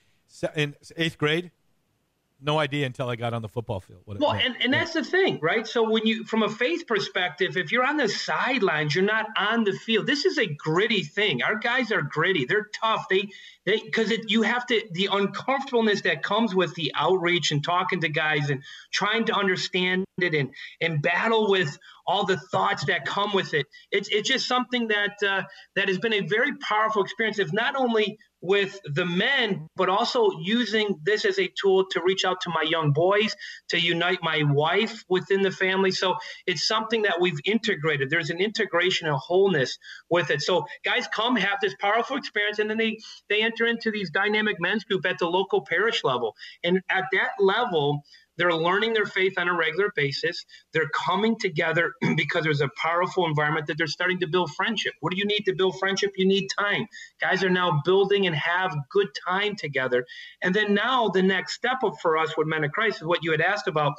in 0.55 0.75
eighth 0.97 1.17
grade. 1.17 1.51
No 2.46 2.60
idea 2.60 2.86
until 2.86 3.10
I 3.10 3.16
got 3.16 3.34
on 3.34 3.41
the 3.41 3.50
football 3.50 3.80
field. 3.80 4.02
What 4.06 4.20
Well, 4.20 4.34
and, 4.34 4.56
and 4.62 4.72
that's 4.72 4.93
the 4.93 5.04
thing, 5.04 5.39
right? 5.41 5.66
So 5.66 5.89
when 5.89 6.06
you, 6.06 6.26
from 6.26 6.43
a 6.43 6.50
faith 6.50 6.86
perspective, 6.86 7.58
if 7.58 7.72
you're 7.72 7.84
on 7.84 7.98
the 7.98 8.08
sidelines, 8.08 8.93
you're 8.93 9.04
not 9.04 9.26
on 9.36 9.64
the 9.64 9.72
field. 9.72 10.06
This 10.06 10.26
is 10.26 10.38
a 10.38 10.46
gritty 10.46 11.02
thing. 11.02 11.41
Our 11.41 11.56
guys 11.56 11.91
are 11.91 12.04
gritty. 12.04 12.46
They're 12.46 12.70
tough. 12.72 13.08
They, 13.10 13.30
they, 13.66 13.82
because 13.82 14.14
you 14.28 14.43
have 14.43 14.64
to 14.68 14.84
the 14.91 15.10
uncomfortableness 15.12 16.02
that 16.02 16.22
comes 16.22 16.54
with 16.54 16.76
the 16.76 16.91
outreach 16.93 17.52
and 17.52 17.64
talking 17.64 18.02
to 18.02 18.10
guys 18.10 18.52
and 18.52 18.62
trying 18.91 19.26
to 19.26 19.34
understand 19.34 20.06
it 20.20 20.36
and 20.36 20.54
and 20.80 21.02
battle 21.02 21.50
with 21.50 21.78
all 22.06 22.26
the 22.26 22.38
thoughts 22.38 22.86
that 22.86 23.06
come 23.06 23.34
with 23.34 23.56
it. 23.56 23.66
It's 23.91 24.08
it's 24.10 24.30
just 24.30 24.48
something 24.48 24.89
that 24.89 25.24
uh, 25.28 25.43
that 25.76 25.88
has 25.88 25.98
been 25.98 26.14
a 26.14 26.22
very 26.22 26.56
powerful 26.58 27.04
experience. 27.04 27.39
Of 27.39 27.54
not 27.54 27.76
only 27.76 28.20
with 28.46 28.80
the 28.86 29.06
men, 29.06 29.68
but 29.76 29.89
also 29.89 30.30
using 30.41 31.00
this 31.04 31.26
as 31.26 31.39
a 31.39 31.52
tool 31.60 31.86
to 31.91 32.02
reach 32.04 32.26
out 32.26 32.41
to 32.41 32.50
my 32.50 32.62
young 32.62 32.91
boys, 32.91 33.36
to 33.70 33.80
unite 33.80 34.20
my 34.22 34.43
wife 34.43 35.04
within 35.10 35.41
the 35.41 35.52
family. 35.52 35.91
So 35.91 36.16
it's 36.46 36.68
something 36.68 37.04
that 37.04 37.20
we've 37.20 37.39
integrated. 37.46 38.10
There's 38.10 38.30
an 38.30 38.39
integration, 38.39 39.08
a 39.08 39.18
wholeness 39.18 39.78
with 40.10 40.30
it. 40.30 40.41
So 40.41 40.66
guys 40.84 41.08
come 41.08 41.36
have 41.36 41.58
this 41.62 41.76
powerful 41.80 42.18
experience, 42.18 42.60
and 42.60 42.70
then 42.70 42.78
they 42.78 43.00
they 43.30 43.41
enter 43.41 43.66
into 43.66 43.91
these 43.91 44.12
dynamic 44.12 44.58
men's 44.60 44.84
group 44.84 45.06
at 45.06 45.18
the 45.20 45.28
local 45.28 45.66
parish 45.66 46.04
level, 46.04 46.36
and 46.64 46.82
at 46.89 47.06
that 47.14 47.32
level. 47.39 48.04
They're 48.38 48.53
learning 48.53 48.93
their 48.93 49.05
faith 49.05 49.33
on 49.38 49.47
a 49.47 49.55
regular 49.55 49.91
basis. 49.95 50.45
They're 50.73 50.89
coming 50.89 51.38
together 51.39 51.93
because 52.15 52.43
there's 52.43 52.61
a 52.61 52.69
powerful 52.81 53.25
environment 53.25 53.67
that 53.67 53.77
they're 53.77 53.88
starting 53.88 54.19
to 54.19 54.27
build 54.27 54.51
friendship. 54.55 54.93
What 55.01 55.11
do 55.11 55.17
you 55.17 55.25
need 55.25 55.43
to 55.45 55.53
build 55.53 55.79
friendship? 55.79 56.11
You 56.15 56.27
need 56.27 56.47
time. 56.57 56.88
Guys 57.19 57.43
are 57.43 57.49
now 57.49 57.81
building 57.86 58.27
and 58.27 58.36
have 58.36 58.75
good 58.89 59.09
time 59.27 59.55
together. 59.55 60.05
And 60.41 60.53
then 60.53 60.73
now 60.73 61.09
the 61.09 61.23
next 61.23 61.53
step 61.53 61.79
for 62.01 62.17
us 62.17 62.36
with 62.38 62.47
Men 62.47 62.63
of 62.63 62.71
Christ 62.71 62.97
is 63.01 63.07
what 63.07 63.23
you 63.23 63.31
had 63.31 63.41
asked 63.41 63.67
about, 63.67 63.93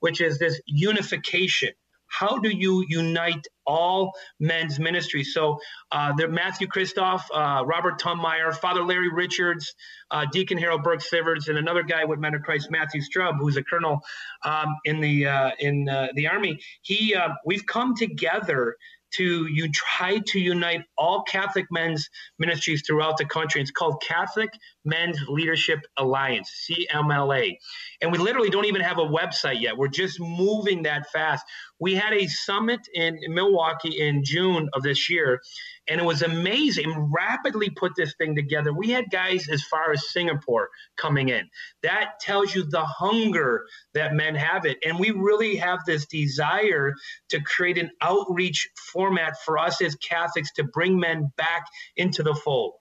which 0.00 0.20
is 0.20 0.38
this 0.38 0.60
unification. 0.66 1.70
How 2.10 2.38
do 2.38 2.50
you 2.50 2.84
unite 2.88 3.46
all 3.66 4.12
men's 4.40 4.78
ministries? 4.78 5.32
So, 5.32 5.58
uh, 5.92 6.12
there, 6.14 6.28
Matthew 6.28 6.66
Christoff, 6.66 7.22
uh, 7.32 7.64
Robert 7.64 8.00
Tummeyer, 8.00 8.54
Father 8.54 8.82
Larry 8.82 9.10
Richards, 9.10 9.74
uh, 10.10 10.26
Deacon 10.32 10.58
Harold 10.58 10.82
Burke 10.82 11.02
Sivers, 11.02 11.48
and 11.48 11.56
another 11.56 11.84
guy 11.84 12.04
with 12.04 12.18
Men 12.18 12.34
of 12.34 12.42
Christ, 12.42 12.68
Matthew 12.70 13.00
Strub, 13.00 13.38
who's 13.38 13.56
a 13.56 13.62
colonel 13.62 14.00
um, 14.44 14.76
in 14.84 15.00
the 15.00 15.26
uh, 15.26 15.50
in 15.60 15.88
uh, 15.88 16.08
the 16.14 16.26
army. 16.26 16.58
He, 16.82 17.14
uh, 17.14 17.28
we've 17.46 17.64
come 17.64 17.94
together 17.96 18.76
to 19.12 19.46
you 19.46 19.70
try 19.70 20.18
to 20.26 20.38
unite 20.38 20.82
all 20.96 21.22
Catholic 21.22 21.66
men's 21.70 22.08
ministries 22.38 22.82
throughout 22.86 23.16
the 23.16 23.24
country. 23.24 23.60
It's 23.60 23.70
called 23.70 24.02
Catholic 24.06 24.50
Men's 24.84 25.18
Leadership 25.28 25.80
Alliance, 25.96 26.68
CMLA. 26.70 27.56
And 28.00 28.12
we 28.12 28.18
literally 28.18 28.50
don't 28.50 28.64
even 28.66 28.80
have 28.80 28.98
a 28.98 29.04
website 29.04 29.60
yet. 29.60 29.76
We're 29.76 29.88
just 29.88 30.18
moving 30.20 30.84
that 30.84 31.10
fast. 31.10 31.44
We 31.78 31.94
had 31.94 32.12
a 32.12 32.26
summit 32.26 32.80
in 32.92 33.18
Milwaukee 33.28 33.98
in 33.98 34.24
June 34.24 34.68
of 34.74 34.82
this 34.82 35.08
year, 35.10 35.40
and 35.88 36.00
it 36.00 36.04
was 36.04 36.22
amazing. 36.22 37.10
Rapidly 37.12 37.70
put 37.70 37.92
this 37.96 38.14
thing 38.16 38.34
together. 38.34 38.72
We 38.72 38.90
had 38.90 39.10
guys 39.10 39.48
as 39.48 39.62
far 39.62 39.92
as 39.92 40.10
Singapore 40.10 40.68
coming 40.96 41.30
in. 41.30 41.48
That 41.82 42.20
tells 42.20 42.54
you 42.54 42.64
the 42.64 42.84
hunger 42.84 43.64
that 43.94 44.14
men 44.14 44.34
have 44.34 44.66
it. 44.66 44.78
And 44.84 44.98
we 44.98 45.10
really 45.10 45.56
have 45.56 45.80
this 45.86 46.06
desire 46.06 46.94
to 47.30 47.40
create 47.42 47.78
an 47.78 47.90
outreach 48.00 48.68
format 48.92 49.34
for 49.44 49.58
us 49.58 49.80
as 49.82 49.94
Catholics 49.96 50.52
to 50.52 50.64
bring 50.64 50.98
men 50.98 51.32
back 51.36 51.64
into 51.96 52.22
the 52.22 52.34
fold. 52.34 52.74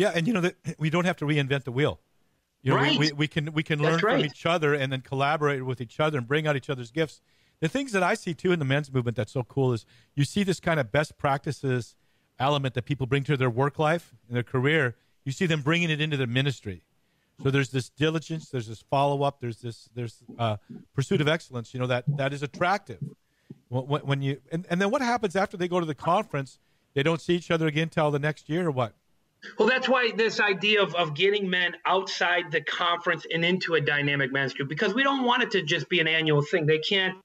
Yeah, 0.00 0.12
and 0.14 0.26
you 0.26 0.32
know 0.32 0.40
that 0.40 0.56
we 0.78 0.88
don't 0.90 1.04
have 1.04 1.16
to 1.18 1.26
reinvent 1.26 1.64
the 1.64 1.72
wheel. 1.72 2.00
You 2.62 2.70
know, 2.72 2.76
we- 2.80 2.82
Right. 2.88 2.98
we, 2.98 3.12
we 3.12 3.28
can 3.28 3.52
we 3.52 3.62
can 3.62 3.78
learn 3.80 4.00
That's 4.00 4.00
from 4.16 4.24
each 4.24 4.46
other 4.46 4.74
and 4.74 4.90
then 4.92 5.02
collaborate 5.02 5.64
with 5.64 5.80
each 5.80 6.00
other 6.00 6.16
and 6.18 6.26
bring 6.26 6.46
out 6.46 6.56
each 6.56 6.70
other's 6.70 6.90
gifts. 6.90 7.20
The 7.60 7.68
things 7.68 7.92
that 7.92 8.02
I 8.02 8.14
see 8.14 8.32
too 8.34 8.52
in 8.52 8.58
the 8.58 8.64
men's 8.64 8.90
movement 8.92 9.16
that's 9.18 9.32
so 9.32 9.42
cool 9.42 9.72
is 9.74 9.84
you 10.14 10.24
see 10.24 10.42
this 10.42 10.60
kind 10.60 10.80
of 10.80 10.90
best 10.90 11.18
practices 11.18 11.96
element 12.38 12.72
that 12.74 12.84
people 12.86 13.06
bring 13.06 13.22
to 13.24 13.36
their 13.36 13.50
work 13.50 13.78
life 13.78 14.14
and 14.26 14.34
their 14.36 14.42
career. 14.42 14.96
You 15.26 15.32
see 15.32 15.44
them 15.46 15.60
bringing 15.60 15.90
it 15.90 16.00
into 16.00 16.16
their 16.16 16.26
ministry. 16.26 16.82
So 17.42 17.50
there's 17.50 17.70
this 17.70 17.90
diligence, 17.90 18.48
there's 18.48 18.68
this 18.68 18.80
follow 18.80 19.22
up, 19.22 19.40
there's 19.40 19.58
this 19.60 19.88
there's 19.94 20.16
uh, 20.38 20.56
pursuit 20.94 21.20
of 21.20 21.28
excellence. 21.28 21.74
You 21.74 21.80
know 21.80 21.86
that 21.88 22.04
that 22.16 22.32
is 22.32 22.42
attractive. 22.42 23.00
When, 23.68 24.00
when 24.10 24.22
you 24.22 24.40
and, 24.52 24.66
and 24.70 24.80
then 24.80 24.90
what 24.90 25.02
happens 25.02 25.36
after 25.36 25.56
they 25.58 25.68
go 25.68 25.80
to 25.80 25.86
the 25.86 25.94
conference? 25.94 26.58
They 26.94 27.02
don't 27.02 27.20
see 27.20 27.34
each 27.36 27.50
other 27.50 27.66
again 27.68 27.88
till 27.88 28.10
the 28.10 28.18
next 28.18 28.48
year 28.48 28.66
or 28.66 28.70
what? 28.70 28.94
Well, 29.58 29.68
that's 29.68 29.88
why 29.88 30.10
this 30.14 30.40
idea 30.40 30.82
of, 30.82 30.94
of 30.94 31.14
getting 31.14 31.48
men 31.48 31.76
outside 31.86 32.50
the 32.50 32.60
conference 32.60 33.26
and 33.32 33.44
into 33.44 33.74
a 33.74 33.80
dynamic 33.80 34.32
men's 34.32 34.52
group, 34.54 34.68
because 34.68 34.94
we 34.94 35.02
don't 35.02 35.24
want 35.24 35.42
it 35.42 35.50
to 35.52 35.62
just 35.62 35.88
be 35.88 36.00
an 36.00 36.08
annual 36.08 36.42
thing. 36.42 36.66
They 36.66 36.78
can't, 36.78 37.16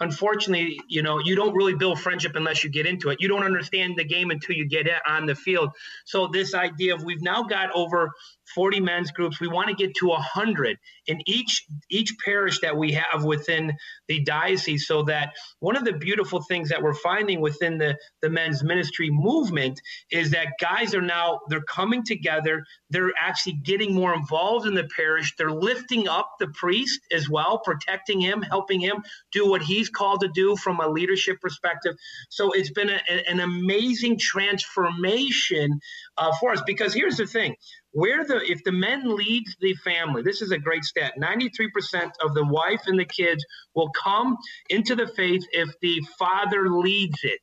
unfortunately, 0.00 0.80
you 0.88 1.02
know, 1.02 1.18
you 1.18 1.34
don't 1.36 1.54
really 1.54 1.74
build 1.74 2.00
friendship 2.00 2.36
unless 2.36 2.64
you 2.64 2.70
get 2.70 2.86
into 2.86 3.10
it. 3.10 3.20
You 3.20 3.28
don't 3.28 3.44
understand 3.44 3.94
the 3.96 4.04
game 4.04 4.30
until 4.30 4.56
you 4.56 4.68
get 4.68 4.86
on 5.06 5.26
the 5.26 5.34
field. 5.34 5.70
So, 6.04 6.28
this 6.28 6.54
idea 6.54 6.94
of 6.94 7.04
we've 7.04 7.22
now 7.22 7.42
got 7.42 7.70
over 7.72 8.10
40 8.54 8.80
men's 8.80 9.10
groups, 9.10 9.40
we 9.40 9.48
want 9.48 9.68
to 9.68 9.74
get 9.74 9.94
to 9.96 10.08
100 10.08 10.78
in 11.06 11.20
each 11.26 11.64
each 11.90 12.14
parish 12.24 12.60
that 12.60 12.76
we 12.76 12.92
have 12.92 13.24
within 13.24 13.72
the 14.08 14.22
diocese 14.22 14.86
so 14.86 15.02
that 15.04 15.32
one 15.60 15.76
of 15.76 15.84
the 15.84 15.92
beautiful 15.92 16.42
things 16.42 16.68
that 16.68 16.82
we're 16.82 16.94
finding 16.94 17.40
within 17.40 17.78
the 17.78 17.96
the 18.22 18.30
men's 18.30 18.62
ministry 18.62 19.10
movement 19.10 19.80
is 20.10 20.30
that 20.30 20.48
guys 20.60 20.94
are 20.94 21.02
now 21.02 21.40
they're 21.48 21.62
coming 21.62 22.04
together 22.04 22.64
they're 22.90 23.12
actually 23.18 23.54
getting 23.54 23.94
more 23.94 24.14
involved 24.14 24.66
in 24.66 24.74
the 24.74 24.88
parish 24.96 25.34
they're 25.36 25.50
lifting 25.50 26.08
up 26.08 26.30
the 26.38 26.48
priest 26.48 27.00
as 27.12 27.28
well 27.28 27.58
protecting 27.58 28.20
him 28.20 28.42
helping 28.42 28.80
him 28.80 29.02
do 29.32 29.48
what 29.48 29.62
he's 29.62 29.87
called 29.90 30.20
to 30.20 30.28
do 30.28 30.56
from 30.56 30.80
a 30.80 30.88
leadership 30.88 31.40
perspective. 31.40 31.94
So 32.28 32.52
it's 32.52 32.70
been 32.70 32.90
a, 32.90 33.00
an 33.28 33.40
amazing 33.40 34.18
transformation 34.18 35.80
uh, 36.16 36.32
for 36.40 36.52
us. 36.52 36.62
Because 36.66 36.94
here's 36.94 37.16
the 37.16 37.26
thing. 37.26 37.56
Where 37.92 38.24
the 38.24 38.40
if 38.44 38.62
the 38.64 38.72
men 38.72 39.16
lead 39.16 39.44
the 39.60 39.74
family 39.76 40.22
this 40.22 40.42
is 40.42 40.50
a 40.50 40.58
great 40.58 40.84
stat. 40.84 41.14
93% 41.20 42.10
of 42.22 42.34
the 42.34 42.44
wife 42.44 42.82
and 42.86 42.98
the 42.98 43.04
kids 43.04 43.44
will 43.74 43.90
come 43.90 44.36
into 44.68 44.94
the 44.94 45.08
faith 45.08 45.44
if 45.52 45.70
the 45.80 46.02
father 46.18 46.70
leads 46.70 47.18
it. 47.22 47.40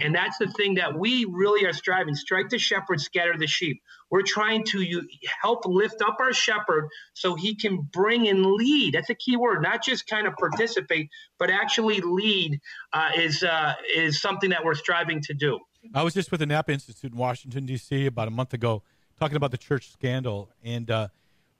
And 0.00 0.14
that's 0.14 0.38
the 0.38 0.48
thing 0.48 0.74
that 0.76 0.98
we 0.98 1.26
really 1.26 1.66
are 1.66 1.72
striving. 1.72 2.14
Strike 2.14 2.48
the 2.48 2.58
shepherd 2.58 3.00
scatter 3.00 3.36
the 3.38 3.46
sheep 3.46 3.80
we're 4.12 4.22
trying 4.22 4.62
to 4.62 5.02
help 5.42 5.66
lift 5.66 6.00
up 6.02 6.18
our 6.20 6.32
shepherd 6.32 6.88
so 7.14 7.34
he 7.34 7.56
can 7.56 7.78
bring 7.92 8.28
and 8.28 8.46
lead 8.46 8.94
that's 8.94 9.10
a 9.10 9.14
key 9.14 9.36
word 9.36 9.60
not 9.60 9.82
just 9.82 10.06
kind 10.06 10.28
of 10.28 10.34
participate 10.36 11.08
but 11.38 11.50
actually 11.50 12.00
lead 12.00 12.60
uh, 12.92 13.10
is 13.16 13.42
uh, 13.42 13.74
is 13.96 14.20
something 14.20 14.50
that 14.50 14.64
we're 14.64 14.74
striving 14.74 15.20
to 15.20 15.34
do 15.34 15.58
I 15.94 16.02
was 16.02 16.14
just 16.14 16.30
with 16.30 16.40
the 16.40 16.46
Napa 16.46 16.72
Institute 16.72 17.12
in 17.12 17.18
Washington 17.18 17.66
D.C. 17.66 18.06
about 18.06 18.28
a 18.28 18.30
month 18.30 18.54
ago, 18.54 18.82
talking 19.18 19.36
about 19.36 19.50
the 19.50 19.58
church 19.58 19.90
scandal, 19.90 20.48
and 20.62 20.90
uh, 20.90 21.08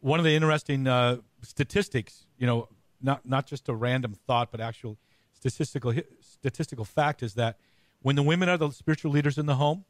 one 0.01 0.21
of 0.21 0.25
the 0.25 0.35
interesting 0.35 0.87
uh, 0.87 1.17
statistics, 1.43 2.27
you 2.39 2.47
know, 2.47 2.69
not 3.01 3.27
not 3.27 3.47
just 3.47 3.69
a 3.69 3.75
random 3.75 4.15
thought, 4.27 4.51
but 4.53 4.61
actual 4.61 4.97
statistical 5.33 5.93
statistical 6.21 6.85
fact 6.85 7.23
is 7.23 7.35
that 7.35 7.57
when 8.01 8.17
the 8.17 8.23
women 8.23 8.49
are 8.49 8.57
the 8.57 8.71
spiritual 8.71 9.11
leaders 9.11 9.39
in 9.39 9.47
the 9.47 9.57
home, 9.57 9.85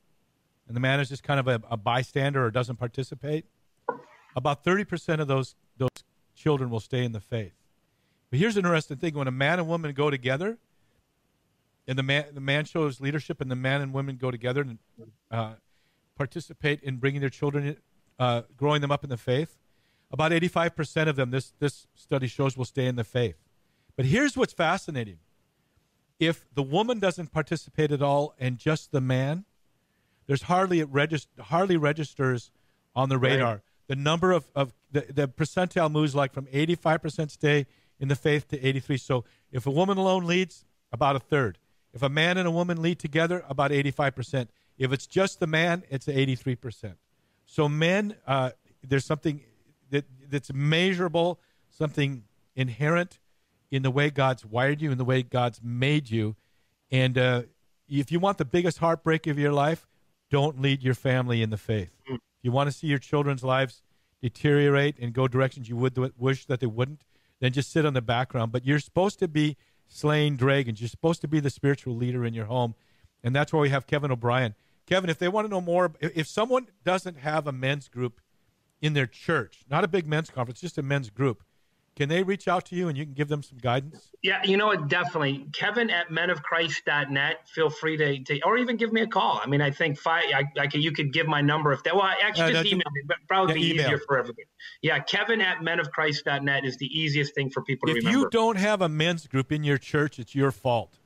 and 0.66 0.76
the 0.76 0.80
man 0.80 1.00
is 1.00 1.08
just 1.08 1.22
kind 1.22 1.40
of 1.40 1.48
a, 1.48 1.60
a 1.70 1.76
bystander 1.76 2.44
or 2.44 2.50
doesn't 2.50 2.76
participate, 2.76 3.46
about 4.36 4.64
thirty 4.64 4.84
percent 4.84 5.20
of 5.20 5.28
those 5.28 5.54
those 5.76 5.90
children 6.34 6.70
will 6.70 6.80
stay 6.80 7.04
in 7.04 7.12
the 7.12 7.20
faith, 7.20 7.54
But 8.30 8.38
here's 8.38 8.56
an 8.56 8.64
interesting 8.64 8.96
thing: 8.96 9.14
when 9.14 9.28
a 9.28 9.32
man 9.32 9.58
and 9.58 9.68
woman 9.68 9.92
go 9.92 10.10
together, 10.10 10.58
and 11.86 11.98
the 11.98 12.02
man 12.02 12.26
the 12.32 12.40
man 12.40 12.64
shows 12.64 13.00
leadership, 13.00 13.40
and 13.40 13.50
the 13.50 13.56
man 13.56 13.80
and 13.80 13.92
women 13.92 14.16
go 14.16 14.30
together 14.30 14.62
and 14.62 14.78
uh, 15.30 15.54
participate 16.16 16.82
in 16.82 16.96
bringing 16.96 17.20
their 17.20 17.30
children, 17.30 17.76
uh, 18.18 18.42
growing 18.56 18.80
them 18.80 18.90
up 18.90 19.04
in 19.04 19.10
the 19.10 19.16
faith. 19.16 19.58
About 20.10 20.30
85% 20.30 21.08
of 21.08 21.16
them, 21.16 21.30
this 21.30 21.52
this 21.58 21.86
study 21.94 22.26
shows, 22.26 22.56
will 22.56 22.66
stay 22.66 22.86
in 22.86 22.96
the 22.96 23.04
faith. 23.04 23.36
But 23.96 24.06
here's 24.06 24.36
what's 24.36 24.52
fascinating: 24.52 25.18
if 26.18 26.46
the 26.54 26.62
woman 26.62 26.98
doesn't 26.98 27.32
participate 27.32 27.92
at 27.92 28.02
all, 28.02 28.34
and 28.38 28.58
just 28.58 28.92
the 28.92 29.00
man, 29.00 29.44
there's 30.26 30.42
hardly 30.42 30.80
it 30.80 30.92
regist- 30.92 31.26
hardly 31.40 31.76
registers 31.76 32.50
on 32.94 33.08
the 33.08 33.18
radar. 33.18 33.54
Right. 33.54 33.60
The 33.88 33.96
number 33.96 34.32
of, 34.32 34.48
of 34.54 34.72
the, 34.90 35.00
the 35.08 35.28
percentile 35.28 35.90
moves 35.90 36.14
like 36.14 36.32
from 36.32 36.46
85% 36.46 37.30
stay 37.30 37.66
in 37.98 38.08
the 38.08 38.16
faith 38.16 38.48
to 38.48 38.66
83. 38.66 38.96
So 38.96 39.24
if 39.50 39.66
a 39.66 39.70
woman 39.70 39.98
alone 39.98 40.24
leads, 40.24 40.64
about 40.92 41.16
a 41.16 41.20
third. 41.20 41.58
If 41.92 42.02
a 42.02 42.08
man 42.08 42.38
and 42.38 42.46
a 42.46 42.50
woman 42.50 42.80
lead 42.80 42.98
together, 42.98 43.44
about 43.48 43.70
85%. 43.70 44.48
If 44.78 44.92
it's 44.92 45.06
just 45.06 45.40
the 45.40 45.46
man, 45.46 45.82
it's 45.90 46.06
83%. 46.06 46.94
So 47.46 47.68
men, 47.68 48.16
uh, 48.26 48.50
there's 48.82 49.04
something 49.04 49.42
that, 49.90 50.04
that's 50.30 50.52
measurable, 50.52 51.40
something 51.70 52.24
inherent 52.54 53.18
in 53.70 53.82
the 53.82 53.90
way 53.90 54.10
God's 54.10 54.44
wired 54.44 54.80
you, 54.80 54.90
in 54.92 54.98
the 54.98 55.04
way 55.04 55.22
God's 55.22 55.60
made 55.62 56.10
you. 56.10 56.36
And 56.90 57.16
uh, 57.16 57.42
if 57.88 58.12
you 58.12 58.20
want 58.20 58.38
the 58.38 58.44
biggest 58.44 58.78
heartbreak 58.78 59.26
of 59.26 59.38
your 59.38 59.52
life, 59.52 59.86
don't 60.32 60.60
lead 60.60 60.82
your 60.82 60.94
family 60.94 61.42
in 61.42 61.50
the 61.50 61.58
faith. 61.58 61.94
Mm. 62.10 62.14
If 62.14 62.20
you 62.42 62.50
want 62.50 62.68
to 62.68 62.76
see 62.76 62.86
your 62.86 62.98
children's 62.98 63.44
lives 63.44 63.82
deteriorate 64.22 64.98
and 64.98 65.12
go 65.12 65.28
directions 65.28 65.68
you 65.68 65.76
would 65.76 65.96
wish 66.18 66.46
that 66.46 66.60
they 66.60 66.66
wouldn't, 66.66 67.04
then 67.40 67.52
just 67.52 67.70
sit 67.70 67.84
on 67.84 67.92
the 67.92 68.00
background. 68.00 68.50
But 68.50 68.64
you're 68.64 68.78
supposed 68.78 69.18
to 69.18 69.28
be 69.28 69.58
slaying 69.88 70.36
dragons. 70.36 70.80
You're 70.80 70.88
supposed 70.88 71.20
to 71.20 71.28
be 71.28 71.38
the 71.38 71.50
spiritual 71.50 71.94
leader 71.94 72.24
in 72.24 72.32
your 72.32 72.46
home. 72.46 72.74
And 73.22 73.36
that's 73.36 73.52
why 73.52 73.60
we 73.60 73.68
have 73.68 73.86
Kevin 73.86 74.10
O'Brien. 74.10 74.54
Kevin, 74.86 75.10
if 75.10 75.18
they 75.18 75.28
want 75.28 75.44
to 75.44 75.50
know 75.50 75.60
more, 75.60 75.92
if 76.00 76.26
someone 76.26 76.66
doesn't 76.82 77.18
have 77.18 77.46
a 77.46 77.52
men's 77.52 77.88
group 77.88 78.20
in 78.80 78.94
their 78.94 79.06
church, 79.06 79.64
not 79.70 79.84
a 79.84 79.88
big 79.88 80.06
men's 80.06 80.30
conference, 80.30 80.60
just 80.60 80.78
a 80.78 80.82
men's 80.82 81.10
group, 81.10 81.44
can 81.94 82.08
they 82.08 82.22
reach 82.22 82.48
out 82.48 82.64
to 82.66 82.74
you 82.74 82.88
and 82.88 82.96
you 82.96 83.04
can 83.04 83.12
give 83.12 83.28
them 83.28 83.42
some 83.42 83.58
guidance? 83.58 84.10
Yeah, 84.22 84.40
you 84.44 84.56
know 84.56 84.66
what? 84.66 84.88
Definitely. 84.88 85.46
Kevin 85.52 85.90
at 85.90 86.08
menofchrist.net. 86.08 87.48
Feel 87.48 87.68
free 87.68 87.96
to, 87.98 88.18
to 88.24 88.40
or 88.44 88.56
even 88.56 88.76
give 88.76 88.92
me 88.92 89.02
a 89.02 89.06
call. 89.06 89.40
I 89.42 89.46
mean, 89.46 89.60
I 89.60 89.70
think 89.70 89.98
five, 89.98 90.24
I, 90.34 90.44
I 90.58 90.68
you 90.72 90.92
could 90.92 91.12
give 91.12 91.26
my 91.26 91.42
number 91.42 91.72
if 91.72 91.82
that, 91.84 91.94
well, 91.94 92.04
actually 92.04 92.44
uh, 92.44 92.62
just 92.62 92.66
email 92.66 92.84
me, 92.92 93.02
but 93.06 93.18
probably 93.28 93.54
yeah, 93.56 93.60
be 93.60 93.70
email. 93.72 93.86
easier 93.86 93.98
for 94.06 94.18
everybody. 94.18 94.46
Yeah, 94.80 95.00
Kevin 95.00 95.42
at 95.42 95.58
menofchrist.net 95.58 96.64
is 96.64 96.78
the 96.78 96.86
easiest 96.86 97.34
thing 97.34 97.50
for 97.50 97.62
people 97.62 97.90
if 97.90 97.94
to 97.94 97.98
remember. 98.00 98.18
If 98.18 98.22
you 98.24 98.30
don't 98.30 98.56
have 98.56 98.80
a 98.80 98.88
men's 98.88 99.26
group 99.26 99.52
in 99.52 99.62
your 99.62 99.78
church, 99.78 100.18
it's 100.18 100.34
your 100.34 100.50
fault. 100.50 100.98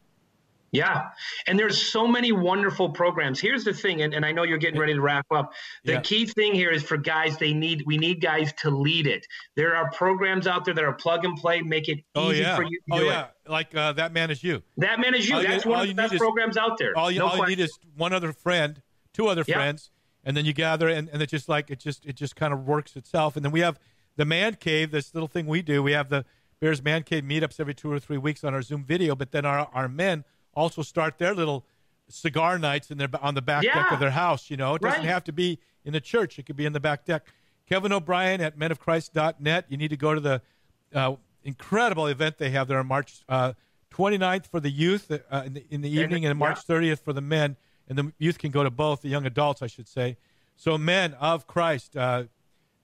Yeah. 0.73 1.09
And 1.47 1.59
there's 1.59 1.81
so 1.81 2.07
many 2.07 2.33
wonderful 2.33 2.91
programs. 2.91 3.41
Here's 3.41 3.65
the 3.65 3.73
thing, 3.73 4.03
and, 4.03 4.13
and 4.13 4.25
I 4.25 4.33
know 4.33 4.43
you're 4.43 4.59
getting 4.59 4.79
ready 4.79 4.95
to 4.95 5.01
wrap 5.01 5.27
up. 5.31 5.53
The 5.85 5.93
yeah. 5.93 6.01
key 6.01 6.27
thing 6.27 6.55
here 6.55 6.71
is 6.71 6.83
for 6.83 6.97
guys, 6.97 7.37
they 7.39 7.53
need 7.53 7.85
we 7.87 7.97
need 7.97 8.21
guys 8.21 8.53
to 8.55 8.71
lead 8.71 9.07
it. 9.07 9.27
There 9.55 9.75
are 9.77 9.91
programs 9.91 10.47
out 10.47 10.65
there 10.65 10.75
that 10.75 10.85
are 10.85 10.93
plug 10.93 11.25
and 11.25 11.37
play, 11.37 11.63
make 11.63 11.89
it 11.89 12.01
oh, 12.15 12.31
easy 12.31 12.43
yeah. 12.43 12.57
for 12.57 12.65
you 12.65 12.81
oh, 12.91 13.01
yeah. 13.01 13.25
It. 13.25 13.51
Like 13.51 13.75
uh, 13.75 13.93
that 13.93 14.13
man 14.13 14.31
is 14.31 14.43
you. 14.43 14.63
That 14.77 15.01
man 15.01 15.15
is 15.15 15.29
you. 15.29 15.37
All 15.37 15.43
That's 15.43 15.65
you, 15.65 15.71
one 15.71 15.81
of 15.83 15.89
the 15.89 15.95
best 15.95 16.15
is, 16.15 16.19
programs 16.19 16.57
out 16.57 16.79
there. 16.79 16.97
All 16.97 17.11
you, 17.11 17.21
no 17.21 17.29
all 17.29 17.37
you 17.39 17.47
need 17.47 17.61
is 17.61 17.79
one 17.97 18.13
other 18.13 18.33
friend, 18.33 18.83
two 19.13 19.29
other 19.29 19.45
yeah. 19.47 19.55
friends, 19.55 19.91
and 20.25 20.37
then 20.37 20.45
you 20.45 20.53
gather 20.53 20.89
and, 20.89 21.09
and 21.09 21.23
it 21.23 21.29
just 21.29 21.49
like 21.49 21.71
it 21.71 21.79
just 21.79 22.05
it 22.05 22.17
just 22.17 22.37
kind 22.37 22.53
of 22.53 22.67
works 22.67 22.97
itself. 22.97 23.37
And 23.37 23.45
then 23.45 23.53
we 23.53 23.61
have 23.61 23.79
the 24.17 24.25
man 24.25 24.57
cave, 24.57 24.91
this 24.91 25.15
little 25.15 25.29
thing 25.29 25.47
we 25.47 25.63
do. 25.63 25.83
We 25.83 25.93
have 25.93 26.09
the 26.09 26.25
Bears 26.61 26.83
Man 26.83 27.03
Cave 27.03 27.23
meetups 27.23 27.61
every 27.61 27.75
two 27.75 27.93
or 27.93 27.99
three 27.99 28.19
weeks 28.19 28.43
on 28.43 28.55
our 28.55 28.63
Zoom 28.63 28.85
video, 28.85 29.15
but 29.15 29.31
then 29.31 29.45
our 29.45 29.69
our 29.73 29.89
men 29.89 30.25
also 30.57 30.83
start 30.83 31.19
their 31.19 31.35
little 31.35 31.65
cigar 32.09 32.59
nights 32.59 32.91
in 32.91 32.99
their 32.99 33.09
on 33.21 33.35
the 33.35 33.43
back 33.43 33.63
yeah. 33.63 33.75
deck 33.75 33.93
of 33.93 34.01
their 34.01 34.11
house. 34.11 34.51
You 34.51 34.57
know, 34.57 34.75
it 34.75 34.83
doesn't 34.83 35.01
right. 35.01 35.09
have 35.09 35.25
to 35.25 35.33
be 35.33 35.61
in 35.85 35.93
the 35.93 36.01
church; 36.01 36.39
it 36.39 36.47
could 36.47 36.57
be 36.57 36.67
in 36.67 36.73
the 36.73 36.81
back 36.81 37.05
deck. 37.05 37.27
Kevin 37.69 37.93
O'Brien 37.93 38.41
at 38.41 38.59
menofchrist.net. 38.59 39.67
You 39.69 39.77
need 39.77 39.91
to 39.91 39.97
go 39.97 40.15
to 40.15 40.21
the 40.21 40.43
uh, 40.95 41.17
incredible 41.45 42.07
event 42.07 42.39
they 42.39 42.51
have 42.51 42.69
there 42.69 42.79
on 42.79 42.87
March 42.87 43.25
uh, 43.29 43.53
29th 43.93 44.47
for 44.47 44.61
the 44.61 44.71
youth 44.71 45.11
uh, 45.11 45.43
in, 45.45 45.55
the, 45.55 45.65
in 45.71 45.81
the 45.81 45.91
evening, 45.91 46.25
and, 46.25 46.31
and 46.31 46.39
March 46.39 46.61
yeah. 46.69 46.77
30th 46.77 47.01
for 47.01 47.13
the 47.13 47.21
men. 47.21 47.57
And 47.89 47.97
the 47.97 48.13
youth 48.19 48.39
can 48.39 48.51
go 48.51 48.65
to 48.65 48.71
both, 48.71 49.03
the 49.03 49.09
young 49.09 49.27
adults, 49.27 49.63
I 49.63 49.69
should 49.69 49.89
say. 49.89 50.17
So, 50.57 50.77
men 50.77 51.15
of 51.15 51.47
Christ, 51.47 51.97
uh, 51.97 52.25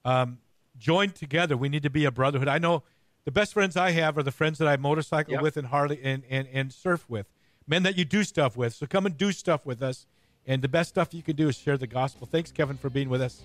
um, 0.05 0.39
join 0.79 1.11
together. 1.11 1.57
We 1.57 1.69
need 1.69 1.83
to 1.83 1.91
be 1.91 2.05
a 2.05 2.11
brotherhood. 2.11 2.49
I 2.49 2.59
know 2.59 2.83
the 3.25 3.31
best 3.31 3.53
friends 3.53 3.77
I 3.77 3.93
have 3.93 4.17
are 4.19 4.23
the 4.23 4.33
friends 4.33 4.59
that 4.59 4.69
I 4.69 4.77
motorcycle 4.77 5.35
yep. 5.35 5.43
with 5.43 5.57
and 5.57 5.69
Harley 5.69 6.01
and, 6.03 6.23
and, 6.29 6.49
and 6.53 6.73
surf 6.73 7.09
with 7.09 7.27
men 7.67 7.83
that 7.85 7.97
you 7.97 8.05
do 8.05 8.25
stuff 8.25 8.57
with. 8.57 8.75
So 8.75 8.87
come 8.87 9.07
and 9.07 9.17
do 9.17 9.33
stuff 9.33 9.67
with 9.67 9.83
us. 9.83 10.07
And 10.47 10.61
the 10.61 10.69
best 10.69 10.89
stuff 10.89 11.15
you 11.15 11.23
can 11.23 11.37
do 11.37 11.49
is 11.49 11.57
share 11.57 11.79
the 11.79 11.87
gospel. 11.87 12.29
Thanks, 12.31 12.51
Kevin, 12.51 12.77
for 12.77 12.91
being 12.91 13.09
with 13.09 13.23
us. 13.23 13.43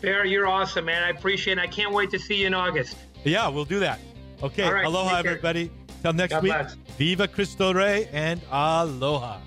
Bear, 0.00 0.24
you're 0.24 0.46
awesome, 0.46 0.84
man. 0.84 1.02
I 1.02 1.10
appreciate 1.10 1.58
it. 1.58 1.60
I 1.60 1.66
can't 1.66 1.92
wait 1.92 2.10
to 2.10 2.18
see 2.18 2.40
you 2.40 2.46
in 2.46 2.54
August. 2.54 2.96
Yeah, 3.24 3.48
we'll 3.48 3.64
do 3.64 3.80
that. 3.80 4.00
Okay. 4.42 4.70
Right, 4.70 4.84
aloha, 4.84 5.18
everybody. 5.18 5.70
Till 6.02 6.12
next 6.12 6.32
God 6.32 6.42
week. 6.42 6.52
Bless. 6.52 6.74
Viva 6.96 7.28
Cristo 7.28 7.72
Rey 7.72 8.08
and 8.12 8.40
aloha. 8.50 9.38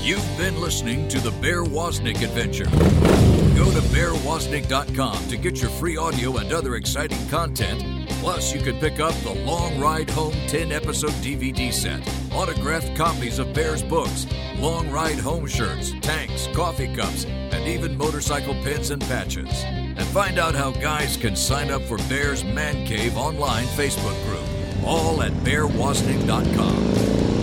You've 0.00 0.38
been 0.38 0.60
listening 0.60 1.08
to 1.08 1.18
the 1.18 1.30
Bear 1.40 1.64
Woznick 1.64 2.22
Adventure. 2.22 3.33
Go 3.56 3.70
to 3.70 3.80
bearwoznick.com 3.80 5.28
to 5.28 5.36
get 5.36 5.60
your 5.60 5.70
free 5.70 5.96
audio 5.96 6.38
and 6.38 6.52
other 6.52 6.74
exciting 6.74 7.24
content. 7.28 8.08
Plus, 8.20 8.52
you 8.52 8.60
can 8.60 8.80
pick 8.80 8.98
up 9.00 9.14
the 9.22 9.34
Long 9.44 9.78
Ride 9.78 10.10
Home 10.10 10.34
10 10.48 10.72
episode 10.72 11.12
DVD 11.22 11.72
set, 11.72 12.02
autographed 12.32 12.96
copies 12.96 13.38
of 13.38 13.52
Bear's 13.52 13.82
books, 13.82 14.26
Long 14.56 14.90
Ride 14.90 15.18
Home 15.18 15.46
shirts, 15.46 15.92
tanks, 16.00 16.48
coffee 16.54 16.92
cups, 16.96 17.26
and 17.26 17.68
even 17.68 17.96
motorcycle 17.96 18.54
pins 18.64 18.90
and 18.90 19.02
patches. 19.02 19.62
And 19.64 20.04
find 20.08 20.38
out 20.38 20.54
how 20.54 20.72
guys 20.72 21.16
can 21.16 21.36
sign 21.36 21.70
up 21.70 21.82
for 21.82 21.98
Bear's 22.08 22.42
Man 22.42 22.84
Cave 22.86 23.16
online 23.16 23.66
Facebook 23.66 24.20
group, 24.26 24.48
all 24.84 25.22
at 25.22 25.32
bearwoznick.com. 25.44 27.33